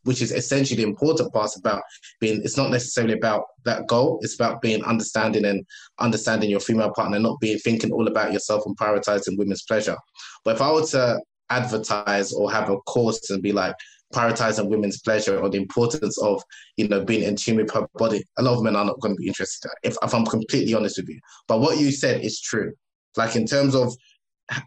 which 0.05 0.23
is 0.23 0.33
essentially 0.33 0.83
the 0.83 0.89
important 0.89 1.33
parts 1.33 1.57
about 1.57 1.83
being, 2.21 2.41
it's 2.45 2.57
not 2.57 2.71
necessarily 2.71 3.15
about 3.15 3.45
that 3.65 3.87
goal. 3.89 4.19
It's 4.23 4.35
about 4.35 4.63
being 4.63 4.83
understanding 4.85 5.45
and 5.45 5.65
understanding 5.99 6.51
your 6.51 6.61
female 6.61 6.93
partner, 6.95 7.19
not 7.19 7.41
being 7.41 7.59
thinking 7.59 7.93
all 7.93 8.09
about 8.09 8.33
yourself 8.33 8.63
and 8.67 8.77
prioritizing 8.77 9.39
women's 9.39 9.63
pleasure. 9.63 9.97
But 10.45 10.57
if 10.57 10.63
I 10.63 10.73
were 10.73 10.87
to 10.87 11.21
advertise 11.57 12.33
or 12.33 12.51
have 12.51 12.71
a 12.71 12.79
course 12.79 13.31
and 13.31 13.43
be 13.43 13.53
like, 13.53 13.75
prioritizing 14.13 14.69
women's 14.69 15.01
pleasure 15.01 15.39
or 15.39 15.49
the 15.49 15.57
importance 15.57 16.19
of 16.19 16.43
you 16.77 16.87
know 16.87 17.03
being 17.03 17.23
in 17.23 17.35
tune 17.35 17.57
with 17.57 17.73
her 17.73 17.87
body. 17.95 18.23
A 18.39 18.43
lot 18.43 18.57
of 18.59 18.63
men 18.63 18.77
are 18.77 18.85
not 18.85 19.01
going 19.01 19.15
to 19.15 19.19
be 19.19 19.27
interested 19.27 19.71
if, 19.83 19.97
if 20.03 20.15
i'm 20.15 20.27
completely 20.27 20.75
honest 20.75 20.99
with 20.99 21.09
you. 21.09 21.19
But 21.49 21.61
what 21.61 21.79
you 21.79 21.91
said 21.91 22.21
is 22.21 22.39
true. 22.41 22.73
Like 23.17 23.37
in 23.37 23.47
terms 23.47 23.75
of 23.75 23.95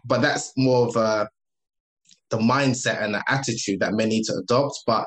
but 0.04 0.20
that's 0.20 0.52
more 0.56 0.88
of 0.88 0.96
a 0.96 1.28
the 2.30 2.38
mindset 2.38 3.02
and 3.02 3.14
the 3.14 3.22
attitude 3.28 3.78
that 3.80 3.94
men 3.94 4.08
need 4.08 4.24
to 4.24 4.34
adopt. 4.34 4.80
But 4.84 5.06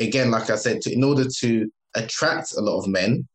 again 0.00 0.30
like 0.30 0.50
i 0.50 0.56
said 0.56 0.80
to, 0.80 0.92
in 0.92 1.04
order 1.04 1.24
to 1.40 1.70
attract 1.94 2.54
a 2.56 2.60
lot 2.60 2.78
of 2.78 2.88
men 2.88 3.26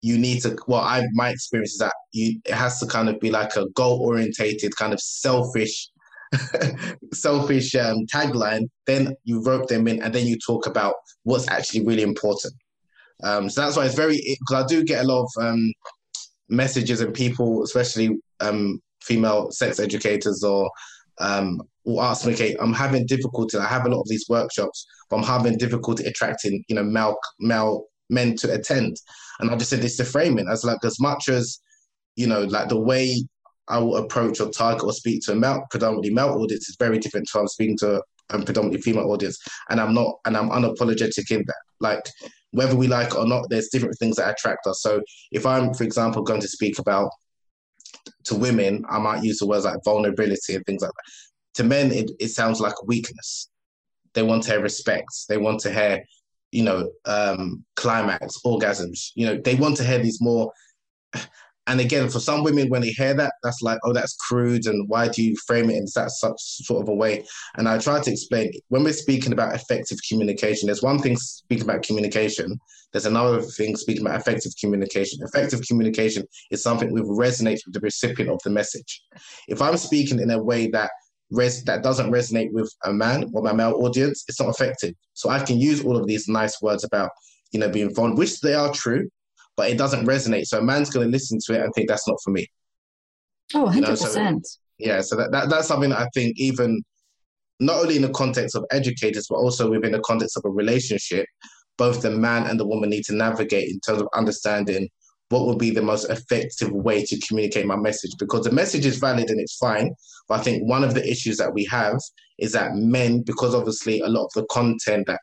you 0.00 0.18
need 0.18 0.40
to 0.40 0.56
well 0.66 0.80
i 0.80 1.02
my 1.12 1.28
experience 1.28 1.72
is 1.72 1.78
that 1.78 1.94
you 2.12 2.40
it 2.44 2.54
has 2.54 2.78
to 2.78 2.86
kind 2.86 3.08
of 3.08 3.20
be 3.20 3.30
like 3.30 3.54
a 3.56 3.68
goal 3.70 4.00
orientated 4.00 4.74
kind 4.76 4.92
of 4.92 5.00
selfish 5.00 5.88
selfish 7.12 7.74
um, 7.74 8.06
tagline, 8.12 8.68
then 8.86 9.14
you 9.24 9.42
rope 9.42 9.68
them 9.68 9.88
in, 9.88 10.02
and 10.02 10.14
then 10.14 10.26
you 10.26 10.38
talk 10.38 10.66
about 10.66 10.94
what's 11.24 11.48
actually 11.48 11.84
really 11.84 12.02
important. 12.02 12.54
Um, 13.22 13.48
so 13.48 13.60
that's 13.60 13.76
why 13.76 13.86
it's 13.86 13.94
very 13.94 14.20
because 14.40 14.64
I 14.64 14.66
do 14.66 14.84
get 14.84 15.04
a 15.04 15.06
lot 15.06 15.22
of 15.22 15.44
um, 15.44 15.72
messages 16.48 17.00
and 17.00 17.14
people, 17.14 17.62
especially 17.62 18.18
um, 18.40 18.80
female 19.02 19.50
sex 19.50 19.78
educators, 19.78 20.42
or 20.42 20.70
um, 21.18 21.60
will 21.84 22.02
ask 22.02 22.26
me, 22.26 22.34
"Okay, 22.34 22.56
I'm 22.60 22.72
having 22.72 23.06
difficulty. 23.06 23.58
I 23.58 23.66
have 23.66 23.86
a 23.86 23.88
lot 23.88 24.00
of 24.00 24.08
these 24.08 24.26
workshops, 24.28 24.86
but 25.08 25.16
I'm 25.16 25.22
having 25.22 25.58
difficulty 25.58 26.04
attracting, 26.04 26.64
you 26.68 26.76
know, 26.76 26.84
male 26.84 27.16
male 27.38 27.84
men 28.10 28.36
to 28.36 28.52
attend." 28.52 28.96
And 29.40 29.50
I 29.50 29.56
just 29.56 29.70
said, 29.70 29.84
"It's 29.84 29.96
the 29.96 30.04
framing." 30.04 30.48
As 30.48 30.64
like 30.64 30.84
as 30.84 31.00
much 31.00 31.28
as 31.28 31.60
you 32.16 32.26
know, 32.26 32.42
like 32.42 32.68
the 32.68 32.80
way 32.80 33.24
I 33.68 33.78
will 33.78 33.96
approach 33.96 34.40
or 34.40 34.50
target 34.50 34.84
or 34.84 34.92
speak 34.92 35.22
to 35.24 35.32
a 35.32 35.34
male, 35.34 35.64
predominantly 35.70 36.12
male 36.12 36.30
audience 36.30 36.68
is 36.68 36.76
very 36.78 36.98
different 36.98 37.28
to 37.28 37.38
I'm 37.38 37.48
speaking 37.48 37.76
to 37.78 38.02
a 38.30 38.38
predominantly 38.42 38.80
female 38.80 39.10
audience. 39.10 39.38
And 39.70 39.80
I'm 39.80 39.94
not, 39.94 40.16
and 40.24 40.36
I'm 40.36 40.50
unapologetic 40.50 41.30
in 41.30 41.44
that. 41.46 41.56
Like, 41.80 42.06
whether 42.52 42.76
we 42.76 42.86
like 42.86 43.08
it 43.08 43.16
or 43.16 43.26
not, 43.26 43.48
there's 43.50 43.68
different 43.68 43.98
things 43.98 44.16
that 44.16 44.30
attract 44.30 44.66
us. 44.66 44.80
So 44.80 45.02
if 45.32 45.44
I'm, 45.44 45.74
for 45.74 45.84
example, 45.84 46.22
going 46.22 46.40
to 46.40 46.48
speak 46.48 46.78
about 46.78 47.10
to 48.24 48.34
women, 48.34 48.84
I 48.88 48.98
might 48.98 49.24
use 49.24 49.38
the 49.38 49.46
words 49.46 49.64
like 49.64 49.82
vulnerability 49.84 50.54
and 50.54 50.64
things 50.64 50.82
like 50.82 50.92
that. 50.92 51.12
To 51.54 51.64
men, 51.64 51.92
it, 51.92 52.10
it 52.20 52.28
sounds 52.28 52.60
like 52.60 52.86
weakness. 52.86 53.50
They 54.14 54.22
want 54.22 54.44
to 54.44 54.52
hear 54.52 54.60
respect. 54.60 55.08
They 55.28 55.36
want 55.36 55.60
to 55.60 55.72
hear, 55.72 56.04
you 56.52 56.62
know, 56.62 56.90
um, 57.06 57.64
climax, 57.76 58.38
orgasms. 58.44 59.10
You 59.14 59.26
know, 59.26 59.40
they 59.44 59.56
want 59.56 59.76
to 59.78 59.84
hear 59.84 59.98
these 59.98 60.20
more 60.20 60.52
and 61.66 61.80
again, 61.80 62.10
for 62.10 62.20
some 62.20 62.44
women, 62.44 62.68
when 62.68 62.82
they 62.82 62.90
hear 62.90 63.14
that, 63.14 63.34
that's 63.42 63.62
like, 63.62 63.78
oh, 63.84 63.92
that's 63.92 64.16
crude, 64.16 64.66
and 64.66 64.86
why 64.88 65.08
do 65.08 65.22
you 65.22 65.34
frame 65.46 65.70
it 65.70 65.76
in 65.76 65.86
that 65.94 66.10
such 66.10 66.36
sort 66.38 66.82
of 66.82 66.88
a 66.88 66.94
way? 66.94 67.24
And 67.56 67.68
I 67.68 67.78
try 67.78 68.00
to 68.00 68.10
explain 68.10 68.52
when 68.68 68.84
we're 68.84 68.92
speaking 68.92 69.32
about 69.32 69.54
effective 69.54 69.98
communication. 70.06 70.66
There's 70.66 70.82
one 70.82 70.98
thing 70.98 71.16
speaking 71.16 71.64
about 71.64 71.82
communication. 71.82 72.60
There's 72.92 73.06
another 73.06 73.40
thing 73.40 73.76
speaking 73.76 74.06
about 74.06 74.20
effective 74.20 74.52
communication. 74.60 75.18
Effective 75.22 75.62
communication 75.66 76.24
is 76.50 76.62
something 76.62 76.94
that 76.94 77.02
resonates 77.02 77.60
with 77.64 77.74
the 77.74 77.80
recipient 77.80 78.30
of 78.30 78.40
the 78.44 78.50
message. 78.50 79.02
If 79.48 79.62
I'm 79.62 79.78
speaking 79.78 80.20
in 80.20 80.30
a 80.30 80.42
way 80.42 80.68
that 80.70 80.90
res- 81.30 81.64
that 81.64 81.82
doesn't 81.82 82.12
resonate 82.12 82.52
with 82.52 82.72
a 82.84 82.92
man 82.92 83.30
or 83.32 83.42
my 83.42 83.54
male 83.54 83.74
audience, 83.80 84.24
it's 84.28 84.38
not 84.38 84.50
effective. 84.50 84.94
So 85.14 85.30
I 85.30 85.40
can 85.40 85.58
use 85.58 85.82
all 85.82 85.96
of 85.96 86.06
these 86.06 86.28
nice 86.28 86.60
words 86.60 86.84
about 86.84 87.10
you 87.52 87.58
know 87.58 87.70
being 87.70 87.94
fond, 87.94 88.18
which 88.18 88.40
they 88.40 88.54
are 88.54 88.70
true 88.70 89.08
but 89.56 89.70
it 89.70 89.78
doesn't 89.78 90.06
resonate. 90.06 90.46
So 90.46 90.58
a 90.58 90.62
man's 90.62 90.90
going 90.90 91.06
to 91.06 91.10
listen 91.10 91.38
to 91.46 91.54
it 91.54 91.62
and 91.62 91.72
think 91.74 91.88
that's 91.88 92.08
not 92.08 92.18
for 92.22 92.30
me. 92.30 92.46
Oh, 93.54 93.66
100%. 93.66 93.74
You 93.74 93.80
know? 93.80 93.94
so, 93.94 94.40
yeah, 94.78 95.00
so 95.00 95.16
that, 95.16 95.30
that, 95.32 95.48
that's 95.48 95.68
something 95.68 95.90
that 95.90 96.00
I 96.00 96.08
think 96.14 96.36
even 96.38 96.82
not 97.60 97.76
only 97.76 97.96
in 97.96 98.02
the 98.02 98.10
context 98.10 98.56
of 98.56 98.64
educators, 98.70 99.26
but 99.28 99.36
also 99.36 99.70
within 99.70 99.92
the 99.92 100.00
context 100.00 100.36
of 100.36 100.44
a 100.44 100.50
relationship, 100.50 101.26
both 101.76 102.02
the 102.02 102.10
man 102.10 102.46
and 102.46 102.58
the 102.58 102.66
woman 102.66 102.90
need 102.90 103.04
to 103.04 103.14
navigate 103.14 103.70
in 103.70 103.80
terms 103.80 104.00
of 104.00 104.08
understanding 104.14 104.88
what 105.30 105.46
would 105.46 105.58
be 105.58 105.70
the 105.70 105.82
most 105.82 106.08
effective 106.10 106.70
way 106.70 107.04
to 107.04 107.18
communicate 107.26 107.66
my 107.66 107.76
message 107.76 108.12
because 108.18 108.44
the 108.44 108.52
message 108.52 108.86
is 108.86 108.98
valid 108.98 109.30
and 109.30 109.40
it's 109.40 109.56
fine. 109.56 109.92
But 110.28 110.40
I 110.40 110.42
think 110.42 110.68
one 110.68 110.84
of 110.84 110.94
the 110.94 111.08
issues 111.08 111.38
that 111.38 111.52
we 111.52 111.64
have 111.66 111.98
is 112.38 112.52
that 112.52 112.74
men, 112.74 113.22
because 113.22 113.54
obviously 113.54 114.00
a 114.00 114.08
lot 114.08 114.26
of 114.26 114.32
the 114.34 114.46
content 114.50 115.06
that 115.06 115.20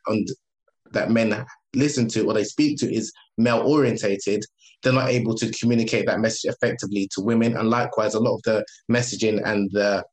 that 0.91 1.11
men 1.11 1.45
listen 1.73 2.07
to 2.09 2.25
or 2.25 2.33
they 2.33 2.43
speak 2.43 2.77
to 2.79 2.93
is 2.93 3.11
male 3.41 3.61
orientated, 3.65 4.43
they're 4.83 4.93
not 4.93 5.09
able 5.09 5.35
to 5.35 5.51
communicate 5.51 6.05
that 6.07 6.19
message 6.19 6.51
effectively 6.51 7.07
to 7.13 7.21
women. 7.21 7.55
And 7.57 7.69
likewise, 7.69 8.13
a 8.13 8.19
lot 8.19 8.35
of 8.35 8.41
the 8.43 8.65
messaging 8.91 9.41
and 9.45 9.69
the 9.71 10.03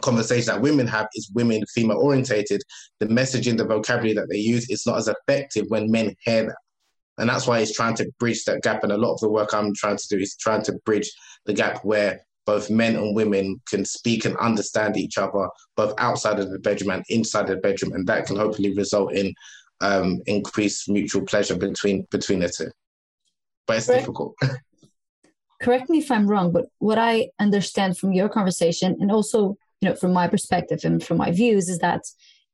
conversation 0.00 0.46
that 0.46 0.60
women 0.60 0.86
have 0.86 1.06
is 1.14 1.30
women 1.34 1.64
female 1.74 1.98
orientated. 1.98 2.62
The 3.00 3.06
messaging, 3.06 3.56
the 3.56 3.64
vocabulary 3.64 4.14
that 4.14 4.28
they 4.28 4.38
use 4.38 4.68
is 4.70 4.86
not 4.86 4.98
as 4.98 5.08
effective 5.08 5.66
when 5.68 5.90
men 5.90 6.14
hear 6.24 6.46
that. 6.46 6.56
And 7.18 7.28
that's 7.28 7.46
why 7.46 7.60
he's 7.60 7.76
trying 7.76 7.94
to 7.96 8.10
bridge 8.18 8.44
that 8.44 8.62
gap. 8.62 8.82
And 8.82 8.92
a 8.92 8.96
lot 8.96 9.12
of 9.12 9.20
the 9.20 9.28
work 9.28 9.52
I'm 9.52 9.74
trying 9.74 9.98
to 9.98 10.08
do 10.08 10.18
is 10.18 10.36
trying 10.36 10.62
to 10.62 10.72
bridge 10.84 11.10
the 11.44 11.52
gap 11.52 11.84
where 11.84 12.24
both 12.46 12.70
men 12.70 12.96
and 12.96 13.14
women 13.14 13.60
can 13.68 13.84
speak 13.84 14.24
and 14.24 14.36
understand 14.38 14.96
each 14.96 15.18
other, 15.18 15.48
both 15.76 15.94
outside 15.98 16.40
of 16.40 16.50
the 16.50 16.58
bedroom 16.58 16.90
and 16.90 17.04
inside 17.08 17.46
the 17.46 17.56
bedroom. 17.56 17.92
And 17.92 18.06
that 18.08 18.26
can 18.26 18.36
hopefully 18.36 18.74
result 18.74 19.12
in 19.12 19.32
um, 19.82 20.22
increase 20.26 20.88
mutual 20.88 21.22
pleasure 21.22 21.56
between 21.56 22.06
between 22.10 22.40
the 22.40 22.48
two. 22.48 22.70
but 23.66 23.76
it's 23.76 23.86
correct, 23.86 24.02
difficult. 24.02 24.34
correct 25.60 25.90
me 25.90 25.98
if 25.98 26.10
I'm 26.10 26.26
wrong, 26.26 26.52
but 26.52 26.66
what 26.78 26.98
I 26.98 27.28
understand 27.38 27.98
from 27.98 28.12
your 28.12 28.28
conversation 28.28 28.96
and 29.00 29.10
also, 29.10 29.56
you 29.80 29.88
know, 29.88 29.94
from 29.94 30.12
my 30.12 30.28
perspective 30.28 30.80
and 30.84 31.02
from 31.02 31.18
my 31.18 31.30
views 31.30 31.68
is 31.68 31.78
that 31.78 32.02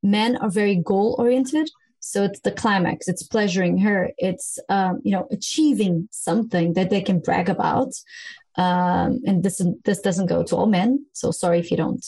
men 0.03 0.37
are 0.37 0.51
very 0.51 0.77
goal 0.77 1.17
oriented. 1.19 1.71
So 2.01 2.23
it's 2.25 2.41
the 2.41 2.53
climax, 2.53 3.09
it's 3.09 3.25
pleasuring 3.25 3.79
her, 3.79 4.11
it's, 4.19 4.59
um, 4.69 5.01
you 5.03 5.13
know, 5.13 5.27
achieving 5.31 6.09
something 6.13 6.75
that 6.75 6.91
they 6.91 7.03
can 7.03 7.19
brag 7.19 7.49
about. 7.49 7.93
Um, 8.57 9.21
and 9.27 9.43
this, 9.43 9.61
this 9.85 10.01
doesn't 10.01 10.27
go 10.27 10.43
to 10.45 10.57
all 10.57 10.67
men. 10.67 11.07
So 11.13 11.31
sorry 11.33 11.59
if 11.59 11.71
you 11.71 11.77
don't 11.77 12.05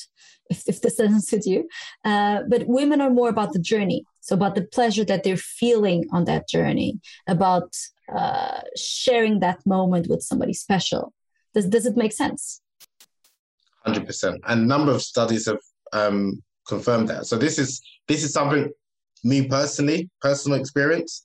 if, 0.50 0.68
if 0.68 0.82
this 0.82 0.96
doesn't 0.96 1.22
suit 1.22 1.46
you. 1.46 1.68
Uh, 2.04 2.40
but 2.48 2.66
women 2.66 3.00
are 3.00 3.10
more 3.10 3.28
about 3.28 3.52
the 3.52 3.58
journey. 3.58 4.04
So 4.20 4.34
about 4.34 4.54
the 4.54 4.62
pleasure 4.62 5.04
that 5.04 5.24
they're 5.24 5.36
feeling 5.36 6.06
on 6.12 6.24
that 6.24 6.48
journey, 6.48 7.00
about 7.26 7.74
uh, 8.14 8.60
sharing 8.76 9.40
that 9.40 9.64
moment 9.64 10.08
with 10.08 10.22
somebody 10.22 10.52
special. 10.52 11.14
Does, 11.54 11.66
does 11.66 11.86
it 11.86 11.96
make 11.96 12.12
sense? 12.12 12.60
100%. 13.86 14.38
And 14.46 14.62
a 14.62 14.66
number 14.66 14.92
of 14.92 15.02
studies 15.02 15.46
have 15.46 15.60
um, 15.92 16.42
confirmed 16.68 17.08
that. 17.08 17.26
So 17.26 17.36
this 17.36 17.58
is 17.58 17.80
this 18.06 18.22
is 18.24 18.32
something 18.32 18.70
me 19.24 19.46
personally, 19.46 20.10
personal 20.20 20.58
experience. 20.58 21.24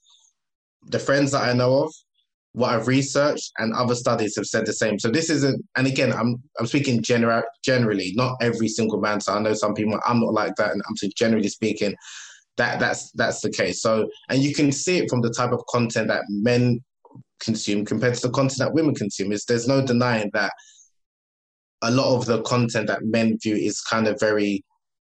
The 0.87 0.99
friends 0.99 1.31
that 1.31 1.43
I 1.43 1.53
know 1.53 1.83
of, 1.83 1.93
what 2.55 2.73
I've 2.73 2.87
researched 2.87 3.51
and 3.57 3.73
other 3.73 3.95
studies 3.95 4.37
have 4.37 4.45
said 4.45 4.65
the 4.65 4.71
same. 4.71 4.97
So 4.97 5.09
this 5.09 5.29
isn't, 5.29 5.61
and 5.75 5.87
again, 5.87 6.13
I'm 6.13 6.41
I'm 6.57 6.65
speaking 6.65 7.01
general 7.01 7.43
generally, 7.65 8.13
not 8.15 8.37
every 8.41 8.69
single 8.69 9.01
man. 9.01 9.19
So 9.19 9.33
I 9.33 9.39
know 9.39 9.53
some 9.53 9.73
people, 9.73 9.99
I'm 10.05 10.21
not 10.21 10.33
like 10.33 10.55
that, 10.55 10.71
and 10.71 10.81
I'm 10.87 11.09
generally 11.17 11.49
speaking, 11.49 11.93
that 12.55 12.79
that's 12.79 13.11
that's 13.11 13.41
the 13.41 13.51
case. 13.51 13.81
So 13.81 14.07
and 14.29 14.41
you 14.41 14.55
can 14.55 14.71
see 14.71 14.99
it 14.99 15.09
from 15.09 15.19
the 15.19 15.31
type 15.31 15.51
of 15.51 15.65
content 15.69 16.07
that 16.07 16.23
men 16.29 16.79
consume 17.41 17.83
compared 17.83 18.15
to 18.15 18.27
the 18.27 18.33
content 18.33 18.59
that 18.59 18.73
women 18.73 18.95
consume. 18.95 19.33
Is 19.33 19.43
there's 19.43 19.67
no 19.67 19.85
denying 19.85 20.31
that 20.33 20.53
a 21.81 21.91
lot 21.91 22.15
of 22.15 22.25
the 22.25 22.41
content 22.43 22.87
that 22.87 23.03
men 23.03 23.37
view 23.43 23.55
is 23.55 23.81
kind 23.81 24.07
of 24.07 24.17
very 24.17 24.63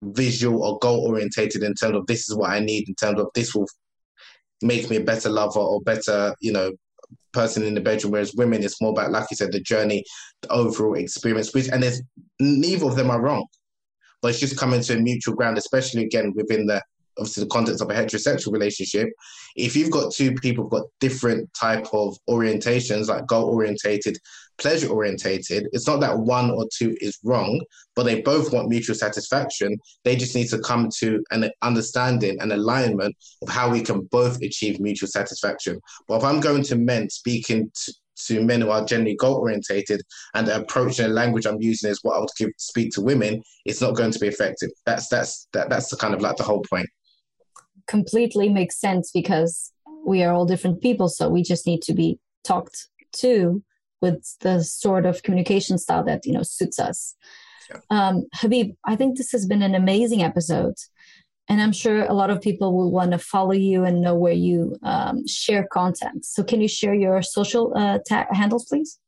visual 0.03 0.63
or 0.63 0.79
goal 0.79 1.07
orientated 1.07 1.63
in 1.63 1.75
terms 1.75 1.97
of 1.97 2.07
this 2.07 2.31
is 2.31 2.35
what 2.35 2.49
I 2.49 2.61
need 2.61 2.89
in 2.89 2.95
terms 2.95 3.21
of 3.21 3.29
this 3.35 3.55
will 3.55 3.69
make 4.63 4.89
me 4.89 4.97
a 4.97 5.05
better 5.05 5.29
lover 5.29 5.61
or 5.61 5.83
better, 5.83 6.35
you 6.41 6.51
know, 6.51 6.73
person 7.37 7.63
in 7.65 7.75
the 7.75 7.81
bedroom, 7.81 8.13
whereas 8.13 8.35
women, 8.35 8.65
it's 8.65 8.81
more 8.81 8.93
about, 8.93 9.13
like 9.13 9.27
you 9.31 9.37
said, 9.37 9.53
the 9.53 9.61
journey, 9.61 10.03
the 10.41 10.51
overall 10.51 10.95
experience. 10.95 11.53
Which 11.53 11.69
and 11.69 11.83
there's 11.83 12.03
neither 12.41 12.87
of 12.87 12.97
them 12.97 13.11
are 13.11 13.21
wrong, 13.21 13.47
but 14.23 14.29
it's 14.29 14.41
just 14.41 14.59
coming 14.59 14.81
to 14.81 14.95
a 14.95 14.99
mutual 14.99 15.35
ground, 15.35 15.59
especially 15.59 16.03
again 16.05 16.33
within 16.35 16.67
the 16.67 16.83
obviously 17.19 17.45
the 17.45 17.51
context 17.51 17.83
of 17.83 17.91
a 17.91 17.95
heterosexual 17.95 18.53
relationship, 18.53 19.09
if 19.57 19.75
you've 19.75 19.91
got 19.91 20.13
two 20.13 20.35
people 20.35 20.65
who've 20.65 20.71
got 20.71 20.87
different 21.01 21.53
type 21.55 21.87
of 21.93 22.17
orientations, 22.29 23.09
like 23.09 23.27
goal 23.27 23.49
orientated, 23.49 24.19
pleasure 24.59 24.89
orientated, 24.89 25.69
it's 25.73 25.87
not 25.87 26.01
that 26.01 26.19
one 26.19 26.51
or 26.51 26.67
two 26.73 26.97
is 27.01 27.19
wrong, 27.25 27.61
but 27.95 28.05
they 28.05 28.21
both 28.23 28.53
want 28.53 28.69
mutual 28.69 28.95
satisfaction. 28.95 29.77
They 30.05 30.17
just 30.17 30.35
need 30.35 30.49
to 30.49 30.59
come 30.61 30.89
to 30.99 31.23
an 31.31 31.51
understanding 31.63 32.39
and 32.41 32.53
alignment 32.53 33.17
of 33.43 33.49
how 33.49 33.71
we 33.71 33.83
can 33.83 34.03
both 34.11 34.41
achieve 34.43 34.81
mutual 34.81 35.09
satisfaction. 35.09 35.81
But 36.09 36.19
if 36.19 36.25
I'm 36.25 36.41
going 36.41 36.63
to 36.65 36.77
men 36.77 37.11
speaking 37.11 37.71
to, 37.85 37.95
to 38.29 38.43
men 38.43 38.63
who 38.63 38.71
are 38.71 38.85
generally 38.85 39.17
goal 39.17 39.37
orientated 39.37 40.01
and 40.35 40.47
the 40.47 40.57
approach 40.57 40.99
and 40.99 41.11
the 41.11 41.15
language 41.15 41.47
I'm 41.47 41.61
using 41.61 41.91
is 41.91 42.01
what 42.03 42.17
I 42.17 42.21
would 42.21 42.31
give 42.39 42.51
speak 42.57 42.93
to 42.93 43.03
women, 43.03 43.43
it's 43.67 43.83
not 43.83 43.95
going 43.95 44.11
to 44.11 44.19
be 44.19 44.29
effective. 44.29 44.71
That's 44.87 45.09
that's 45.09 45.49
that, 45.53 45.69
that's 45.69 45.89
the 45.91 45.97
kind 45.97 46.15
of 46.15 46.23
like 46.23 46.37
the 46.37 46.43
whole 46.43 46.65
point 46.71 46.89
completely 47.87 48.49
makes 48.49 48.79
sense 48.79 49.11
because 49.13 49.73
we 50.05 50.23
are 50.23 50.33
all 50.33 50.47
different 50.47 50.81
people. 50.81 51.09
So 51.09 51.29
we 51.29 51.43
just 51.43 51.67
need 51.67 51.83
to 51.83 51.95
be 51.95 52.19
talked 52.45 52.89
to 53.15 53.63
with 54.01 54.37
the 54.41 54.63
sort 54.63 55.07
of 55.07 55.23
communication 55.23 55.79
style 55.79 56.05
that, 56.05 56.27
you 56.27 56.33
know, 56.33 56.43
suits 56.43 56.79
us. 56.79 57.15
Yeah. 57.71 57.81
Um, 57.91 58.27
Habeeb, 58.37 58.77
I 58.85 58.97
think 58.97 59.17
this 59.17 59.33
has 59.33 59.47
been 59.47 59.63
an 59.63 59.75
amazing 59.75 60.23
episode. 60.23 60.75
And 61.49 61.61
I'm 61.61 61.73
sure 61.73 62.05
a 62.05 62.13
lot 62.13 62.31
of 62.31 62.41
people 62.41 62.77
will 62.77 62.91
want 62.91 63.13
to 63.13 63.19
follow 63.19 63.53
you 63.53 63.85
and 63.85 64.01
know 64.01 64.17
where 64.17 64.33
you 64.33 64.77
um, 64.83 65.27
share 65.29 65.67
content. 65.73 66.25
So, 66.25 66.43
can 66.43 66.61
you 66.61 66.67
share 66.67 66.95
your 66.95 67.23
social 67.23 67.73
uh, 67.77 68.01
ta- 68.09 68.27
handles, 68.33 68.65
please? 68.65 68.99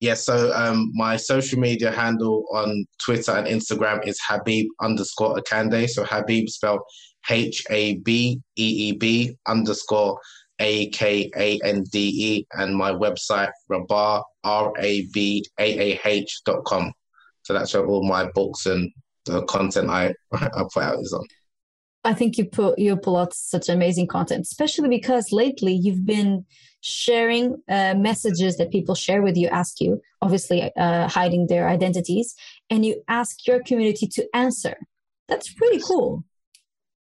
Yes, 0.00 0.28
yeah, 0.28 0.34
so 0.36 0.52
um, 0.52 0.90
my 0.92 1.16
social 1.16 1.58
media 1.58 1.90
handle 1.90 2.44
on 2.52 2.84
Twitter 3.02 3.32
and 3.32 3.46
Instagram 3.46 4.06
is 4.06 4.20
Habeeb 4.28 4.66
underscore 4.82 5.36
Akande. 5.36 5.88
So 5.88 6.04
Habeeb 6.04 6.50
spelled 6.50 6.82
H 7.28 7.64
A 7.70 7.96
B 7.96 8.40
E 8.56 8.88
E 8.88 8.92
B 8.92 9.36
underscore 9.46 10.20
A 10.58 10.88
K 10.90 11.30
A 11.36 11.60
N 11.64 11.84
D 11.84 11.98
E, 11.98 12.46
and 12.52 12.76
my 12.76 12.92
website, 12.92 13.50
Rabaah, 13.70 14.22
R 14.44 14.72
A 14.78 15.06
B 15.12 15.44
A 15.58 15.92
A 15.94 16.00
H 16.04 16.40
dot 16.44 16.64
com. 16.64 16.92
So 17.42 17.52
that's 17.52 17.74
where 17.74 17.86
all 17.86 18.06
my 18.06 18.30
books 18.30 18.66
and 18.66 18.90
the 19.26 19.42
content 19.44 19.90
I, 19.90 20.14
I 20.32 20.64
put 20.72 20.82
out 20.82 20.98
is 21.00 21.12
on. 21.12 21.26
I 22.06 22.12
think 22.12 22.36
you 22.36 22.44
put 22.44 22.78
you 22.78 22.96
pull 22.96 23.16
out 23.16 23.32
such 23.32 23.68
amazing 23.68 24.08
content, 24.08 24.42
especially 24.42 24.88
because 24.88 25.32
lately 25.32 25.72
you've 25.72 26.04
been 26.04 26.44
sharing 26.82 27.56
uh, 27.66 27.94
messages 27.96 28.58
that 28.58 28.70
people 28.70 28.94
share 28.94 29.22
with 29.22 29.38
you, 29.38 29.48
ask 29.48 29.80
you, 29.80 30.02
obviously 30.20 30.70
uh, 30.76 31.08
hiding 31.08 31.46
their 31.46 31.66
identities, 31.66 32.34
and 32.68 32.84
you 32.84 33.02
ask 33.08 33.46
your 33.46 33.62
community 33.62 34.06
to 34.06 34.28
answer. 34.36 34.76
That's 35.28 35.50
pretty 35.54 35.80
cool. 35.82 36.24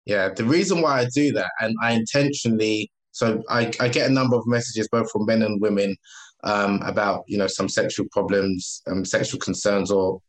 Yeah, 0.07 0.31
the 0.35 0.45
reason 0.45 0.83
why 0.83 1.01
I 1.01 1.07
do 1.15 1.33
that, 1.33 1.51
and 1.61 1.77
I 1.83 1.93
intentionally, 1.93 2.91
so 3.13 3.43
I, 3.49 3.71
I 3.79 3.89
get 3.89 4.11
a 4.11 4.13
number 4.13 4.37
of 4.37 4.47
messages 4.47 4.89
both 4.91 5.11
from 5.11 5.27
men 5.27 5.43
and 5.43 5.61
women 5.61 5.97
um, 6.45 6.81
about 6.83 7.25
you 7.29 7.39
know 7.39 7.47
some 7.47 7.69
sexual 7.69 8.07
problems, 8.11 8.83
um, 8.91 9.05
sexual 9.05 9.39
concerns, 9.39 9.91
or 9.91 10.21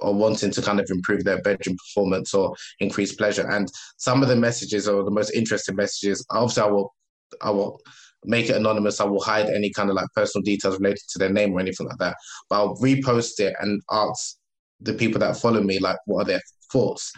or 0.00 0.14
wanting 0.14 0.50
to 0.50 0.62
kind 0.62 0.80
of 0.80 0.86
improve 0.90 1.24
their 1.24 1.40
bedroom 1.42 1.76
performance 1.76 2.34
or 2.34 2.54
increase 2.80 3.14
pleasure. 3.14 3.48
And 3.48 3.68
some 3.96 4.22
of 4.22 4.28
the 4.28 4.36
messages 4.36 4.88
or 4.88 5.04
the 5.04 5.10
most 5.10 5.30
interesting 5.30 5.76
messages, 5.76 6.24
obviously, 6.30 6.62
I 6.64 6.66
will 6.66 6.94
I 7.42 7.50
will 7.50 7.80
make 8.24 8.50
it 8.50 8.56
anonymous. 8.56 9.00
I 9.00 9.04
will 9.04 9.22
hide 9.22 9.46
any 9.46 9.70
kind 9.70 9.88
of 9.88 9.96
like 9.96 10.08
personal 10.14 10.42
details 10.42 10.78
related 10.78 11.02
to 11.10 11.18
their 11.18 11.32
name 11.32 11.52
or 11.52 11.60
anything 11.60 11.86
like 11.86 11.98
that. 11.98 12.16
But 12.50 12.56
I'll 12.56 12.76
repost 12.78 13.38
it 13.38 13.54
and 13.60 13.80
ask 13.90 14.36
the 14.80 14.94
people 14.94 15.20
that 15.20 15.36
follow 15.36 15.62
me 15.62 15.78
like 15.78 15.98
what 16.06 16.22
are 16.22 16.26
their 16.26 16.42
thoughts. 16.72 17.12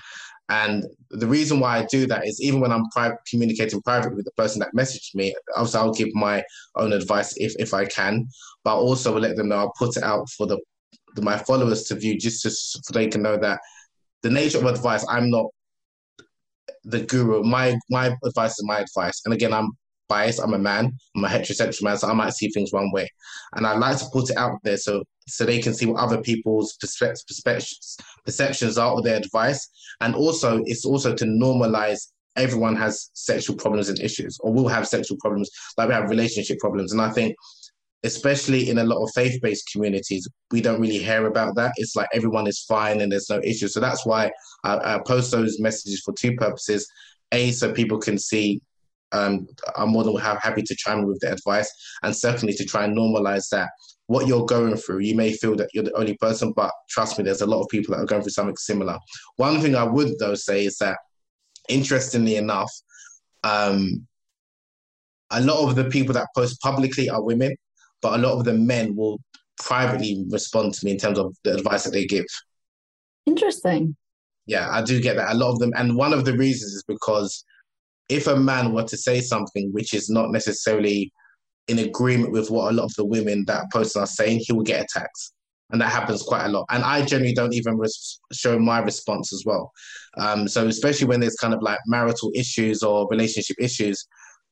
And 0.50 0.86
the 1.10 1.26
reason 1.26 1.60
why 1.60 1.78
I 1.78 1.84
do 1.86 2.06
that 2.06 2.26
is 2.26 2.40
even 2.40 2.60
when 2.60 2.72
I'm 2.72 2.88
pri- 2.90 3.16
communicating 3.28 3.82
privately 3.82 4.16
with 4.16 4.24
the 4.24 4.32
person 4.32 4.60
that 4.60 4.70
messaged 4.74 5.14
me, 5.14 5.34
obviously 5.54 5.80
I'll 5.80 5.92
give 5.92 6.14
my 6.14 6.42
own 6.76 6.92
advice 6.92 7.34
if, 7.36 7.54
if 7.58 7.74
I 7.74 7.84
can, 7.84 8.26
but 8.64 8.74
I'll 8.74 8.80
also 8.80 9.18
let 9.18 9.36
them 9.36 9.48
know 9.48 9.56
I'll 9.56 9.74
put 9.78 9.96
it 9.96 10.02
out 10.02 10.28
for 10.30 10.46
the, 10.46 10.58
the 11.14 11.22
my 11.22 11.36
followers 11.36 11.84
to 11.84 11.96
view 11.96 12.18
just 12.18 12.40
so 12.42 12.80
they 12.92 13.08
can 13.08 13.22
know 13.22 13.36
that 13.36 13.60
the 14.22 14.30
nature 14.30 14.58
of 14.58 14.64
advice, 14.64 15.04
I'm 15.08 15.30
not 15.30 15.46
the 16.84 17.00
guru. 17.00 17.42
My 17.42 17.76
my 17.90 18.16
advice 18.24 18.52
is 18.52 18.64
my 18.64 18.78
advice. 18.78 19.20
And 19.24 19.34
again, 19.34 19.52
I'm 19.52 19.70
biased. 20.08 20.40
I'm 20.40 20.54
a 20.54 20.58
man. 20.58 20.92
I'm 21.16 21.24
a 21.24 21.28
heterosexual 21.28 21.82
man, 21.82 21.98
so 21.98 22.08
I 22.08 22.14
might 22.14 22.32
see 22.32 22.48
things 22.48 22.72
one 22.72 22.90
way. 22.92 23.08
And 23.54 23.66
I 23.66 23.76
like 23.76 23.98
to 23.98 24.06
put 24.12 24.30
it 24.30 24.36
out 24.36 24.58
there 24.64 24.76
so 24.76 25.04
so 25.28 25.44
they 25.44 25.60
can 25.60 25.74
see 25.74 25.86
what 25.86 26.02
other 26.02 26.20
people's 26.22 26.74
perspectives, 26.80 27.96
perceptions 28.24 28.78
are 28.78 28.92
or 28.92 29.02
their 29.02 29.16
advice. 29.16 29.68
And 30.00 30.14
also, 30.14 30.62
it's 30.64 30.84
also 30.86 31.14
to 31.14 31.24
normalize 31.24 32.00
everyone 32.36 32.76
has 32.76 33.10
sexual 33.14 33.56
problems 33.56 33.88
and 33.88 34.00
issues, 34.00 34.38
or 34.40 34.52
will 34.52 34.68
have 34.68 34.88
sexual 34.88 35.18
problems, 35.20 35.50
like 35.76 35.88
we 35.88 35.94
have 35.94 36.08
relationship 36.08 36.58
problems. 36.58 36.92
And 36.92 37.02
I 37.02 37.10
think, 37.10 37.34
especially 38.04 38.70
in 38.70 38.78
a 38.78 38.84
lot 38.84 39.02
of 39.02 39.10
faith-based 39.14 39.68
communities, 39.72 40.26
we 40.50 40.60
don't 40.60 40.80
really 40.80 40.98
hear 40.98 41.26
about 41.26 41.56
that. 41.56 41.72
It's 41.76 41.96
like 41.96 42.08
everyone 42.14 42.46
is 42.46 42.60
fine 42.60 43.00
and 43.00 43.10
there's 43.10 43.28
no 43.28 43.40
issue. 43.42 43.68
So 43.68 43.80
that's 43.80 44.06
why 44.06 44.30
I, 44.64 44.94
I 44.94 45.00
post 45.06 45.32
those 45.32 45.60
messages 45.60 46.00
for 46.04 46.14
two 46.14 46.34
purposes: 46.36 46.88
a, 47.32 47.50
so 47.50 47.72
people 47.72 47.98
can 47.98 48.18
see 48.18 48.60
um, 49.12 49.46
I'm 49.76 49.90
more 49.90 50.04
than 50.04 50.16
happy 50.16 50.62
to 50.62 50.76
chime 50.76 51.00
in 51.00 51.06
with 51.06 51.20
the 51.20 51.32
advice. 51.32 51.70
And 52.02 52.14
secondly, 52.14 52.54
to 52.54 52.64
try 52.64 52.84
and 52.84 52.96
normalize 52.96 53.48
that 53.50 53.70
what 54.06 54.26
you're 54.26 54.46
going 54.46 54.76
through, 54.76 55.00
you 55.00 55.14
may 55.14 55.32
feel 55.32 55.54
that 55.56 55.68
you're 55.74 55.84
the 55.84 55.96
only 55.96 56.16
person, 56.16 56.52
but 56.52 56.70
trust 56.88 57.18
me, 57.18 57.24
there's 57.24 57.42
a 57.42 57.46
lot 57.46 57.62
of 57.62 57.68
people 57.68 57.94
that 57.94 58.02
are 58.02 58.06
going 58.06 58.22
through 58.22 58.30
something 58.30 58.56
similar. 58.56 58.98
One 59.36 59.60
thing 59.60 59.74
I 59.74 59.84
would, 59.84 60.18
though, 60.18 60.34
say 60.34 60.64
is 60.64 60.78
that, 60.78 60.98
interestingly 61.68 62.36
enough, 62.36 62.72
um, 63.44 64.06
a 65.30 65.42
lot 65.42 65.68
of 65.68 65.76
the 65.76 65.84
people 65.84 66.14
that 66.14 66.28
post 66.34 66.60
publicly 66.62 67.10
are 67.10 67.22
women, 67.22 67.54
but 68.00 68.14
a 68.14 68.22
lot 68.22 68.38
of 68.38 68.44
the 68.44 68.54
men 68.54 68.96
will 68.96 69.20
privately 69.58 70.24
respond 70.30 70.72
to 70.72 70.84
me 70.84 70.92
in 70.92 70.98
terms 70.98 71.18
of 71.18 71.36
the 71.44 71.54
advice 71.54 71.84
that 71.84 71.90
they 71.90 72.06
give. 72.06 72.24
Interesting. 73.26 73.94
Yeah, 74.46 74.70
I 74.70 74.80
do 74.80 74.98
get 75.02 75.16
that. 75.16 75.32
A 75.32 75.36
lot 75.36 75.52
of 75.52 75.58
them, 75.58 75.74
and 75.76 75.94
one 75.94 76.14
of 76.14 76.24
the 76.24 76.32
reasons 76.32 76.72
is 76.72 76.84
because 76.88 77.44
if 78.08 78.26
a 78.26 78.36
man 78.36 78.72
were 78.72 78.84
to 78.84 78.96
say 78.96 79.20
something 79.20 79.70
which 79.72 79.94
is 79.94 80.08
not 80.08 80.30
necessarily 80.30 81.12
in 81.68 81.78
agreement 81.80 82.32
with 82.32 82.50
what 82.50 82.70
a 82.70 82.74
lot 82.74 82.84
of 82.84 82.94
the 82.94 83.04
women 83.04 83.44
that 83.46 83.70
post 83.72 83.96
are 83.96 84.06
saying, 84.06 84.40
he 84.42 84.52
will 84.52 84.62
get 84.62 84.82
attacked. 84.82 85.18
And 85.70 85.80
that 85.82 85.92
happens 85.92 86.22
quite 86.22 86.46
a 86.46 86.48
lot. 86.48 86.64
And 86.70 86.82
I 86.82 87.04
generally 87.04 87.34
don't 87.34 87.52
even 87.52 87.76
res- 87.76 88.20
show 88.32 88.58
my 88.58 88.78
response 88.78 89.34
as 89.34 89.42
well. 89.44 89.70
Um, 90.16 90.48
so, 90.48 90.66
especially 90.66 91.06
when 91.06 91.20
there's 91.20 91.36
kind 91.36 91.52
of 91.52 91.60
like 91.60 91.78
marital 91.86 92.32
issues 92.34 92.82
or 92.82 93.06
relationship 93.10 93.56
issues, 93.60 94.02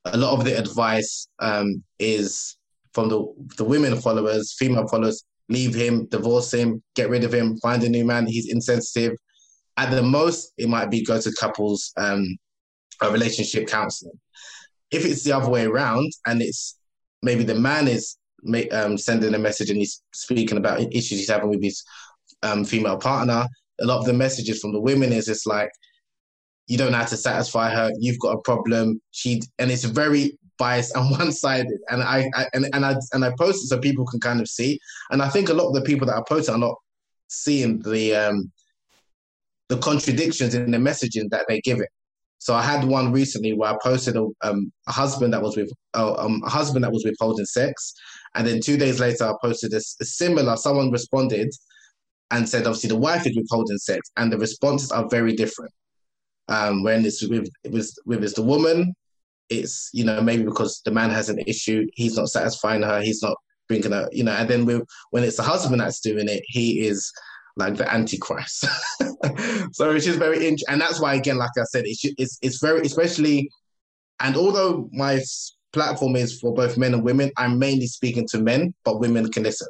a 0.04 0.16
lot 0.18 0.38
of 0.38 0.44
the 0.44 0.58
advice 0.58 1.26
um, 1.38 1.82
is 1.98 2.58
from 2.92 3.08
the 3.08 3.24
the 3.56 3.64
women 3.64 3.96
followers, 3.96 4.54
female 4.58 4.86
followers, 4.88 5.24
leave 5.48 5.74
him, 5.74 6.06
divorce 6.06 6.52
him, 6.52 6.82
get 6.94 7.08
rid 7.08 7.24
of 7.24 7.32
him, 7.32 7.56
find 7.58 7.82
a 7.82 7.88
new 7.88 8.04
man. 8.04 8.26
He's 8.26 8.52
insensitive. 8.52 9.12
At 9.78 9.90
the 9.90 10.02
most, 10.02 10.52
it 10.58 10.68
might 10.68 10.90
be 10.90 11.02
go 11.02 11.18
to 11.18 11.32
couples 11.38 11.92
um, 11.96 12.36
a 13.02 13.10
relationship 13.10 13.68
counseling. 13.68 14.18
If 14.90 15.04
it's 15.04 15.24
the 15.24 15.32
other 15.32 15.50
way 15.50 15.64
around, 15.64 16.12
and 16.26 16.40
it's 16.40 16.78
maybe 17.22 17.44
the 17.44 17.54
man 17.54 17.88
is 17.88 18.16
um, 18.72 18.96
sending 18.96 19.34
a 19.34 19.38
message 19.38 19.70
and 19.70 19.78
he's 19.78 20.02
speaking 20.12 20.58
about 20.58 20.80
issues 20.80 21.18
he's 21.18 21.30
having 21.30 21.50
with 21.50 21.62
his 21.62 21.82
um, 22.42 22.64
female 22.64 22.98
partner, 22.98 23.46
a 23.80 23.84
lot 23.84 23.98
of 23.98 24.06
the 24.06 24.12
messages 24.12 24.60
from 24.60 24.72
the 24.72 24.80
women 24.80 25.12
is 25.12 25.28
it's 25.28 25.46
like 25.46 25.70
you 26.66 26.78
don't 26.78 26.92
have 26.92 27.08
to 27.08 27.16
satisfy 27.16 27.70
her. 27.70 27.90
You've 27.98 28.18
got 28.18 28.32
a 28.32 28.40
problem. 28.42 29.00
She 29.10 29.42
and 29.58 29.70
it's 29.70 29.84
very 29.84 30.38
biased 30.58 30.96
and 30.96 31.10
one 31.18 31.32
sided. 31.32 31.78
And 31.90 32.02
I, 32.02 32.28
I, 32.34 32.46
and 32.52 32.66
and 32.72 32.84
I 32.84 32.96
and 33.12 33.24
I 33.24 33.32
post 33.38 33.64
it 33.64 33.68
so 33.68 33.78
people 33.78 34.06
can 34.06 34.20
kind 34.20 34.40
of 34.40 34.48
see. 34.48 34.78
And 35.10 35.22
I 35.22 35.28
think 35.28 35.48
a 35.48 35.54
lot 35.54 35.68
of 35.68 35.74
the 35.74 35.82
people 35.82 36.06
that 36.06 36.16
I 36.16 36.22
post 36.28 36.48
are 36.48 36.58
not 36.58 36.76
seeing 37.28 37.80
the 37.82 38.14
um 38.14 38.52
the 39.68 39.78
contradictions 39.78 40.54
in 40.54 40.70
the 40.70 40.78
messaging 40.78 41.28
that 41.30 41.46
they 41.48 41.60
give 41.60 41.80
it. 41.80 41.88
So 42.46 42.54
I 42.54 42.62
had 42.62 42.84
one 42.84 43.10
recently 43.10 43.54
where 43.54 43.72
I 43.72 43.76
posted 43.82 44.14
a, 44.14 44.24
um, 44.42 44.72
a 44.86 44.92
husband 44.92 45.32
that 45.32 45.42
was 45.42 45.56
with 45.56 45.68
uh, 45.94 46.14
um, 46.14 46.40
a 46.46 46.48
husband 46.48 46.84
that 46.84 46.92
was 46.92 47.04
withholding 47.04 47.44
sex, 47.44 47.92
and 48.36 48.46
then 48.46 48.60
two 48.60 48.76
days 48.76 49.00
later 49.00 49.24
I 49.24 49.32
posted 49.42 49.72
a, 49.72 49.78
a 49.78 50.04
similar. 50.04 50.56
Someone 50.56 50.92
responded 50.92 51.52
and 52.30 52.48
said 52.48 52.64
obviously 52.68 52.90
the 52.90 52.98
wife 52.98 53.26
is 53.26 53.36
withholding 53.36 53.78
sex, 53.78 54.12
and 54.16 54.32
the 54.32 54.38
responses 54.38 54.92
are 54.92 55.08
very 55.08 55.32
different. 55.32 55.72
Um, 56.46 56.84
when 56.84 57.04
it's 57.04 57.20
with 57.26 57.48
with 57.68 57.92
with 58.04 58.22
it's 58.22 58.34
the 58.34 58.42
woman, 58.42 58.94
it's 59.50 59.90
you 59.92 60.04
know 60.04 60.20
maybe 60.22 60.44
because 60.44 60.80
the 60.84 60.92
man 60.92 61.10
has 61.10 61.28
an 61.28 61.40
issue, 61.48 61.84
he's 61.94 62.16
not 62.16 62.28
satisfying 62.28 62.82
her, 62.82 63.02
he's 63.02 63.24
not 63.24 63.36
bringing 63.66 63.90
her, 63.90 64.08
you 64.12 64.22
know, 64.22 64.30
and 64.30 64.48
then 64.48 64.64
with, 64.64 64.84
when 65.10 65.24
it's 65.24 65.38
the 65.38 65.42
husband 65.42 65.80
that's 65.80 65.98
doing 65.98 66.28
it, 66.28 66.44
he 66.46 66.86
is 66.86 67.10
like 67.56 67.76
the 67.76 67.92
antichrist. 67.92 68.60
so 69.72 69.90
it's 69.90 70.04
just 70.04 70.18
very 70.18 70.36
interesting, 70.38 70.68
and 70.68 70.80
that's 70.80 71.00
why 71.00 71.14
again, 71.14 71.38
like 71.38 71.50
I 71.58 71.64
said, 71.64 71.84
it's 71.86 72.04
it's 72.18 72.38
it's 72.42 72.60
very 72.60 72.82
especially, 72.82 73.48
and 74.20 74.36
although 74.36 74.88
my 74.92 75.20
platform 75.72 76.16
is 76.16 76.40
for 76.40 76.54
both 76.54 76.78
men 76.78 76.94
and 76.94 77.02
women, 77.02 77.30
I'm 77.36 77.58
mainly 77.58 77.86
speaking 77.86 78.26
to 78.30 78.38
men, 78.38 78.74
but 78.84 79.00
women 79.00 79.30
can 79.30 79.42
listen. 79.42 79.68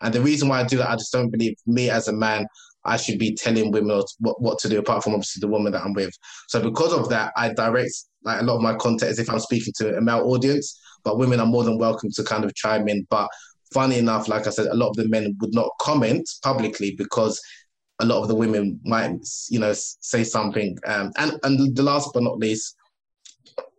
And 0.00 0.12
the 0.12 0.20
reason 0.20 0.48
why 0.48 0.60
I 0.60 0.64
do 0.64 0.78
that, 0.78 0.90
I 0.90 0.96
just 0.96 1.12
don't 1.12 1.30
believe 1.30 1.54
me 1.66 1.90
as 1.90 2.08
a 2.08 2.12
man, 2.12 2.46
I 2.84 2.96
should 2.96 3.18
be 3.18 3.34
telling 3.34 3.70
women 3.70 4.02
what, 4.18 4.40
what 4.40 4.58
to 4.60 4.68
do, 4.68 4.78
apart 4.78 5.02
from 5.02 5.14
obviously 5.14 5.40
the 5.40 5.48
woman 5.48 5.72
that 5.72 5.82
I'm 5.82 5.94
with. 5.94 6.12
So 6.48 6.60
because 6.60 6.92
of 6.92 7.08
that, 7.08 7.32
I 7.36 7.52
direct 7.52 7.92
like 8.24 8.42
a 8.42 8.44
lot 8.44 8.56
of 8.56 8.62
my 8.62 8.74
content 8.74 9.10
as 9.10 9.18
if 9.18 9.30
I'm 9.30 9.38
speaking 9.38 9.72
to 9.78 9.96
a 9.96 10.00
male 10.00 10.24
audience, 10.24 10.78
but 11.04 11.18
women 11.18 11.40
are 11.40 11.46
more 11.46 11.64
than 11.64 11.78
welcome 11.78 12.10
to 12.14 12.24
kind 12.24 12.44
of 12.44 12.54
chime 12.54 12.88
in. 12.88 13.06
But 13.08 13.28
funny 13.72 13.98
enough, 13.98 14.28
like 14.28 14.46
I 14.46 14.50
said, 14.50 14.66
a 14.66 14.74
lot 14.74 14.90
of 14.90 14.96
the 14.96 15.08
men 15.08 15.36
would 15.40 15.54
not 15.54 15.70
comment 15.80 16.28
publicly 16.42 16.94
because 16.96 17.40
a 18.00 18.04
lot 18.04 18.22
of 18.22 18.28
the 18.28 18.34
women 18.34 18.80
might, 18.84 19.16
you 19.48 19.58
know, 19.58 19.72
say 19.74 20.24
something. 20.24 20.76
Um, 20.86 21.12
and 21.16 21.38
and 21.42 21.76
the 21.76 21.82
last 21.82 22.10
but 22.12 22.22
not 22.22 22.38
least, 22.38 22.76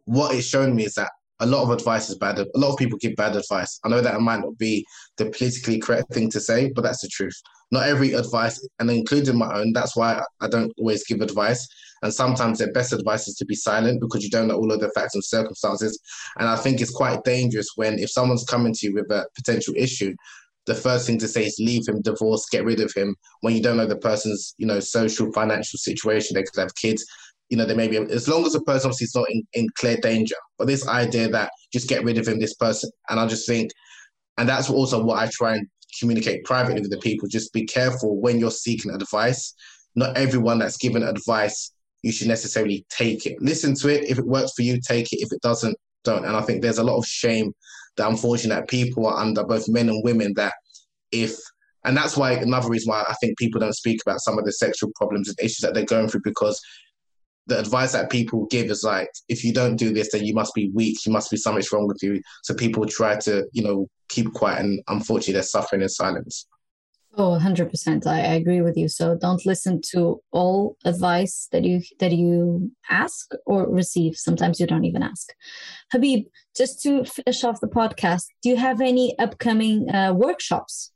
what 0.06 0.34
it's 0.34 0.48
shown 0.48 0.76
me 0.76 0.86
is 0.86 0.94
that 0.96 1.12
a 1.42 1.46
lot 1.46 1.64
of 1.64 1.72
advice 1.72 2.10
is 2.10 2.18
bad. 2.18 2.40
A 2.40 2.48
lot 2.56 2.72
of 2.72 2.78
people 2.78 2.98
give 2.98 3.16
bad 3.16 3.36
advice. 3.36 3.80
I 3.84 3.90
know 3.90 4.02
that 4.02 4.16
it 4.16 4.22
might 4.22 4.40
not 4.40 4.58
be 4.58 4.86
the 5.18 5.26
politically 5.26 5.80
correct 5.80 6.14
thing 6.14 6.30
to 6.32 6.40
say, 6.40 6.72
but 6.74 6.84
that's 6.84 7.02
the 7.02 7.10
truth. 7.10 7.36
Not 7.72 7.88
every 7.88 8.14
advice, 8.14 8.66
and 8.80 8.90
including 8.90 9.38
my 9.38 9.54
own, 9.54 9.74
that's 9.74 9.96
why 9.96 10.24
I 10.40 10.48
don't 10.48 10.72
always 10.78 11.04
give 11.04 11.22
advice. 11.22 11.68
And 12.06 12.14
sometimes 12.14 12.60
their 12.60 12.72
best 12.72 12.94
advice 12.94 13.28
is 13.28 13.36
to 13.38 13.46
be 13.46 13.56
silent 13.56 14.00
because 14.00 14.24
you 14.24 14.30
don't 14.30 14.48
know 14.48 14.58
all 14.58 14.72
of 14.72 14.80
the 14.80 14.92
facts 14.92 15.16
and 15.16 15.24
circumstances. 15.24 16.00
And 16.38 16.48
I 16.48 16.56
think 16.56 16.80
it's 16.80 16.92
quite 16.92 17.24
dangerous 17.24 17.68
when 17.76 17.98
if 17.98 18.12
someone's 18.12 18.46
coming 18.46 18.74
to 18.74 18.88
you 18.88 18.94
with 18.94 19.10
a 19.10 19.26
potential 19.36 19.74
issue, 19.76 20.14
the 20.68 20.76
first 20.76 21.08
thing 21.08 21.18
to 21.18 21.28
say 21.28 21.46
is 21.46 21.58
leave 21.60 21.88
him, 21.88 22.04
divorce, 22.04 22.46
get 22.52 22.64
rid 22.64 22.80
of 22.80 22.94
him 22.94 23.16
when 23.42 23.56
you 23.56 23.62
don't 23.62 23.78
know 23.78 23.88
the 23.88 23.98
person's, 23.98 24.54
you 24.60 24.68
know, 24.68 24.80
social, 24.80 25.32
financial 25.34 25.80
situation. 25.80 26.36
They 26.36 26.44
could 26.44 26.60
have 26.60 26.76
kids 26.76 27.04
you 27.50 27.58
know, 27.58 27.66
they 27.66 27.76
may 27.76 27.88
be 27.88 27.98
as 27.98 28.28
long 28.28 28.46
as 28.46 28.54
the 28.54 28.62
person 28.62 28.88
obviously 28.88 29.06
is 29.06 29.16
not 29.16 29.30
in, 29.30 29.44
in 29.54 29.68
clear 29.76 29.98
danger. 29.98 30.36
But 30.58 30.68
this 30.68 30.88
idea 30.88 31.30
that 31.30 31.52
just 31.72 31.88
get 31.88 32.04
rid 32.04 32.18
of 32.18 32.28
him, 32.28 32.40
this 32.40 32.56
person, 32.56 32.90
and 33.10 33.20
I 33.20 33.28
just 33.28 33.48
think, 33.48 33.72
and 34.38 34.50
that's 34.50 34.70
also 34.70 35.04
what 35.04 35.20
I 35.20 35.30
try 35.32 35.56
and 35.56 35.68
communicate 36.00 36.44
privately 36.44 36.82
with 36.82 36.92
the 36.92 36.98
people. 36.98 37.28
Just 37.28 37.54
be 37.54 37.66
careful 37.66 38.20
when 38.20 38.40
you're 38.40 38.52
seeking 38.52 38.92
advice. 38.92 39.54
Not 39.96 40.18
everyone 40.18 40.60
that's 40.60 40.78
given 40.78 41.04
advice, 41.04 41.72
you 42.06 42.12
should 42.12 42.28
necessarily 42.28 42.86
take 42.90 43.26
it. 43.26 43.42
Listen 43.42 43.74
to 43.76 43.90
it. 43.90 44.08
If 44.08 44.20
it 44.20 44.28
works 44.28 44.52
for 44.56 44.62
you, 44.62 44.80
take 44.80 45.12
it. 45.12 45.22
If 45.22 45.34
it 45.34 45.42
doesn't, 45.42 45.76
don't. 46.04 46.24
And 46.24 46.36
I 46.36 46.42
think 46.42 46.62
there's 46.62 46.78
a 46.78 46.84
lot 46.84 46.98
of 46.98 47.06
shame 47.06 47.52
that 47.98 48.08
unfortunately 48.08 48.62
that 48.62 48.70
people 48.70 49.08
are 49.08 49.18
under, 49.18 49.44
both 49.44 49.68
men 49.68 49.90
and 49.90 50.04
women, 50.04 50.34
that 50.36 50.54
if 51.12 51.36
and 51.84 51.98
that's 51.98 52.16
why 52.16 52.34
another 52.34 52.70
reason 52.70 52.90
why 52.92 53.04
I 53.08 53.14
think 53.22 53.38
people 53.38 53.60
don't 53.60 53.76
speak 53.76 54.02
about 54.06 54.20
some 54.20 54.38
of 54.38 54.46
the 54.46 54.52
sexual 54.52 54.92
problems 54.96 55.30
and 55.30 55.38
issues 55.40 55.60
that 55.60 55.74
they're 55.74 55.86
going 55.86 56.08
through 56.08 56.22
because 56.24 56.60
the 57.48 57.60
advice 57.60 57.92
that 57.94 58.10
people 58.10 58.48
give 58.48 58.72
is 58.72 58.84
like, 58.84 59.10
if 59.30 59.44
you 59.44 59.54
don't 59.54 59.76
do 59.76 59.94
this, 59.94 60.12
then 60.12 60.26
you 60.26 60.34
must 60.34 60.54
be 60.56 60.72
weak. 60.74 60.98
You 61.06 61.12
must 61.12 61.30
be 61.30 61.38
something's 61.38 61.72
wrong 61.72 61.88
with 61.88 62.02
you. 62.02 62.22
So 62.44 62.56
people 62.56 62.86
try 62.88 63.18
to, 63.18 63.46
you 63.52 63.64
know, 63.64 63.88
keep 64.10 64.34
quiet, 64.34 64.62
and 64.62 64.82
unfortunately, 64.88 65.34
they're 65.34 65.44
suffering 65.44 65.84
in 65.84 65.90
silence. 65.90 66.48
Oh, 67.18 67.40
100%. 67.42 68.06
I, 68.06 68.20
agree 68.20 68.62
with 68.62 68.76
you. 68.76 68.90
So 68.90 69.16
don't 69.16 69.46
listen 69.46 69.80
to 69.92 70.22
all 70.32 70.76
advice 70.84 71.48
that 71.54 71.64
you 71.64 71.82
that 72.00 72.12
you 72.12 72.72
ask 72.90 73.32
or 73.46 73.70
receive. 73.70 74.18
Sometimes 74.18 74.60
you 74.60 74.68
don't 74.68 74.84
even 74.84 75.02
ask. 75.02 75.30
Habeeb, 75.94 76.26
just 76.58 76.82
to 76.84 77.06
finish 77.06 77.44
off 77.46 77.62
the 77.62 77.68
podcast, 77.68 78.26
do 78.44 78.50
you 78.50 78.58
have 78.58 78.82
any 78.82 79.18
upcoming 79.18 79.90
uh, 79.90 80.14
workshops 80.14 80.92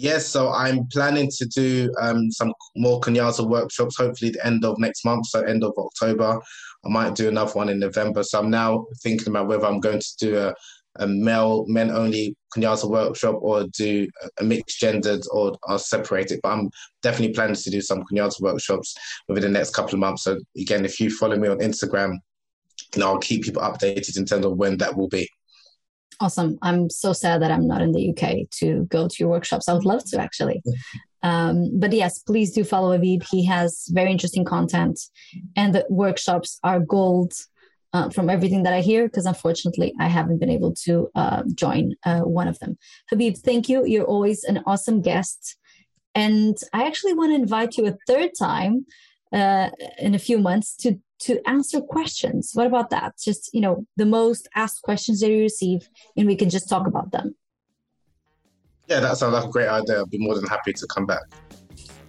Yes, 0.00 0.28
so 0.28 0.52
I'm 0.52 0.86
planning 0.92 1.28
to 1.38 1.44
do 1.46 1.92
um, 2.00 2.30
some 2.30 2.52
more 2.76 3.00
Kunyaza 3.00 3.44
workshops, 3.44 3.96
hopefully 3.96 4.30
the 4.30 4.46
end 4.46 4.64
of 4.64 4.78
next 4.78 5.04
month, 5.04 5.26
so 5.26 5.40
end 5.40 5.64
of 5.64 5.72
October. 5.76 6.40
I 6.84 6.88
might 6.88 7.16
do 7.16 7.26
another 7.26 7.50
one 7.50 7.68
in 7.68 7.80
November. 7.80 8.22
So 8.22 8.38
I'm 8.38 8.48
now 8.48 8.86
thinking 9.02 9.26
about 9.26 9.48
whether 9.48 9.66
I'm 9.66 9.80
going 9.80 9.98
to 9.98 10.16
do 10.20 10.38
a, 10.38 10.54
a 10.96 11.06
male, 11.06 11.64
men 11.66 11.90
only 11.90 12.36
Kunyaza 12.54 12.88
workshop 12.88 13.36
or 13.40 13.66
do 13.76 14.08
a 14.40 14.44
mixed 14.44 14.80
gendered 14.80 15.22
or, 15.30 15.56
or 15.64 15.78
separate 15.78 16.30
it. 16.30 16.40
But 16.42 16.52
I'm 16.52 16.70
definitely 17.02 17.34
planning 17.34 17.54
to 17.54 17.70
do 17.70 17.80
some 17.80 18.04
Kunyaza 18.04 18.40
workshops 18.40 18.94
within 19.28 19.52
the 19.52 19.58
next 19.58 19.74
couple 19.74 19.94
of 19.94 20.00
months. 20.00 20.24
So 20.24 20.38
again, 20.56 20.84
if 20.84 20.98
you 20.98 21.10
follow 21.10 21.36
me 21.36 21.48
on 21.48 21.58
Instagram, 21.58 22.18
you 22.94 23.00
know, 23.00 23.08
I'll 23.08 23.18
keep 23.18 23.42
people 23.42 23.62
updated 23.62 24.16
in 24.16 24.24
terms 24.24 24.44
of 24.44 24.56
when 24.56 24.78
that 24.78 24.96
will 24.96 25.08
be. 25.08 25.28
Awesome. 26.20 26.58
I'm 26.62 26.90
so 26.90 27.12
sad 27.12 27.42
that 27.42 27.52
I'm 27.52 27.68
not 27.68 27.80
in 27.80 27.92
the 27.92 28.10
UK 28.10 28.50
to 28.58 28.86
go 28.86 29.06
to 29.06 29.16
your 29.20 29.28
workshops. 29.28 29.68
I 29.68 29.74
would 29.74 29.84
love 29.84 30.04
to 30.10 30.20
actually. 30.20 30.62
Um, 31.22 31.80
but 31.80 31.92
yes, 31.92 32.20
please 32.20 32.52
do 32.52 32.62
follow 32.62 32.96
Habeeb. 32.96 33.24
He 33.28 33.44
has 33.46 33.88
very 33.90 34.12
interesting 34.12 34.44
content, 34.44 35.00
and 35.56 35.74
the 35.74 35.84
workshops 35.90 36.60
are 36.62 36.78
gold 36.78 37.32
uh, 37.92 38.10
from 38.10 38.30
everything 38.30 38.62
that 38.64 38.72
I 38.72 38.80
hear. 38.80 39.06
Because 39.06 39.26
unfortunately, 39.26 39.94
I 40.00 40.08
haven't 40.08 40.38
been 40.38 40.50
able 40.50 40.74
to 40.84 41.10
uh, 41.14 41.42
join 41.54 41.94
uh, 42.04 42.20
one 42.20 42.48
of 42.48 42.58
them. 42.58 42.78
Habeeb, 43.12 43.38
thank 43.38 43.68
you. 43.68 43.84
You're 43.86 44.04
always 44.04 44.44
an 44.44 44.62
awesome 44.66 45.02
guest, 45.02 45.56
and 46.14 46.56
I 46.72 46.86
actually 46.86 47.14
want 47.14 47.30
to 47.30 47.36
invite 47.36 47.76
you 47.76 47.86
a 47.86 47.96
third 48.06 48.30
time 48.38 48.86
uh, 49.32 49.70
in 49.98 50.14
a 50.14 50.18
few 50.18 50.38
months 50.38 50.76
to 50.76 50.98
to 51.20 51.40
answer 51.48 51.80
questions. 51.80 52.52
What 52.54 52.66
about 52.66 52.90
that? 52.90 53.14
Just, 53.18 53.50
you 53.52 53.60
know, 53.60 53.86
the 53.96 54.06
most 54.06 54.48
asked 54.54 54.82
questions 54.82 55.20
that 55.20 55.30
you 55.30 55.40
receive, 55.40 55.88
and 56.16 56.26
we 56.26 56.36
can 56.36 56.48
just 56.48 56.68
talk 56.68 56.86
about 56.86 57.10
them. 57.10 57.34
Yeah, 58.86 59.00
that 59.00 59.16
sounds 59.18 59.34
like 59.34 59.44
a 59.44 59.48
great 59.48 59.68
idea. 59.68 60.00
I'd 60.00 60.10
be 60.10 60.18
more 60.18 60.34
than 60.34 60.46
happy 60.46 60.72
to 60.72 60.86
come 60.86 61.06
back. 61.06 61.22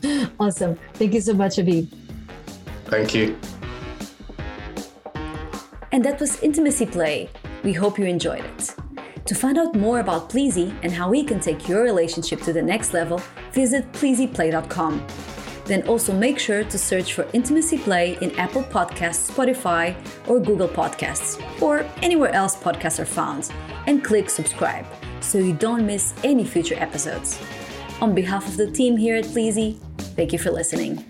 Awesome. 0.39 0.79
Thank 0.93 1.13
you 1.13 1.19
so 1.19 1.33
much, 1.33 1.57
Habeeb. 1.57 1.93
Thank 2.85 3.13
you. 3.13 3.37
And 5.91 6.03
that 6.05 6.19
was 6.19 6.41
Intimacy 6.41 6.85
Play. 6.85 7.29
We 7.63 7.73
hope 7.73 7.97
you 7.97 8.05
enjoyed 8.05 8.45
it. 8.45 8.75
To 9.25 9.35
find 9.35 9.57
out 9.57 9.75
more 9.75 9.99
about 9.99 10.29
Pleasy 10.29 10.73
and 10.83 10.91
how 10.91 11.09
we 11.09 11.23
can 11.23 11.39
take 11.39 11.67
your 11.67 11.83
relationship 11.83 12.41
to 12.41 12.53
the 12.53 12.61
next 12.61 12.93
level, 12.93 13.21
visit 13.51 13.91
pleasyplay.com. 13.91 15.05
Then 15.65 15.87
also 15.87 16.13
make 16.13 16.39
sure 16.39 16.63
to 16.63 16.77
search 16.79 17.13
for 17.13 17.27
Intimacy 17.33 17.77
Play 17.77 18.17
in 18.21 18.31
Apple 18.39 18.63
Podcasts, 18.63 19.31
Spotify, 19.31 19.95
or 20.27 20.39
Google 20.39 20.67
Podcasts, 20.67 21.39
or 21.61 21.85
anywhere 22.01 22.31
else 22.31 22.55
podcasts 22.55 22.99
are 22.99 23.05
found, 23.05 23.51
and 23.85 24.03
click 24.03 24.29
subscribe 24.29 24.85
so 25.21 25.37
you 25.37 25.53
don't 25.53 25.85
miss 25.85 26.13
any 26.23 26.43
future 26.43 26.75
episodes. 26.79 27.39
On 28.01 28.15
behalf 28.15 28.47
of 28.47 28.57
the 28.57 28.71
team 28.71 28.97
here 28.97 29.15
at 29.15 29.25
Pleasy, 29.25 29.77
thank 30.15 30.33
you 30.33 30.39
for 30.39 30.49
listening. 30.49 31.05